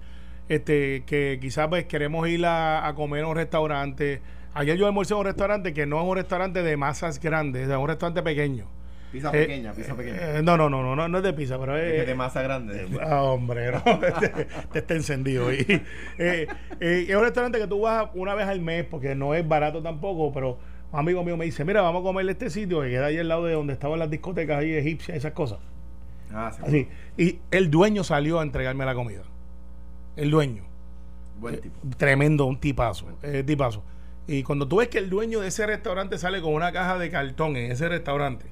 este, 0.49 1.03
que 1.05 1.39
quizás 1.41 1.67
pues 1.67 1.85
queremos 1.85 2.27
ir 2.27 2.45
a, 2.45 2.91
comer 2.95 3.23
a 3.23 3.27
un 3.27 3.35
restaurante. 3.35 4.21
Ayer 4.53 4.77
yo 4.77 4.87
almorcé 4.87 5.13
en 5.13 5.19
un 5.19 5.25
restaurante 5.25 5.73
que 5.73 5.85
no 5.85 5.99
es 5.99 6.07
un 6.07 6.15
restaurante 6.15 6.63
de 6.63 6.77
masas 6.77 7.19
grandes, 7.19 7.67
es 7.67 7.75
un 7.75 7.87
restaurante 7.87 8.21
pequeño. 8.23 8.67
Pizza 9.11 9.29
eh, 9.29 9.45
pequeña, 9.45 9.73
pizza 9.73 9.93
eh, 9.93 9.95
pequeña. 9.95 10.37
Eh, 10.37 10.43
no, 10.43 10.57
no, 10.57 10.69
no, 10.69 10.95
no, 10.95 11.07
no 11.07 11.17
es 11.17 11.23
de 11.23 11.33
pizza, 11.33 11.57
pero 11.59 11.77
es, 11.77 12.05
de 12.05 12.15
masa 12.15 12.41
grande. 12.41 12.87
Ah, 13.01 13.23
hombre, 13.23 13.71
no, 13.71 13.81
te, 14.71 14.79
está 14.79 14.93
encendido. 14.93 15.53
Y, 15.53 15.57
es 16.17 17.15
un 17.15 17.21
restaurante 17.21 17.59
que 17.59 17.67
tú 17.67 17.81
vas 17.81 18.09
una 18.13 18.35
vez 18.35 18.47
al 18.47 18.61
mes 18.61 18.85
porque 18.85 19.15
no 19.15 19.33
es 19.33 19.47
barato 19.47 19.81
tampoco, 19.81 20.31
pero 20.33 20.57
un 20.91 20.99
amigo 20.99 21.23
mío 21.23 21.37
me 21.37 21.45
dice, 21.45 21.65
mira, 21.65 21.81
vamos 21.81 22.01
a 22.01 22.03
comerle 22.03 22.33
este 22.33 22.49
sitio 22.49 22.81
que 22.81 22.89
queda 22.89 23.07
ahí 23.07 23.17
al 23.17 23.27
lado 23.27 23.45
de 23.45 23.53
donde 23.53 23.73
estaban 23.73 23.99
las 23.99 24.09
discotecas 24.09 24.59
ahí 24.59 24.73
egipcias, 24.73 25.17
esas 25.17 25.33
cosas. 25.33 25.59
Ah, 26.33 26.51
sí. 26.51 26.61
Así. 26.65 26.87
Y 27.17 27.39
el 27.51 27.69
dueño 27.71 28.03
salió 28.03 28.39
a 28.39 28.43
entregarme 28.43 28.85
la 28.85 28.95
comida 28.95 29.23
el 30.15 30.31
dueño. 30.31 30.63
Buen 31.39 31.59
tipo. 31.59 31.75
tremendo, 31.97 32.45
un 32.45 32.59
tipazo, 32.59 33.07
eh, 33.21 33.43
tipazo. 33.45 33.83
Y 34.27 34.43
cuando 34.43 34.67
tú 34.67 34.77
ves 34.77 34.87
que 34.87 34.97
el 34.97 35.09
dueño 35.09 35.41
de 35.41 35.49
ese 35.49 35.65
restaurante 35.65 36.17
sale 36.17 36.41
con 36.41 36.53
una 36.53 36.71
caja 36.71 36.97
de 36.97 37.09
cartón 37.09 37.55
en 37.57 37.71
ese 37.71 37.87
restaurante 37.89 38.45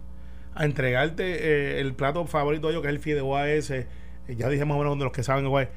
a 0.53 0.65
entregarte 0.65 1.23
eh, 1.23 1.79
el 1.79 1.93
plato 1.93 2.25
favorito 2.27 2.67
de 2.67 2.73
ellos, 2.73 2.83
que 2.83 2.89
es 2.89 3.07
el 3.07 3.47
ese, 3.47 3.87
eh, 4.27 4.35
ya 4.35 4.49
dije 4.49 4.65
más 4.65 4.75
o 4.75 4.79
menos 4.79 4.97
de 4.99 5.05
los 5.05 5.13
que 5.13 5.23
saben 5.23 5.45
igual. 5.45 5.69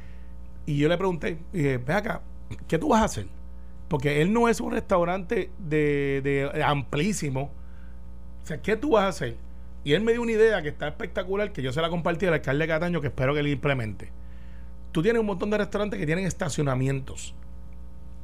Y 0.67 0.79
yo 0.79 0.89
le 0.89 0.99
pregunté, 0.99 1.39
dije, 1.53 1.79
ve 1.79 1.95
acá, 1.95 2.23
¿qué 2.69 2.79
tú 2.79 2.89
vas 2.89 3.03
a 3.03 3.05
hacer? 3.05 3.27
Porque 3.89 4.21
él 4.21 4.33
no 4.33 4.49
es 4.49 4.61
un 4.61 4.73
restaurante 4.73 5.51
de, 5.59 6.21
de 6.23 6.63
amplísimo. 6.63 7.53
O 8.43 8.47
sea, 8.47 8.61
¿qué 8.61 8.77
tú 8.77 8.91
vas 8.93 9.05
a 9.05 9.09
hacer? 9.09 9.37
Y 9.85 9.93
él 9.93 10.03
me 10.03 10.13
dio 10.13 10.23
una 10.23 10.33
idea 10.33 10.61
que 10.63 10.69
está 10.69 10.89
espectacular, 10.89 11.53
que 11.53 11.63
yo 11.63 11.73
se 11.73 11.81
la 11.81 11.89
compartí 11.89 12.27
al 12.27 12.35
alcalde 12.35 12.67
Cataño, 12.67 13.01
que 13.01 13.07
espero 13.07 13.33
que 13.33 13.45
le 13.45 13.51
implemente 13.51 14.11
tú 14.97 15.03
tienes 15.03 15.21
un 15.21 15.27
montón 15.27 15.51
de 15.51 15.59
restaurantes 15.59 16.01
que 16.01 16.07
tienen 16.07 16.25
estacionamientos. 16.25 17.35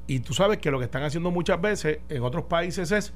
Y 0.06 0.20
tú 0.20 0.32
sabes 0.32 0.56
que 0.56 0.70
lo 0.70 0.78
que 0.78 0.86
están 0.86 1.02
haciendo 1.02 1.30
muchas 1.30 1.60
veces 1.60 1.98
en 2.08 2.22
otros 2.22 2.44
países 2.44 2.90
es 2.92 3.12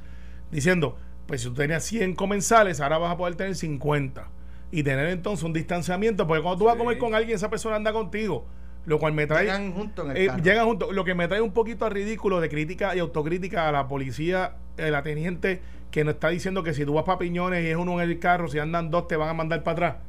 diciendo, 0.50 0.98
pues 1.26 1.40
si 1.40 1.48
tú 1.48 1.54
tenías 1.54 1.82
100 1.84 2.16
comensales, 2.16 2.82
ahora 2.82 2.98
vas 2.98 3.14
a 3.14 3.16
poder 3.16 3.34
tener 3.34 3.54
50. 3.54 4.28
Y 4.72 4.82
tener 4.82 5.08
entonces 5.08 5.42
un 5.42 5.54
distanciamiento, 5.54 6.26
porque 6.26 6.42
cuando 6.42 6.58
tú 6.58 6.64
vas 6.66 6.74
a 6.74 6.78
comer 6.78 6.98
con 6.98 7.14
alguien, 7.14 7.34
esa 7.34 7.48
persona 7.48 7.76
anda 7.76 7.94
contigo. 7.94 8.44
Lo 8.84 8.98
cual 8.98 9.14
me 9.14 9.26
trae. 9.26 9.44
Llegan 9.44 9.72
juntos 9.72 10.06
eh, 10.14 10.28
Llegan 10.42 10.66
juntos. 10.66 10.94
Lo 10.94 11.02
que 11.06 11.14
me 11.14 11.26
trae 11.26 11.40
un 11.40 11.52
poquito 11.52 11.86
a 11.86 11.88
ridículo 11.88 12.42
de 12.42 12.50
crítica 12.50 12.94
y 12.94 12.98
autocrítica 12.98 13.70
a 13.70 13.72
la 13.72 13.88
policía, 13.88 14.56
eh, 14.76 14.90
la 14.90 15.02
teniente, 15.02 15.62
que 15.90 16.04
nos 16.04 16.16
está 16.16 16.28
diciendo 16.28 16.62
que 16.62 16.74
si 16.74 16.84
tú 16.84 16.92
vas 16.92 17.04
para 17.04 17.20
Piñones 17.20 17.64
y 17.64 17.68
es 17.68 17.76
uno 17.76 18.02
en 18.02 18.10
el 18.10 18.18
carro, 18.18 18.48
si 18.48 18.58
andan 18.58 18.90
dos, 18.90 19.08
te 19.08 19.16
van 19.16 19.30
a 19.30 19.32
mandar 19.32 19.62
para 19.62 19.72
atrás. 19.72 20.05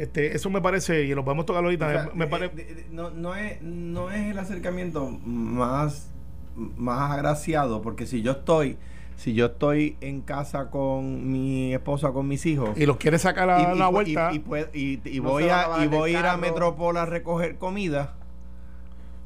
Este, 0.00 0.34
eso 0.34 0.48
me 0.48 0.62
parece, 0.62 1.04
y 1.04 1.14
lo 1.14 1.26
podemos 1.26 1.44
tocar 1.44 1.62
ahorita, 1.62 2.12
me 2.14 2.26
parece... 2.26 2.86
no, 2.90 3.10
no, 3.10 3.34
es, 3.34 3.60
no 3.60 4.10
es 4.10 4.30
el 4.30 4.38
acercamiento 4.38 5.10
más, 5.10 6.10
más 6.56 7.10
agraciado, 7.10 7.82
porque 7.82 8.06
si 8.06 8.22
yo 8.22 8.32
estoy 8.32 8.78
si 9.16 9.34
yo 9.34 9.46
estoy 9.46 9.98
en 10.00 10.22
casa 10.22 10.70
con 10.70 11.30
mi 11.30 11.74
esposa, 11.74 12.12
con 12.12 12.26
mis 12.26 12.46
hijos. 12.46 12.70
Y 12.78 12.86
los 12.86 12.96
quiere 12.96 13.18
sacar 13.18 13.50
a 13.50 13.74
la 13.74 13.88
vuelta. 13.88 14.30
Y, 14.32 14.38
voy, 14.38 14.62
a, 14.62 15.84
y 15.84 15.88
voy 15.88 16.14
a 16.14 16.20
ir 16.20 16.24
a 16.24 16.38
Metropol 16.38 16.96
a 16.96 17.04
recoger 17.04 17.58
comida 17.58 18.14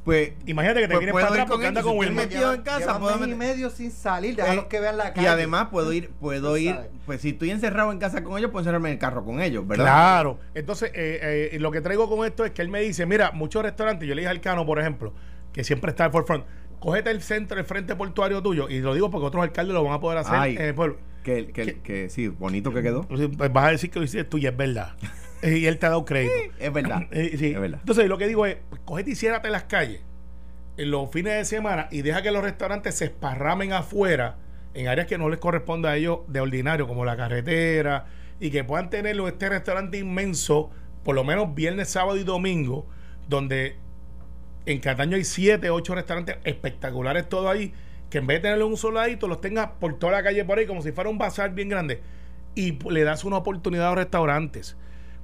pues 0.05 0.33
imagínate 0.45 0.81
que 0.81 0.89
te 0.89 0.95
pues 0.95 0.99
vienes 1.01 1.15
para 1.15 1.29
atrás 1.29 1.47
porque 1.49 1.67
anda 1.67 1.83
con 1.83 1.97
Wilmer. 1.97 2.27
metido 2.27 2.53
en 2.53 2.61
casa 2.61 2.99
puedo 2.99 3.17
meter... 3.17 3.35
y 3.35 3.39
medio 3.39 3.71
sin 3.71 3.91
salir 3.91 4.37
déjalos 4.37 4.65
eh, 4.65 4.69
que 4.69 4.81
vean 4.81 4.99
la 4.99 5.15
calle. 5.15 5.23
y 5.23 5.27
además 5.27 5.69
puedo 5.71 5.93
ir 5.95 6.11
puedo 6.21 6.59
ir 6.59 6.77
pues 7.07 7.23
si 7.23 7.31
estoy 7.31 7.51
encerrado 7.51 7.91
en 7.91 7.99
casa 7.99 8.23
con 8.23 8.37
ellos 8.37 8.51
puedo 8.51 8.61
encerrarme 8.61 8.91
en 8.91 8.95
el 8.95 8.99
carro 8.99 9.25
con 9.25 9.41
ellos 9.41 9.67
¿verdad? 9.67 9.85
claro. 9.85 10.39
Entonces 10.55 10.91
eh, 10.95 11.51
eh, 11.53 11.59
lo 11.59 11.71
que 11.71 11.81
traigo 11.81 12.09
con 12.09 12.27
esto 12.27 12.45
es 12.45 12.51
que 12.51 12.61
él 12.61 12.69
me 12.69 12.81
dice 12.81 13.07
mira 13.07 13.33
muchos 13.33 13.63
restaurantes 13.63 14.07
yo 14.07 14.15
le 14.15 14.21
dije 14.21 14.31
al 14.31 14.43
Cano 14.43 14.67
por 14.67 14.79
ejemplo 14.79 15.15
que 15.53 15.65
siempre 15.65 15.91
está 15.91 16.05
al 16.05 16.13
forefront 16.13 16.45
cógete 16.81 17.11
el 17.11 17.23
centro 17.23 17.59
el 17.59 17.65
frente 17.65 17.97
portuario 17.97 18.43
tuyo 18.43 18.69
y 18.69 18.81
lo 18.81 18.93
digo 18.93 19.11
porque 19.11 19.27
otros 19.27 19.43
alcaldes 19.43 19.73
lo 19.73 19.83
van 19.85 19.95
a 19.95 20.01
poder 20.01 20.19
hacer 20.19 20.35
en 20.49 20.61
el 20.61 20.75
pueblo. 20.75 20.99
que, 21.23 21.47
que, 21.47 21.81
que, 21.81 22.11
sí 22.11 22.29
bonito 22.29 22.75
que 22.75 22.83
quedó. 22.83 23.09
Pues, 23.09 23.31
pues 23.39 23.51
vas 23.51 23.65
a 23.65 23.71
decir 23.71 23.91
que 23.91 23.99
lo 23.99 24.05
hiciste 24.05 24.25
tú 24.25 24.37
y 24.37 24.47
es 24.47 24.55
verdad 24.55 24.93
y 25.45 25.67
él 25.67 25.79
te 25.79 25.87
ha 25.87 25.91
dado 25.91 26.05
crédito. 26.05 26.35
Es 26.59 26.73
verdad. 26.73 27.03
Es 27.11 27.61
verdad. 27.61 27.81
Entonces 27.81 28.09
lo 28.09 28.19
que 28.19 28.27
digo 28.27 28.47
es 28.47 28.57
pues, 28.69 28.81
cógete 28.85 29.11
y 29.11 29.15
ciérrate 29.15 29.51
las 29.51 29.65
calles 29.65 30.01
en 30.77 30.91
los 30.91 31.11
fines 31.11 31.35
de 31.35 31.45
semana 31.45 31.89
y 31.91 32.03
deja 32.03 32.23
que 32.23 32.31
los 32.31 32.43
restaurantes 32.43 32.97
se 32.97 33.07
esparramen 33.07 33.73
afuera 33.73 34.37
en 34.75 34.89
áreas 34.89 35.07
que 35.07 35.19
no 35.19 35.29
les 35.29 35.39
corresponde 35.39 35.89
a 35.89 35.97
ellos 35.97 36.21
de 36.27 36.41
ordinario, 36.41 36.89
como 36.89 37.05
la 37.05 37.17
carretera, 37.17 38.07
y 38.41 38.51
que 38.51 38.65
puedan 38.65 38.91
tener 38.91 39.17
este 39.21 39.49
restaurante 39.49 39.99
inmenso, 39.99 40.71
por 41.05 41.15
lo 41.15 41.23
menos 41.23 41.55
viernes, 41.55 41.89
sábado 41.91 42.17
y 42.17 42.25
domingo, 42.25 42.87
donde 43.29 43.77
en 44.67 44.81
Cataño 44.81 45.17
hay 45.17 45.25
siete, 45.25 45.71
ocho 45.71 45.95
restaurantes 45.95 46.39
espectaculares 46.43 47.29
todo 47.29 47.49
ahí, 47.49 47.73
que 48.11 48.19
en 48.19 48.27
vez 48.27 48.39
de 48.39 48.43
tenerlo 48.43 48.67
en 48.67 48.73
un 48.73 48.77
solo 48.77 49.01
ladito, 49.01 49.29
los 49.29 49.41
tenga 49.41 49.75
por 49.75 49.99
toda 49.99 50.13
la 50.13 50.23
calle 50.25 50.45
por 50.45 50.59
ahí, 50.59 50.67
como 50.67 50.83
si 50.83 50.91
fuera 50.91 51.09
un 51.09 51.19
bazar 51.19 51.55
bien 51.55 51.69
grande, 51.69 52.01
y 52.57 52.73
le 52.91 53.05
das 53.05 53.25
una 53.25 53.37
oportunidad 53.37 53.87
a 53.87 53.91
los 53.91 53.99
restaurantes. 53.99 54.77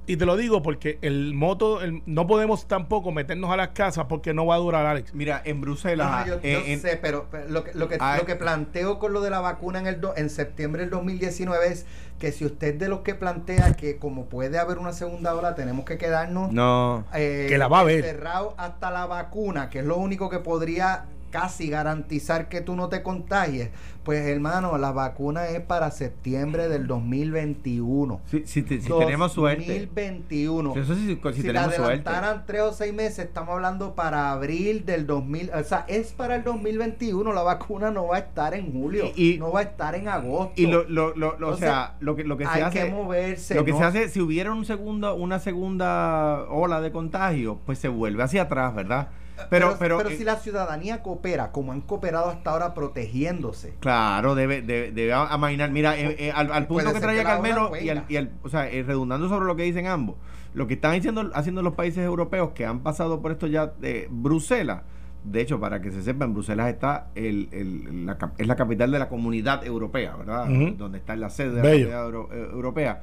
Y 0.07 0.17
te 0.17 0.25
lo 0.25 0.35
digo 0.35 0.61
porque 0.61 0.97
el 1.01 1.33
moto, 1.33 1.79
no 2.05 2.27
podemos 2.27 2.67
tampoco 2.67 3.11
meternos 3.11 3.51
a 3.51 3.55
las 3.55 3.69
casas 3.69 4.05
porque 4.09 4.33
no 4.33 4.45
va 4.45 4.55
a 4.55 4.57
durar, 4.57 4.85
Alex. 4.85 5.13
Mira, 5.13 5.41
en 5.45 5.61
Bruselas. 5.61 6.25
yo, 6.25 6.39
eh, 6.41 6.77
sé, 6.81 6.97
pero, 7.01 7.27
lo, 7.47 7.63
que, 7.63 7.73
lo, 7.73 7.87
que, 7.87 7.97
lo 7.97 8.25
que 8.25 8.35
planteo 8.35 8.99
con 8.99 9.13
lo 9.13 9.21
de 9.21 9.29
la 9.29 9.39
vacuna 9.39 9.79
en, 9.79 9.87
el 9.87 10.01
en 10.15 10.29
septiembre 10.29 10.81
del 10.81 10.89
2019 10.89 11.67
es 11.67 11.85
que 12.19 12.31
si 12.31 12.45
usted 12.45 12.75
de 12.75 12.87
los 12.87 13.01
que 13.01 13.15
plantea 13.15 13.75
que 13.75 13.97
como 13.97 14.25
puede 14.25 14.57
haber 14.57 14.79
una 14.79 14.93
segunda 14.93 15.35
ola, 15.35 15.55
tenemos 15.55 15.85
que 15.85 15.97
quedarnos. 15.97 16.51
No. 16.51 17.05
Eh, 17.13 17.45
que 17.47 17.57
la 17.57 17.67
va 17.67 17.79
a 17.81 17.83
ver. 17.83 18.03
Cerrado 18.03 18.53
hasta 18.57 18.91
la 18.91 19.05
vacuna, 19.05 19.69
que 19.69 19.79
es 19.79 19.85
lo 19.85 19.97
único 19.97 20.29
que 20.29 20.39
podría 20.39 21.05
casi 21.31 21.69
garantizar 21.69 22.49
que 22.49 22.61
tú 22.61 22.75
no 22.75 22.89
te 22.89 23.01
contagies, 23.01 23.69
pues 24.03 24.25
hermano, 24.27 24.77
la 24.77 24.91
vacuna 24.91 25.47
es 25.47 25.61
para 25.61 25.91
septiembre 25.91 26.67
del 26.67 26.87
2021. 26.87 28.21
Si, 28.25 28.45
si, 28.45 28.63
si 28.63 28.79
tenemos 28.79 29.31
suerte. 29.31 29.63
2021. 29.63 30.75
Eso 30.75 30.95
sí, 30.95 31.19
si, 31.23 31.33
si 31.33 31.43
tenemos 31.43 31.69
te 31.69 31.81
adelantaran 31.81 32.45
tres 32.47 32.61
o 32.61 32.73
seis 32.73 32.93
meses, 32.93 33.19
estamos 33.19 33.53
hablando 33.53 33.93
para 33.93 34.31
abril 34.31 34.85
del 34.85 35.05
2000. 35.05 35.51
O 35.53 35.63
sea, 35.63 35.85
es 35.87 36.13
para 36.13 36.35
el 36.35 36.43
2021. 36.43 37.31
La 37.31 37.43
vacuna 37.43 37.91
no 37.91 38.07
va 38.07 38.17
a 38.17 38.19
estar 38.19 38.53
en 38.53 38.71
julio. 38.71 39.11
Y, 39.15 39.37
no 39.37 39.51
va 39.51 39.59
a 39.61 39.63
estar 39.63 39.93
en 39.95 40.07
agosto. 40.07 40.53
Y 40.55 40.65
lo, 40.65 40.83
lo, 40.89 41.15
lo, 41.15 41.47
o 41.47 41.57
sea, 41.57 41.95
lo 41.99 42.15
que, 42.15 42.23
lo 42.23 42.37
que 42.37 42.45
se 42.45 42.51
hay 42.51 42.61
hace. 42.61 42.83
que 42.83 42.91
moverse. 42.91 43.55
Lo 43.55 43.65
que 43.65 43.73
se 43.73 43.83
hace, 43.83 44.09
si 44.09 44.19
hubiera 44.19 44.51
un 44.51 44.65
segundo, 44.65 45.13
una 45.15 45.39
segunda 45.39 46.45
ola 46.49 46.81
de 46.81 46.91
contagio, 46.91 47.59
pues 47.65 47.77
se 47.77 47.87
vuelve 47.87 48.23
hacia 48.23 48.43
atrás, 48.43 48.73
¿verdad? 48.73 49.09
Pero, 49.49 49.75
pero, 49.79 50.01
eh, 50.09 50.15
si 50.17 50.23
la 50.23 50.35
ciudadanía 50.37 51.01
coopera, 51.01 51.51
como 51.51 51.71
han 51.71 51.81
cooperado 51.81 52.29
hasta 52.29 52.51
ahora 52.51 52.73
protegiéndose. 52.73 53.75
Claro, 53.79 54.35
debe, 54.35 54.61
debe, 54.61 54.91
debe 54.91 55.13
amainar. 55.13 55.71
Mira, 55.71 55.97
eh, 55.99 56.15
eh, 56.19 56.31
al, 56.31 56.67
punto 56.67 56.93
que 56.93 56.99
traía 56.99 57.23
Carmelo, 57.23 57.71
y, 57.81 57.89
al, 57.89 58.05
y 58.09 58.15
al, 58.17 58.31
o 58.43 58.49
sea, 58.49 58.63
redundando 58.65 59.27
sobre 59.29 59.45
lo 59.45 59.55
que 59.55 59.63
dicen 59.63 59.87
ambos, 59.87 60.15
lo 60.53 60.67
que 60.67 60.73
están 60.75 60.95
haciendo, 60.97 61.29
haciendo 61.33 61.61
los 61.61 61.73
países 61.75 62.03
europeos 62.03 62.51
que 62.51 62.65
han 62.65 62.79
pasado 62.81 63.21
por 63.21 63.31
esto 63.31 63.47
ya 63.47 63.67
de 63.67 64.07
Bruselas, 64.11 64.81
de 65.23 65.39
hecho, 65.41 65.59
para 65.59 65.81
que 65.81 65.91
se 65.91 66.01
sepa, 66.01 66.25
en 66.25 66.33
Bruselas 66.33 66.67
está 66.69 67.07
el, 67.15 67.47
el- 67.51 68.05
la, 68.07 68.17
es 68.39 68.47
la 68.47 68.55
capital 68.55 68.89
de 68.91 68.97
la 68.99 69.07
comunidad 69.07 69.63
europea, 69.65 70.15
¿verdad? 70.15 70.47
Donde 70.77 70.97
está 70.97 71.15
la 71.15 71.29
sede 71.29 71.49
de 71.51 71.55
la 71.57 71.61
Bello. 71.61 71.85
comunidad 71.91 72.05
euro- 72.05 72.29
eh, 72.33 72.49
europea. 72.53 73.01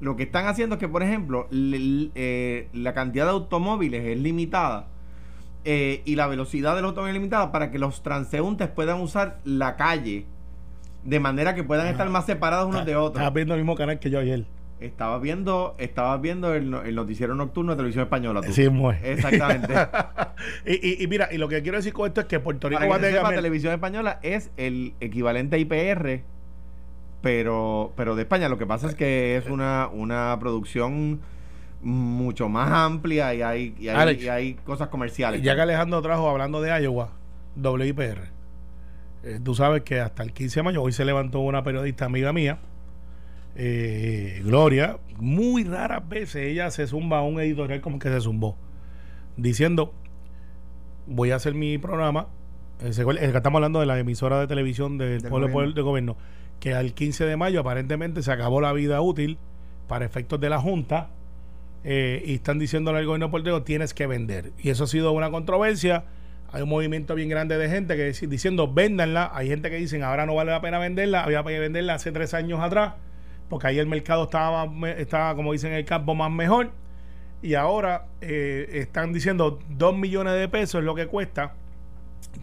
Lo 0.00 0.16
que 0.16 0.22
están 0.22 0.46
haciendo 0.46 0.76
es 0.76 0.80
que, 0.80 0.88
por 0.88 1.02
ejemplo, 1.02 1.46
eh, 1.52 2.68
la 2.72 2.94
cantidad 2.94 3.26
de 3.26 3.32
automóviles 3.32 4.04
es 4.06 4.18
limitada 4.18 4.86
eh, 5.64 6.02
y 6.04 6.16
la 6.16 6.26
velocidad 6.26 6.74
del 6.76 6.84
automóvil 6.86 7.10
es 7.10 7.14
limitada 7.20 7.52
para 7.52 7.70
que 7.70 7.78
los 7.78 8.02
transeúntes 8.02 8.68
puedan 8.68 9.00
usar 9.00 9.38
la 9.44 9.76
calle 9.76 10.24
de 11.04 11.20
manera 11.20 11.54
que 11.54 11.64
puedan 11.64 11.86
estar 11.86 12.08
más 12.10 12.26
separados 12.26 12.66
unos 12.68 12.84
de 12.86 12.96
otros. 12.96 13.16
Estaba 13.20 13.30
viendo 13.34 13.54
el 13.54 13.60
mismo 13.60 13.74
canal 13.74 13.98
que 13.98 14.10
yo 14.10 14.18
ayer. 14.18 14.44
Estaba 14.80 15.18
viendo, 15.18 15.74
estaba 15.78 16.16
viendo 16.16 16.54
el, 16.54 16.70
no- 16.70 16.82
el 16.82 16.94
noticiero 16.94 17.34
nocturno 17.34 17.72
de 17.72 17.76
televisión 17.76 18.04
española. 18.04 18.40
tú. 18.40 18.50
Sí, 18.52 18.68
muy. 18.70 18.94
Exactamente. 19.02 19.74
y, 20.66 20.88
y- 20.88 21.04
y 21.04 21.06
mira, 21.06 21.28
y 21.30 21.36
lo 21.36 21.48
que 21.48 21.60
quiero 21.62 21.76
decir 21.76 21.92
con 21.92 22.06
esto 22.06 22.22
es 22.22 22.26
que 22.26 22.40
Puerto 22.40 22.68
Rico 22.70 22.78
Para 22.80 22.90
va 22.90 22.98
que 22.98 23.06
tener 23.12 23.34
televisión 23.34 23.74
española 23.74 24.18
es 24.22 24.50
el 24.56 24.94
equivalente 25.00 25.56
a 25.56 25.58
IPR, 25.58 26.22
pero, 27.20 27.92
pero 27.96 28.16
de 28.16 28.22
España. 28.22 28.48
Lo 28.48 28.56
que 28.58 28.66
pasa 28.66 28.86
es 28.88 28.94
que 28.94 29.36
es 29.36 29.46
una, 29.48 29.88
una 29.92 30.36
producción 30.40 31.20
mucho 31.82 32.48
más 32.48 32.70
amplia 32.70 33.34
y 33.34 33.42
hay, 33.42 33.74
y 33.78 33.88
hay, 33.88 33.96
Alex, 33.96 34.22
y 34.22 34.28
hay 34.28 34.54
cosas 34.54 34.88
comerciales. 34.88 35.42
Ya 35.42 35.54
que 35.54 35.62
Alejandro 35.62 36.02
trajo 36.02 36.28
hablando 36.28 36.60
de 36.60 36.70
Iowa, 36.82 37.10
WIPR. 37.56 38.28
Eh, 39.22 39.40
tú 39.42 39.54
sabes 39.54 39.82
que 39.82 40.00
hasta 40.00 40.22
el 40.22 40.32
15 40.32 40.60
de 40.60 40.64
mayo, 40.64 40.82
hoy 40.82 40.92
se 40.92 41.04
levantó 41.04 41.40
una 41.40 41.62
periodista 41.62 42.06
amiga 42.06 42.32
mía, 42.32 42.58
eh, 43.56 44.40
Gloria, 44.44 44.98
muy 45.18 45.64
raras 45.64 46.08
veces 46.08 46.46
ella 46.46 46.70
se 46.70 46.86
zumba 46.86 47.18
a 47.18 47.22
un 47.22 47.40
editorial 47.40 47.80
como 47.80 47.98
que 47.98 48.08
se 48.08 48.20
zumbó, 48.20 48.56
diciendo, 49.36 49.92
voy 51.06 51.32
a 51.32 51.36
hacer 51.36 51.54
mi 51.54 51.76
programa, 51.76 52.28
eh, 52.80 52.92
el 52.96 53.30
que 53.30 53.36
estamos 53.36 53.58
hablando 53.58 53.80
de 53.80 53.86
la 53.86 53.98
emisora 53.98 54.40
de 54.40 54.46
televisión 54.46 54.96
del 54.96 55.20
Del 55.20 55.30
pueblo 55.30 55.48
gobierno. 55.48 55.52
Poder 55.52 55.74
de 55.74 55.82
gobierno, 55.82 56.16
que 56.60 56.74
al 56.74 56.94
15 56.94 57.24
de 57.24 57.36
mayo 57.36 57.60
aparentemente 57.60 58.22
se 58.22 58.32
acabó 58.32 58.60
la 58.60 58.72
vida 58.72 59.00
útil 59.02 59.38
para 59.86 60.04
efectos 60.06 60.40
de 60.40 60.48
la 60.48 60.60
Junta 60.60 61.10
eh, 61.84 62.22
y 62.26 62.34
están 62.34 62.58
diciéndole 62.58 62.98
al 62.98 63.06
gobierno 63.06 63.26
de 63.26 63.30
Puerto 63.30 63.62
tienes 63.62 63.94
que 63.94 64.06
vender. 64.06 64.52
Y 64.58 64.70
eso 64.70 64.84
ha 64.84 64.86
sido 64.86 65.12
una 65.12 65.30
controversia. 65.30 66.04
Hay 66.52 66.62
un 66.62 66.68
movimiento 66.68 67.14
bien 67.14 67.28
grande 67.28 67.56
de 67.58 67.68
gente 67.68 67.96
que 67.96 68.06
dice- 68.06 68.26
diciendo 68.26 68.72
véndanla. 68.72 69.30
Hay 69.32 69.48
gente 69.48 69.70
que 69.70 69.76
dicen 69.76 70.02
ahora 70.02 70.26
no 70.26 70.34
vale 70.34 70.50
la 70.50 70.60
pena 70.60 70.78
venderla. 70.78 71.24
Había 71.24 71.42
que 71.44 71.58
venderla 71.58 71.94
hace 71.94 72.12
tres 72.12 72.34
años 72.34 72.60
atrás 72.60 72.94
porque 73.48 73.66
ahí 73.66 73.78
el 73.78 73.86
mercado 73.86 74.24
estaba, 74.24 74.68
estaba 74.96 75.34
como 75.34 75.52
dicen 75.52 75.72
en 75.72 75.78
el 75.78 75.84
campo, 75.84 76.14
más 76.14 76.30
mejor. 76.30 76.70
Y 77.42 77.54
ahora 77.54 78.06
eh, 78.20 78.68
están 78.74 79.12
diciendo 79.12 79.58
dos 79.68 79.96
millones 79.96 80.34
de 80.34 80.48
pesos 80.48 80.80
es 80.80 80.84
lo 80.84 80.94
que 80.94 81.06
cuesta 81.06 81.54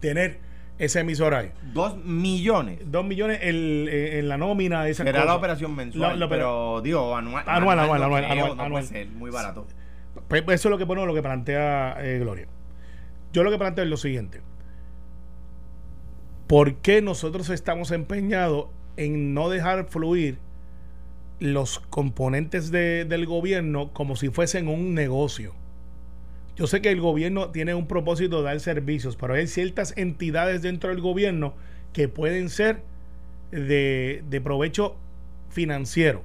tener 0.00 0.40
ese 0.78 1.00
emisora 1.00 1.38
ahí. 1.38 1.52
Dos 1.74 1.96
millones. 2.04 2.78
Dos 2.86 3.04
millones 3.04 3.40
el- 3.42 3.88
eh, 3.90 4.18
en 4.20 4.28
la 4.28 4.36
nómina 4.38 4.86
esa 4.88 5.04
Será 5.04 5.24
la 5.24 5.34
operación 5.34 5.74
mensual, 5.74 6.12
La- 6.12 6.16
la 6.16 6.26
opera- 6.26 6.38
pero 6.44 6.80
digo, 6.82 7.16
anual. 7.16 7.44
Anual, 7.46 7.78
anual, 7.80 8.02
anual, 8.02 8.22
creo, 8.24 8.32
anual, 8.32 8.56
no 8.56 8.62
anual. 8.62 8.84
puede 8.84 8.86
ser, 9.04 9.08
muy 9.08 9.30
barato. 9.30 9.66
Pues 10.28 10.42
eso 10.48 10.68
es 10.68 10.70
lo 10.70 10.78
que 10.78 10.84
bueno, 10.84 11.04
lo 11.06 11.14
que 11.14 11.22
plantea 11.22 11.96
eh, 12.00 12.18
Gloria. 12.18 12.46
Yo 13.32 13.42
lo 13.44 13.50
que 13.50 13.58
planteo 13.58 13.84
es 13.84 13.90
lo 13.90 13.96
siguiente. 13.96 14.40
¿Por 16.46 16.76
qué 16.76 17.02
nosotros 17.02 17.50
estamos 17.50 17.90
empeñados 17.90 18.66
en 18.96 19.34
no 19.34 19.48
dejar 19.50 19.86
fluir 19.88 20.38
los 21.40 21.78
componentes 21.78 22.70
de- 22.70 23.04
del 23.04 23.26
gobierno 23.26 23.92
como 23.92 24.16
si 24.16 24.28
fuesen 24.30 24.66
un 24.68 24.94
negocio? 24.94 25.54
Yo 26.58 26.66
sé 26.66 26.82
que 26.82 26.90
el 26.90 27.00
gobierno 27.00 27.50
tiene 27.50 27.72
un 27.74 27.86
propósito 27.86 28.38
de 28.38 28.42
dar 28.42 28.58
servicios, 28.58 29.14
pero 29.14 29.34
hay 29.34 29.46
ciertas 29.46 29.96
entidades 29.96 30.60
dentro 30.60 30.90
del 30.90 31.00
gobierno 31.00 31.54
que 31.92 32.08
pueden 32.08 32.48
ser 32.48 32.82
de, 33.52 34.40
provecho 34.42 34.96
financiero. 35.50 36.24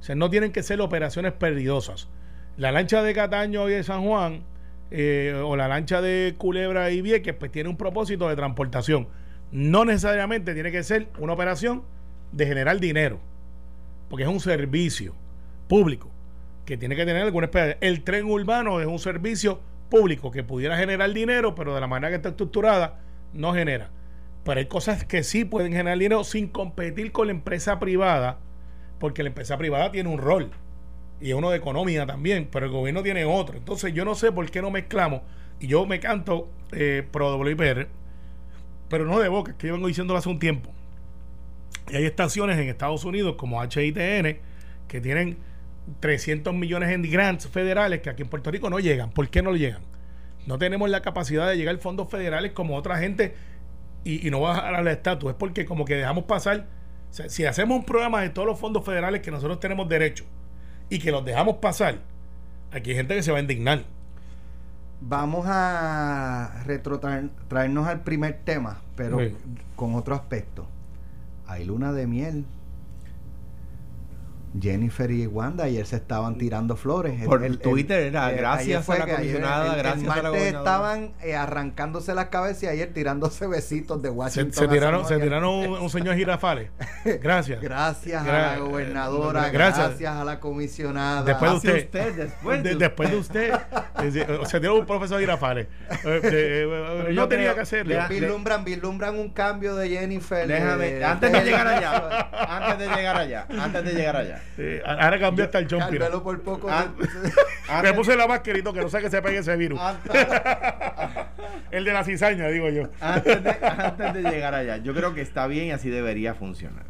O 0.00 0.02
sea, 0.02 0.14
no 0.14 0.30
tienen 0.30 0.52
que 0.52 0.62
ser 0.62 0.80
operaciones 0.80 1.32
perdidosas. 1.32 2.08
La 2.56 2.72
lancha 2.72 3.02
de 3.02 3.12
Cataño 3.12 3.68
y 3.68 3.72
de 3.72 3.82
San 3.82 4.06
Juan, 4.06 4.44
eh, 4.90 5.38
o 5.44 5.54
la 5.54 5.68
lancha 5.68 6.00
de 6.00 6.34
Culebra 6.38 6.90
y 6.90 7.02
Vieques, 7.02 7.34
pues 7.34 7.52
tiene 7.52 7.68
un 7.68 7.76
propósito 7.76 8.26
de 8.30 8.36
transportación. 8.36 9.08
No 9.52 9.84
necesariamente 9.84 10.54
tiene 10.54 10.72
que 10.72 10.82
ser 10.82 11.08
una 11.18 11.34
operación 11.34 11.82
de 12.32 12.46
generar 12.46 12.80
dinero, 12.80 13.20
porque 14.08 14.22
es 14.22 14.30
un 14.30 14.40
servicio 14.40 15.14
público 15.68 16.10
que 16.64 16.78
tiene 16.78 16.96
que 16.96 17.04
tener 17.04 17.22
alguna 17.22 17.46
especie. 17.46 17.76
El 17.82 18.02
tren 18.02 18.24
urbano 18.24 18.80
es 18.80 18.86
un 18.86 18.98
servicio 18.98 19.60
público 19.94 20.32
que 20.32 20.42
pudiera 20.42 20.76
generar 20.76 21.12
dinero, 21.12 21.54
pero 21.54 21.72
de 21.72 21.80
la 21.80 21.86
manera 21.86 22.10
que 22.10 22.16
está 22.16 22.30
estructurada, 22.30 22.98
no 23.32 23.54
genera. 23.54 23.90
Pero 24.42 24.58
hay 24.58 24.66
cosas 24.66 25.04
que 25.04 25.22
sí 25.22 25.44
pueden 25.44 25.70
generar 25.70 25.96
dinero 25.96 26.24
sin 26.24 26.48
competir 26.48 27.12
con 27.12 27.28
la 27.28 27.32
empresa 27.32 27.78
privada, 27.78 28.40
porque 28.98 29.22
la 29.22 29.28
empresa 29.28 29.56
privada 29.56 29.92
tiene 29.92 30.08
un 30.08 30.18
rol 30.18 30.50
y 31.20 31.32
uno 31.32 31.50
de 31.50 31.58
economía 31.58 32.06
también, 32.06 32.48
pero 32.50 32.66
el 32.66 32.72
gobierno 32.72 33.04
tiene 33.04 33.24
otro. 33.24 33.56
Entonces 33.56 33.94
yo 33.94 34.04
no 34.04 34.16
sé 34.16 34.32
por 34.32 34.50
qué 34.50 34.60
no 34.60 34.72
mezclamos, 34.72 35.20
y 35.60 35.68
yo 35.68 35.86
me 35.86 36.00
canto 36.00 36.48
eh, 36.72 37.06
pro 37.12 37.36
WIPR, 37.36 37.86
pero 38.88 39.04
no 39.04 39.20
de 39.20 39.28
boca, 39.28 39.52
es 39.52 39.56
que 39.58 39.68
yo 39.68 39.74
vengo 39.74 39.86
diciéndolo 39.86 40.18
hace 40.18 40.28
un 40.28 40.40
tiempo. 40.40 40.72
Y 41.88 41.94
hay 41.94 42.04
estaciones 42.04 42.58
en 42.58 42.68
Estados 42.68 43.04
Unidos 43.04 43.36
como 43.36 43.62
HITN 43.62 44.38
que 44.88 45.00
tienen 45.00 45.38
300 46.00 46.54
millones 46.54 46.90
en 46.90 47.02
grants 47.02 47.48
federales 47.48 48.00
que 48.00 48.10
aquí 48.10 48.22
en 48.22 48.28
Puerto 48.28 48.50
Rico 48.50 48.70
no 48.70 48.78
llegan. 48.80 49.10
¿Por 49.10 49.28
qué 49.28 49.42
no 49.42 49.52
llegan? 49.54 49.82
No 50.46 50.58
tenemos 50.58 50.88
la 50.90 51.02
capacidad 51.02 51.48
de 51.48 51.56
llegar 51.56 51.74
a 51.74 51.78
fondos 51.78 52.10
federales 52.10 52.52
como 52.52 52.76
otra 52.76 52.98
gente 52.98 53.34
y, 54.04 54.26
y 54.26 54.30
no 54.30 54.40
bajar 54.40 54.74
a 54.74 54.82
la 54.82 54.92
estatus. 54.92 55.30
Es 55.30 55.36
porque 55.36 55.64
como 55.64 55.84
que 55.84 55.94
dejamos 55.94 56.24
pasar. 56.24 56.66
O 57.10 57.14
sea, 57.14 57.28
si 57.28 57.44
hacemos 57.44 57.78
un 57.78 57.84
programa 57.84 58.22
de 58.22 58.30
todos 58.30 58.46
los 58.46 58.58
fondos 58.58 58.84
federales 58.84 59.20
que 59.22 59.30
nosotros 59.30 59.60
tenemos 59.60 59.88
derecho 59.88 60.24
y 60.90 60.98
que 60.98 61.10
los 61.12 61.24
dejamos 61.24 61.56
pasar, 61.56 61.98
aquí 62.72 62.90
hay 62.90 62.96
gente 62.96 63.14
que 63.14 63.22
se 63.22 63.30
va 63.32 63.38
a 63.38 63.40
indignar. 63.40 63.84
Vamos 65.00 65.44
a 65.48 66.62
retrotraernos 66.66 67.86
al 67.86 68.02
primer 68.02 68.40
tema, 68.44 68.80
pero 68.96 69.18
Sí. 69.20 69.36
con 69.76 69.94
otro 69.94 70.14
aspecto. 70.14 70.66
Hay 71.46 71.64
luna 71.64 71.92
de 71.92 72.06
miel. 72.06 72.44
Jennifer 74.60 75.10
y 75.10 75.26
Wanda 75.26 75.64
ayer 75.64 75.84
se 75.84 75.96
estaban 75.96 76.38
tirando 76.38 76.76
flores. 76.76 77.20
El- 77.20 77.26
Por 77.26 77.44
el- 77.44 77.52
el- 77.54 77.58
Twitter 77.58 78.00
era, 78.02 78.32
eh, 78.32 78.36
gracias 78.36 78.88
a 78.88 78.96
la 78.98 79.04
ayer- 79.04 79.16
comisionada, 79.16 79.64
el- 79.66 79.72
el 79.72 79.78
gracias 79.78 80.10
a 80.16 80.22
la 80.22 80.28
gobernadora. 80.30 80.58
estaban 80.58 81.12
eh, 81.22 81.34
arrancándose 81.36 82.14
las 82.14 82.26
cabezas 82.26 82.62
y 82.62 82.66
ayer 82.68 82.92
tirándose 82.92 83.46
besitos 83.48 84.00
de 84.00 84.08
Se, 84.10 84.14
Washington. 84.14 84.52
se 84.52 84.68
tiraron, 84.68 85.06
se 85.08 85.18
tiraron 85.18 85.48
un, 85.54 85.66
un 85.82 85.90
señor 85.90 86.14
girafales. 86.16 86.70
Gracias. 87.20 87.60
Gracias 87.60 88.26
a 88.26 88.32
la 88.32 88.58
gobernadora, 88.58 89.48
gracias. 89.50 89.88
gracias, 89.88 90.14
a 90.16 90.24
la 90.24 90.38
comisionada. 90.40 91.22
Después 91.24 91.50
de 91.50 91.56
usted. 91.56 91.84
usted, 91.84 92.14
después 92.14 92.62
de 92.62 92.68
De- 92.70 92.76
después 92.76 93.10
de 93.10 93.16
usted. 93.16 93.52
Sea, 94.46 94.60
tiene 94.60 94.70
un 94.70 94.86
profesor 94.86 95.18
girafales. 95.20 95.66
Eh, 95.90 95.96
eh, 96.04 96.20
eh, 96.24 97.04
no 97.06 97.10
yo 97.10 97.28
tenía 97.28 97.46
creo- 97.46 97.54
que 97.56 97.60
hacerlo. 97.62 97.94
Vislumbran, 98.08 98.64
vislumbran 98.64 99.18
un 99.18 99.30
cambio 99.30 99.74
de 99.74 99.88
Jennifer. 99.88 100.46
Déjame, 100.46 100.92
de- 100.92 101.04
antes 101.04 101.32
de 101.32 101.38
de- 101.38 101.44
llegar 101.44 101.66
allá, 101.66 102.28
antes 102.48 102.78
de 102.88 102.94
llegar 102.96 103.16
allá, 103.16 103.46
antes 103.58 103.84
de 103.84 103.92
llegar 103.94 104.16
allá. 104.16 104.40
Eh, 104.56 104.82
ahora 104.86 105.18
cambió 105.18 105.44
hasta 105.44 105.58
el. 105.58 105.66
Carmelo 105.66 106.22
por 106.22 106.40
poco. 106.42 106.68
Ah, 106.70 106.86
Me 107.82 107.92
puse 107.92 108.16
la 108.16 108.26
mascarita 108.28 108.72
que 108.72 108.80
no 108.80 108.88
sé 108.88 109.00
que 109.00 109.10
se 109.10 109.20
pegue 109.20 109.38
ese 109.38 109.56
virus. 109.56 109.80
antes- 109.80 110.12
El 111.70 111.84
de 111.84 111.92
la 111.92 112.04
cizaña, 112.04 112.46
digo 112.48 112.68
yo. 112.70 112.84
antes 113.00 113.42
de, 113.42 113.50
antes 113.66 114.14
de 114.14 114.22
llegar 114.22 114.54
allá, 114.54 114.76
yo 114.76 114.94
creo 114.94 115.12
que 115.14 115.22
está 115.22 115.46
bien 115.48 115.66
y 115.66 115.70
así 115.72 115.90
debería 115.90 116.34
funcionar. 116.34 116.84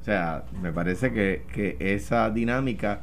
O 0.00 0.04
sea, 0.04 0.44
me 0.62 0.72
parece 0.72 1.12
que, 1.12 1.44
que 1.52 1.76
esa 1.80 2.28
dinámica 2.30 3.00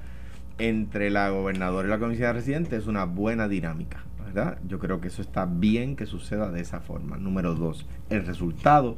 entre 0.60 1.10
la 1.10 1.30
gobernadora 1.30 1.88
y 1.88 1.92
la 1.92 1.98
comisionada 2.00 2.34
residente 2.34 2.76
es 2.78 2.86
una 2.88 3.06
buena 3.06 3.48
dinámica, 3.48 4.04
¿verdad? 4.24 4.60
Yo 4.68 4.78
creo 4.80 5.02
que 5.02 5.08
eso 5.08 5.22
está 5.22 5.46
bien 5.46 5.96
que 5.96 6.06
suceda 6.06 6.52
de 6.52 6.62
esa 6.62 6.80
forma. 6.82 7.18
Número 7.18 7.56
dos, 7.56 7.86
el 8.10 8.26
resultado 8.26 8.98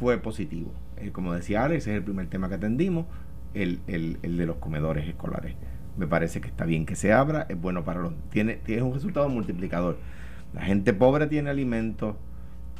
fue 0.00 0.18
positivo. 0.18 0.72
Eh, 0.96 1.10
como 1.12 1.32
decía 1.34 1.64
Alex, 1.64 1.86
es 1.86 1.94
el 1.94 2.02
primer 2.02 2.26
tema 2.28 2.48
que 2.48 2.54
atendimos, 2.56 3.06
el, 3.54 3.80
el- 3.86 4.18
el 4.22 4.36
de 4.36 4.46
los 4.46 4.56
comedores 4.56 5.08
escolares. 5.08 5.54
Me 5.96 6.06
parece 6.06 6.40
que 6.40 6.48
está 6.48 6.64
bien 6.64 6.86
que 6.86 6.96
se 6.96 7.12
abra, 7.12 7.46
es 7.48 7.60
bueno 7.60 7.84
para 7.84 8.00
los... 8.00 8.12
Tiene, 8.30 8.54
tiene 8.56 8.82
un 8.82 8.94
resultado 8.94 9.28
multiplicador. 9.28 9.98
La 10.54 10.62
gente 10.62 10.92
pobre 10.94 11.26
tiene 11.26 11.50
alimentos, 11.50 12.16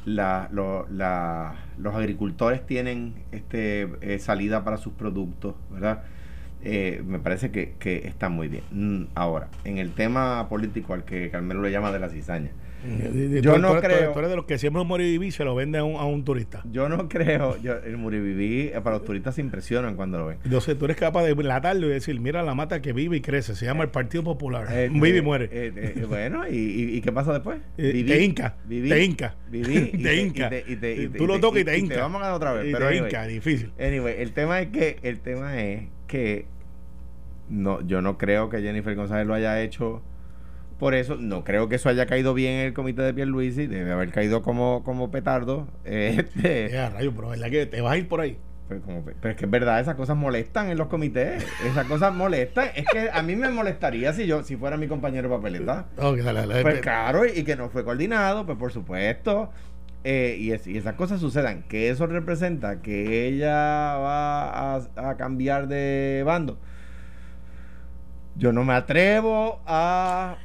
la- 0.05 0.49
lo- 0.51 0.87
la- 0.89 1.55
los 1.77 1.95
agricultores 1.95 2.65
tienen 2.65 3.15
este, 3.31 3.89
eh, 4.01 4.19
salida 4.19 4.63
para 4.63 4.77
sus 4.77 4.93
productos, 4.93 5.55
¿verdad? 5.71 6.03
eh, 6.61 7.03
me 7.05 7.19
parece 7.19 7.51
que, 7.51 7.75
que 7.79 8.07
está 8.07 8.29
muy 8.29 8.47
bien. 8.49 8.63
Mm, 8.71 9.05
Ahora, 9.15 9.47
en 9.63 9.77
el 9.77 9.93
tema 9.93 10.47
político 10.49 10.93
al 10.93 11.05
que 11.05 11.29
Carmelo 11.29 11.61
le 11.61 11.71
llama 11.71 11.91
de 11.91 11.99
la 11.99 12.09
cizaña, 12.09 12.51
Yo 13.41 13.53
Tú- 13.55 13.59
no 13.59 13.75
tú- 13.75 13.81
creo- 13.81 14.11
Tú 14.13 14.19
eres 14.19 14.29
de 14.31 14.35
los 14.37 14.45
que 14.45 14.57
siempre 14.57 14.81
un 14.81 14.87
moribiví 14.87 15.31
se 15.31 15.43
lo 15.43 15.53
vende 15.53 15.79
a 15.79 15.83
un, 15.83 15.95
a 15.97 16.05
un 16.05 16.23
turista. 16.23 16.61
yo 16.71 16.87
no 16.87 17.09
creo, 17.09 17.57
yo, 17.61 17.73
el 17.77 17.97
Muribiví, 17.97 18.69
eh, 18.73 18.79
para 18.83 18.97
los 18.97 19.05
turistas 19.05 19.35
se 19.35 19.41
impresionan 19.41 19.95
cuando 19.95 20.17
lo 20.17 20.27
ven. 20.27 20.37
Entonces 20.45 20.77
tú 20.77 20.85
eres 20.85 20.97
capaz 20.97 21.23
de 21.23 21.35
latarlo 21.43 21.87
y 21.87 21.89
decir, 21.89 22.19
mira 22.21 22.41
la 22.43 22.55
mata 22.55 22.81
que 22.81 22.93
vive 22.93 23.17
y 23.17 23.21
crece. 23.21 23.55
Se 23.55 23.65
llama 23.65 23.83
el 23.83 23.89
Partido 23.89 24.23
Popular. 24.23 24.67
Eh, 24.71 24.89
vive 24.93 25.09
y 25.09 25.17
eh, 25.17 25.21
muere. 25.21 25.49
eh, 25.51 26.05
bueno, 26.07 26.47
¿y, 26.47 26.55
y, 26.55 26.95
y 26.97 27.01
qué 27.01 27.11
pasa 27.11 27.33
después? 27.33 27.59
Eh, 27.77 28.03
te 28.07 28.23
hinca, 28.23 28.55
viví, 28.65 28.87
te 28.89 29.03
hinca, 29.03 29.35
viví, 29.49 29.85
te 30.03 30.15
hinca. 30.15 30.47
y 30.47 30.49
te- 30.49 30.63
y 30.71 30.75
te- 30.77 30.93
y 31.03 31.07
te- 31.09 31.17
Tú 31.17 31.27
lo 31.27 31.35
te- 31.35 31.41
tocas 31.41 31.61
y 31.61 31.65
te 31.65 31.77
y 31.77 31.81
hinca. 31.81 31.99
vamos 32.01 32.17
a 32.21 32.25
ganar 32.25 32.35
otra 32.37 32.53
vez. 32.53 32.67
Y 32.69 32.71
pero 32.71 32.85
te 32.87 32.91
anyway, 32.93 33.09
hinca, 33.09 33.27
difícil. 33.27 33.71
Anyway, 33.79 34.15
el 34.19 34.31
tema 34.31 34.61
es 34.61 34.67
que 34.69 34.99
el 35.03 35.19
tema 35.19 35.61
es 35.61 35.83
que 36.07 36.45
no, 37.49 37.81
yo 37.85 38.01
no 38.01 38.17
creo 38.17 38.49
que 38.49 38.61
Jennifer 38.61 38.95
González 38.95 39.27
lo 39.27 39.33
haya 39.33 39.61
hecho 39.61 40.01
por 40.79 40.95
eso. 40.95 41.15
No 41.17 41.43
creo 41.43 41.69
que 41.69 41.75
eso 41.75 41.89
haya 41.89 42.05
caído 42.07 42.33
bien 42.33 42.53
en 42.53 42.65
el 42.67 42.73
comité 42.73 43.01
de 43.03 43.13
Pierluisi. 43.13 43.67
Debe 43.67 43.91
haber 43.91 44.11
caído 44.11 44.41
como, 44.41 44.83
como 44.83 45.11
petardo. 45.11 45.67
Este, 45.85 46.69
Ya, 46.71 46.89
rayo, 46.89 47.13
pero 47.15 47.29
verdad 47.29 47.49
que 47.49 47.65
te 47.67 47.81
vas 47.81 47.93
a 47.93 47.97
ir 47.97 48.07
por 48.07 48.21
ahí. 48.21 48.37
pero, 48.67 48.81
como- 48.81 49.03
pero 49.03 49.29
es 49.31 49.35
que 49.37 49.45
es 49.45 49.51
verdad, 49.51 49.79
esas 49.79 49.95
cosas 49.95 50.15
molestan 50.15 50.69
en 50.69 50.77
los 50.77 50.87
comités. 50.87 51.45
Esas 51.65 51.85
cosas 51.87 52.13
molestan. 52.13 52.69
Es 52.75 52.85
que 52.91 53.09
a 53.11 53.21
mí 53.21 53.35
me 53.35 53.49
molestaría 53.49 54.13
si 54.13 54.25
yo, 54.25 54.43
si 54.43 54.55
fuera 54.55 54.77
mi 54.77 54.87
compañero 54.87 55.27
de 55.29 55.35
papeleta. 55.35 55.85
Pues 56.61 56.81
claro, 56.81 57.25
y, 57.25 57.39
y 57.39 57.43
que 57.43 57.55
no 57.55 57.69
fue 57.69 57.83
coordinado, 57.83 58.45
pues 58.45 58.57
por 58.57 58.71
supuesto. 58.71 59.51
Eh, 60.05 60.37
y, 60.39 60.51
es- 60.53 60.65
y 60.65 60.77
esas 60.77 60.93
cosas 60.93 61.19
sucedan. 61.19 61.63
Que 61.63 61.89
eso 61.89 62.07
representa 62.07 62.81
que 62.81 63.27
ella 63.27 63.51
va 63.97 64.75
a, 64.75 64.81
a 64.95 65.17
cambiar 65.17 65.67
de 65.67 66.23
bando. 66.25 66.57
Yo 68.35 68.53
no 68.53 68.63
me 68.63 68.73
atrevo 68.73 69.61
a 69.65 70.37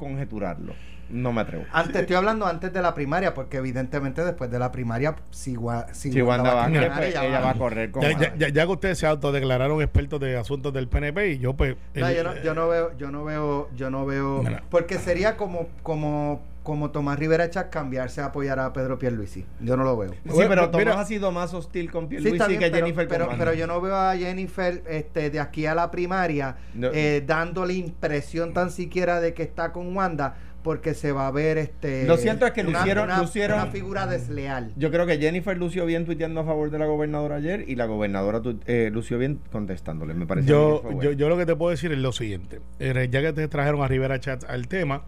conjeturarlo. 0.00 0.72
No 1.10 1.32
me 1.32 1.40
atrevo. 1.40 1.64
Antes, 1.72 1.96
estoy 2.02 2.14
hablando 2.14 2.46
antes 2.46 2.72
de 2.72 2.80
la 2.80 2.94
primaria, 2.94 3.34
porque 3.34 3.56
evidentemente 3.56 4.24
después 4.24 4.48
de 4.48 4.60
la 4.60 4.70
primaria, 4.70 5.16
si, 5.30 5.56
Gua- 5.56 5.86
si 5.92 6.12
Si 6.12 6.22
Wanda 6.22 6.54
va 6.54 6.66
a 6.66 6.68
ganar, 6.68 6.94
pues, 6.96 7.08
ella 7.10 7.24
ella 7.26 7.38
va- 7.40 7.44
va 7.46 7.50
a 7.50 7.54
correr 7.54 7.90
con 7.90 8.02
Ya, 8.02 8.12
ya, 8.16 8.34
ya, 8.36 8.48
ya 8.48 8.64
que 8.64 8.70
ustedes 8.72 8.98
se 8.98 9.06
autodeclararon 9.08 9.82
expertos 9.82 10.20
de 10.20 10.36
asuntos 10.38 10.72
del 10.72 10.86
PNP 10.86 11.32
y 11.32 11.38
yo 11.38 11.54
pues... 11.54 11.74
No, 11.94 12.06
el- 12.06 12.14
yo 12.16 12.22
no, 12.22 12.36
yo 12.42 12.54
no 12.54 12.68
veo, 12.68 12.96
yo 12.96 13.10
no 13.10 13.24
veo, 13.24 13.68
yo 13.74 13.90
no 13.90 14.06
veo, 14.06 14.42
Mira. 14.44 14.62
porque 14.70 14.98
sería 14.98 15.36
como, 15.36 15.66
como, 15.82 16.42
como 16.70 16.92
Tomás 16.92 17.18
Rivera 17.18 17.50
Chávez 17.50 17.68
cambiarse 17.72 18.20
a 18.20 18.26
apoyar 18.26 18.60
a 18.60 18.72
Pedro 18.72 18.96
Pierluisi. 18.96 19.44
Yo 19.60 19.76
no 19.76 19.82
lo 19.82 19.96
veo. 19.96 20.12
Sí, 20.12 20.42
pero 20.48 20.70
Tomás 20.70 20.96
ha 20.98 21.04
sido 21.04 21.32
más 21.32 21.52
hostil 21.52 21.90
con 21.90 22.04
Sí, 22.04 22.10
Pierluisi 22.10 22.36
está 22.36 22.46
bien, 22.46 22.60
que 22.60 22.66
pero, 22.70 22.76
Jennifer 22.86 23.08
pero, 23.08 23.28
pero 23.36 23.54
yo 23.54 23.66
no 23.66 23.80
veo 23.80 23.96
a 23.96 24.16
Jennifer 24.16 24.84
este, 24.88 25.30
de 25.30 25.40
aquí 25.40 25.66
a 25.66 25.74
la 25.74 25.90
primaria 25.90 26.58
No. 26.74 26.90
eh, 26.94 27.24
dándole 27.26 27.74
impresión 27.74 28.52
tan 28.52 28.70
siquiera 28.70 29.20
de 29.20 29.34
que 29.34 29.42
está 29.42 29.72
con 29.72 29.96
Wanda 29.96 30.36
porque 30.62 30.94
se 30.94 31.10
va 31.10 31.26
a 31.26 31.30
ver 31.32 31.58
este 31.58 32.04
Lo 32.06 32.16
cierto 32.18 32.46
es 32.46 32.52
que 32.52 32.60
una, 32.60 32.78
lucieron- 32.84 33.04
una- 33.06 33.18
lucieron- 33.20 33.62
una 33.62 33.70
figura 33.72 34.06
desleal. 34.06 34.72
Yo 34.76 34.92
creo 34.92 35.06
que 35.06 35.18
Jennifer 35.18 35.56
lució 35.58 35.86
bien 35.86 36.04
tuiteando 36.04 36.40
a 36.40 36.44
favor 36.44 36.70
de 36.70 36.78
la 36.78 36.86
gobernadora 36.86 37.36
ayer 37.36 37.64
y 37.66 37.74
la 37.74 37.86
gobernadora 37.86 38.42
tu- 38.42 38.60
eh, 38.66 38.90
lució 38.92 39.18
bien 39.18 39.40
contestándole. 39.50 40.14
Me 40.14 40.26
parece 40.26 40.46
Yo, 40.48 40.82
yo, 41.00 41.10
yo 41.12 41.28
lo 41.28 41.36
que 41.36 41.46
te 41.46 41.56
puedo 41.56 41.70
decir 41.72 41.90
es 41.90 41.98
lo 41.98 42.12
siguiente. 42.12 42.60
Eh, 42.78 43.08
Ya 43.10 43.22
que 43.22 43.32
te 43.32 43.48
trajeron 43.48 43.82
a 43.82 43.88
Rivera 43.88 44.20
Chats 44.20 44.44
al 44.44 44.68
tema, 44.68 45.02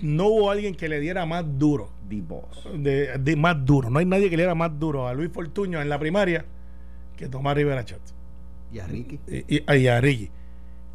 no 0.00 0.26
hubo 0.26 0.50
alguien 0.50 0.74
que 0.74 0.88
le 0.88 1.00
diera 1.00 1.26
más 1.26 1.44
duro. 1.58 1.90
The 2.08 2.20
boss. 2.22 2.68
De, 2.74 3.18
de 3.18 3.36
más 3.36 3.64
duro. 3.64 3.90
No 3.90 3.98
hay 3.98 4.06
nadie 4.06 4.30
que 4.30 4.36
le 4.36 4.42
diera 4.42 4.54
más 4.54 4.78
duro 4.78 5.06
a 5.08 5.14
Luis 5.14 5.30
Fortuño 5.32 5.80
en 5.80 5.88
la 5.88 5.98
primaria 5.98 6.44
que 7.16 7.28
Tomás 7.28 7.56
Rivera 7.56 7.84
Chats. 7.84 8.14
Y 8.72 8.78
a 8.78 8.86
Ricky. 8.86 9.18
Y, 9.28 9.56
y- 9.56 9.76
y 9.76 9.86
a 9.88 10.00
Ricky. 10.00 10.30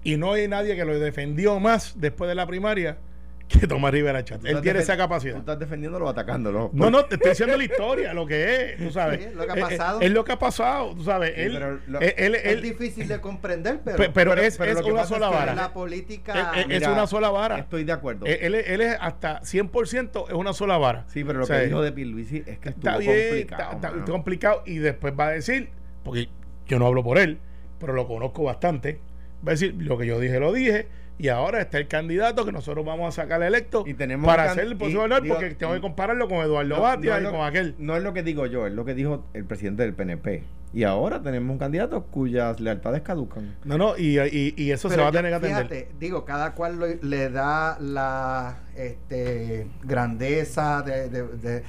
Y 0.04 0.18
no 0.18 0.34
hay 0.34 0.48
nadie 0.48 0.76
que 0.76 0.86
lo 0.86 0.98
defendió 1.00 1.60
más 1.60 1.96
después 2.00 2.28
de 2.30 2.36
la 2.36 2.46
primaria 2.48 2.98
que 3.60 3.68
Tomás 3.68 3.92
Rivera 3.92 4.24
Chats. 4.24 4.42
Tú 4.42 4.48
Él 4.48 4.62
tiene 4.62 4.80
esa 4.80 4.94
Tú 4.94 5.00
capacidad. 5.00 5.38
estás 5.38 5.60
defendiéndolo 5.60 6.06
o 6.06 6.10
atacándolo. 6.10 6.70
No, 6.74 6.90
no, 6.90 7.06
te 7.06 7.16
estoy 7.16 7.32
diciendo 7.32 7.56
la 7.58 7.64
historia, 7.64 8.14
lo 8.14 8.26
que 8.26 8.74
es, 8.74 8.78
tú 8.78 8.92
sabes. 8.92 9.24
Sí, 9.24 9.30
lo 9.36 9.46
que 9.46 9.52
ha 9.52 9.56
Eh, 9.56 9.58
eh, 9.58 9.62
pasado. 9.62 10.02
Es, 10.02 10.12
lo 10.12 10.24
que 10.24 10.32
ha 10.32 10.40
pasado, 10.40 10.96
tú 10.96 11.04
sabes. 11.04 11.34
Sí, 11.36 11.42
él, 11.42 11.54
lo- 11.88 12.00
él, 12.02 12.14
él- 12.18 12.36
es 12.36 12.62
difícil 12.62 13.08
de 13.08 13.20
comprender, 13.22 13.80
pero, 13.84 13.98
pe- 13.98 14.10
pero, 14.10 14.32
pero- 14.32 14.42
es, 14.42 14.58
pero 14.58 14.72
es 14.80 14.86
una 14.86 15.02
es 15.04 15.08
sola 15.08 15.30
vara. 15.30 15.54
la 15.56 15.74
política 15.74 16.52
Eh, 16.56 16.60
eh, 16.60 16.62
es 16.62 16.68
Mira, 16.80 16.92
una 16.94 17.08
sola 17.08 17.30
vara. 17.30 17.58
Estoy 17.60 17.84
de 17.84 17.92
acuerdo. 17.92 18.26
Eh, 18.26 18.40
Él, 18.42 18.56
es- 18.56 18.68
es 18.70 18.98
hasta 19.00 19.42
100% 19.44 20.28
es 20.28 20.34
una 20.34 20.54
sola 20.54 20.78
vara. 20.78 21.06
sí, 21.08 21.24
pero 21.24 21.40
lo 21.40 21.44
O 21.46 21.48
sea, 21.48 21.60
que 21.60 21.66
dijo 21.68 21.82
de 21.82 21.92
Pierluisi 21.92 22.38
es 22.46 22.60
que 22.60 22.70
estuvo 22.70 22.90
está 22.90 22.98
bien, 22.98 23.28
complicado. 23.28 23.72
está, 23.74 23.88
está 23.90 24.12
complicado 24.12 24.64
y 24.66 24.78
después 24.78 25.14
va 25.20 25.28
a 25.28 25.32
decir, 25.32 25.70
porque 26.04 26.30
yo 26.68 26.80
no 26.80 26.88
hablo 26.88 27.04
por 27.04 27.18
él, 27.18 27.40
pero 27.80 27.94
lo 27.94 28.08
conozco 28.08 28.44
bastante, 28.44 29.00
va 29.46 29.52
a 29.52 29.56
decir, 29.56 29.76
lo 29.78 29.98
que 29.98 30.06
yo 30.06 30.20
dije 30.20 30.40
lo 30.40 30.54
dije 30.54 30.88
y 31.18 31.28
ahora 31.28 31.62
está 31.62 31.78
el 31.78 31.88
candidato 31.88 32.44
que 32.46 32.52
nosotros 32.52 32.84
vamos 32.86 33.08
a 33.18 33.22
sacar 33.22 33.42
electo 33.44 33.84
Y 33.86 33.94
tenemos 33.94 34.26
para 34.26 34.52
hacer 34.52 34.66
el 34.66 34.76
próximo 34.78 35.04
honor 35.04 35.22
digo- 35.22 35.36
porque 35.36 35.54
tengo 35.56 35.74
que 35.74 35.82
compararlo 35.82 36.28
con 36.28 36.40
Eduardo 36.40 36.76
No, 36.76 36.82
Batia 36.82 37.12
no 37.12 37.16
es 37.18 37.22
y 37.22 37.24
lo- 37.26 37.32
con 37.32 37.42
aquel. 37.46 37.76
No 37.78 37.96
es 37.96 38.04
lo 38.04 38.14
que 38.14 38.24
digo 38.24 38.46
yo, 38.48 38.66
es 38.68 38.74
lo 38.74 38.84
que 38.86 38.94
dijo 38.96 39.24
el 39.34 39.46
presidente 39.46 39.84
del 39.84 39.94
PNP. 39.94 40.44
Y 40.76 40.86
ahora 40.86 41.22
tenemos 41.22 41.52
un 41.52 41.60
candidato 41.60 42.02
cuyas 42.08 42.60
lealtades 42.60 43.04
caducan. 43.04 43.56
No, 43.64 43.78
no, 43.78 43.96
y, 43.96 44.20
y, 44.20 44.56
y 44.58 44.72
eso 44.72 44.90
se 44.90 44.98
va 44.98 45.10
a 45.10 45.12
tener 45.12 45.30
que 45.30 45.36
atender. 45.36 45.68
Fíjate, 45.68 45.92
digo, 46.00 46.26
cada 46.26 46.54
cual 46.56 46.78
lo- 46.80 46.88
le 46.88 47.30
da 47.30 47.78
la 47.80 48.58
este, 48.76 49.68
grandeza 49.84 50.82
de, 50.82 51.10
de- 51.10 51.28
de- 51.38 51.64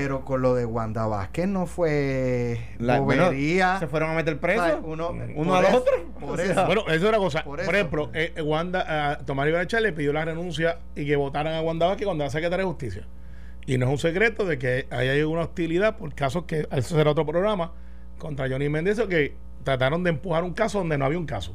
pero 0.00 0.24
con 0.24 0.42
lo 0.42 0.54
de 0.54 0.64
Wanda 0.64 1.06
Vázquez 1.06 1.48
no 1.48 1.66
fue 1.66 2.58
La- 2.78 3.00
bueno, 3.00 3.24
bobería. 3.26 3.78
se 3.78 3.86
fueron 3.86 4.10
a 4.10 4.14
meter 4.14 4.34
O 4.34 4.40
presos. 4.40 4.66
sea, 4.66 4.76
uno, 4.82 5.10
uno 5.10 5.50
por 5.50 5.56
a 5.58 5.60
los 5.62 5.70
eso- 5.70 5.78
otros. 5.78 6.00
Por 6.20 6.30
O 6.32 6.36
sea, 6.36 6.52
eso. 6.52 6.66
Bueno, 6.66 6.82
eso 6.82 6.94
es 6.94 7.02
una 7.04 7.18
cosa. 7.18 7.44
Por 7.44 7.56
Por, 7.56 7.60
eso. 7.62 7.70
ejemplo, 7.72 8.10
eh, 8.14 8.32
eh, 8.36 8.42
Wanda, 8.42 9.10
a 9.12 9.18
Tomás 9.18 9.46
Rivera 9.46 9.66
Chávez 9.66 9.84
le 9.84 9.92
pidió 9.92 10.12
la 10.12 10.24
renuncia 10.24 10.78
y 10.94 11.06
que 11.06 11.16
votaran 11.16 11.54
a 11.54 11.60
Wanda 11.62 11.86
Vázquez 11.86 12.04
cuando 12.06 12.24
era 12.24 12.30
secretaria 12.30 12.64
de 12.64 12.70
Justicia. 12.70 13.06
Y 13.66 13.78
no 13.78 13.86
es 13.86 13.92
un 13.92 13.98
secreto 13.98 14.44
de 14.44 14.58
que 14.58 14.86
ahí 14.90 15.08
hay 15.08 15.22
una 15.22 15.42
hostilidad 15.42 15.96
por 15.96 16.14
casos 16.14 16.44
que, 16.44 16.68
eso 16.70 16.94
será 16.96 17.10
otro 17.10 17.26
programa, 17.26 17.72
contra 18.18 18.48
Johnny 18.48 18.68
Méndez, 18.68 19.00
que 19.08 19.34
trataron 19.64 20.04
de 20.04 20.10
empujar 20.10 20.44
un 20.44 20.52
caso 20.52 20.78
donde 20.78 20.96
no 20.96 21.04
había 21.04 21.18
un 21.18 21.26
caso. 21.26 21.54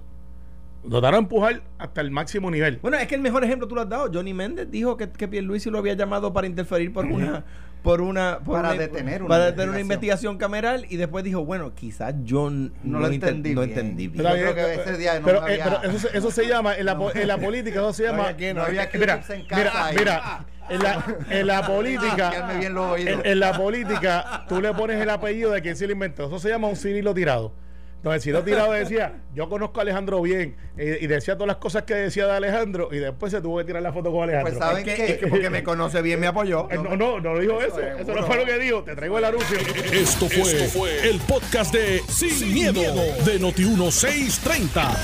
Lo 0.84 0.90
trataron 1.00 1.20
de 1.22 1.24
empujar 1.26 1.62
hasta 1.78 2.02
el 2.02 2.12
máximo 2.12 2.50
nivel. 2.52 2.80
Bueno, 2.82 2.98
es 2.98 3.08
que 3.08 3.16
el 3.16 3.22
mejor 3.22 3.44
ejemplo 3.44 3.68
tú 3.68 3.76
lo 3.76 3.82
has 3.82 3.90
dado. 3.90 4.10
Johnny 4.14 4.34
Méndez 4.34 4.70
dijo 4.70 4.98
que, 4.98 5.10
que 5.12 5.28
Pierluisi 5.28 5.70
lo 5.70 5.78
había 5.78 5.94
llamado 5.94 6.34
para 6.34 6.48
interferir 6.48 6.92
por 6.92 7.06
una... 7.06 7.46
Por 7.84 8.00
una 8.02 8.40
por 8.46 8.58
Para 8.58 8.70
una- 8.74 8.78
detener 8.82 9.22
una 9.24 9.30
para 9.30 9.46
detener 9.46 9.70
una 9.70 9.80
investigación. 9.80 10.38
cameral 10.38 10.86
y 10.90 10.98
después 10.98 11.24
dijo, 11.24 11.44
bueno, 11.44 11.74
quizás 11.74 12.14
yo 12.24 12.50
No 12.52 12.70
lo 13.00 13.08
enten- 13.08 13.14
entendí 13.14 13.56
no 13.56 13.62
bien. 13.62 13.72
entendí 13.72 14.08
bien. 14.08 14.24
Yo 14.24 14.30
creo 14.32 14.54
que 14.56 14.74
ese 14.76 14.98
día 14.98 15.20
no 15.20 15.26
pero, 15.26 15.42
había- 15.42 15.56
eh, 15.56 15.62
pero 15.64 15.84
eso, 15.96 16.08
se- 16.08 16.18
eso 16.18 16.30
se 16.32 16.46
llama, 16.48 16.76
en 16.76 16.86
la, 16.86 16.92
en 17.16 17.28
la 17.28 17.38
política, 17.40 17.80
eso 17.80 17.94
se 17.94 18.04
llama. 18.04 18.24
había 18.26 18.38
que- 18.38 18.54
no 18.54 18.62
había 18.64 18.88
que 18.90 19.00
mira, 19.00 19.18
irse 19.18 19.34
en 19.36 19.46
casa 19.48 19.62
mira, 19.64 19.86
ahí. 19.86 19.96
mira, 20.00 20.46
en 20.70 20.84
la, 20.84 21.06
en 21.32 21.48
la 21.48 21.66
política. 21.66 22.32
Oídos. 22.92 22.98
En, 23.26 23.32
en 23.32 23.40
la 23.40 23.54
política, 23.58 24.46
tú 24.48 24.62
le 24.62 24.74
pones 24.74 25.02
el 25.02 25.10
apellido 25.10 25.52
de 25.52 25.62
quien 25.62 25.76
se 25.76 25.88
lo 25.88 25.94
inventó. 25.94 26.28
Eso 26.28 26.38
se 26.40 26.50
llama 26.50 26.68
un 26.68 26.76
Cirilo 26.76 27.14
tirado. 27.16 27.52
Entonces, 28.02 28.24
Cirilo 28.24 28.44
tirado 28.44 28.72
decía, 28.72 29.22
yo 29.36 29.48
conozco 29.48 29.80
a 29.80 29.84
Alejandro 29.84 30.20
bien, 30.24 30.56
eh, 30.76 30.98
y 31.02 31.06
decía 31.06 31.36
todas 31.36 31.50
las 31.50 31.58
cosas 31.58 31.84
que 31.84 31.94
decía 31.94 32.26
de 32.26 32.32
Alejandro, 32.32 32.90
y 32.92 32.98
después 32.98 33.32
se 33.32 33.42
tuvo 33.42 33.60
que 33.60 33.66
tirar 33.66 33.84
la 33.84 33.94
foto 33.94 34.12
con 34.12 34.24
Alejandro. 34.24 34.54
Pues, 34.54 34.58
¿saben 34.58 34.90
Es 34.90 34.96
que, 34.96 35.06
qué? 35.06 35.12
es 35.12 35.18
que 35.20 35.28
porque 35.28 35.52
me 35.52 35.62
conoce 35.64 36.02
bien 36.02 36.20
me 36.20 36.26
apoyó. 36.26 36.68
Eh, 36.72 36.80
no, 36.80 36.98
no, 36.98 37.20
no 37.20 37.38
dijo 37.38 37.62
eso. 37.62 37.80
Eso 37.80 38.16
no 38.16 38.24
fue 38.24 38.38
lo 38.38 38.46
que 38.46 38.58
dijo. 38.58 38.82
Te 38.82 38.96
traigo 38.96 39.20
el 39.20 39.26
anuncio. 39.26 39.56
Esto 39.94 40.28
fue, 40.28 41.10
el 41.10 41.20
podcast 41.20 41.72
de 41.76 42.02
Sin, 42.10 42.52
miedo, 42.52 42.82
de 42.82 43.40
Noti1630. 43.40 44.98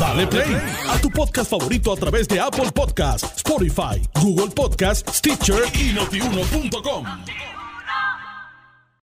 Dale 0.00 0.26
play 0.26 0.56
a 0.88 1.00
tu 1.00 1.08
podcast 1.08 1.48
favorito 1.48 1.92
a 1.92 1.96
través 1.96 2.26
de 2.26 2.40
Apple 2.40 2.72
Podcasts, 2.74 3.36
Spotify, 3.36 4.02
Google 4.20 4.50
Podcasts, 4.52 5.18
Stitcher 5.18 5.62
y 5.74 5.92
notiuno.com. 5.92 7.06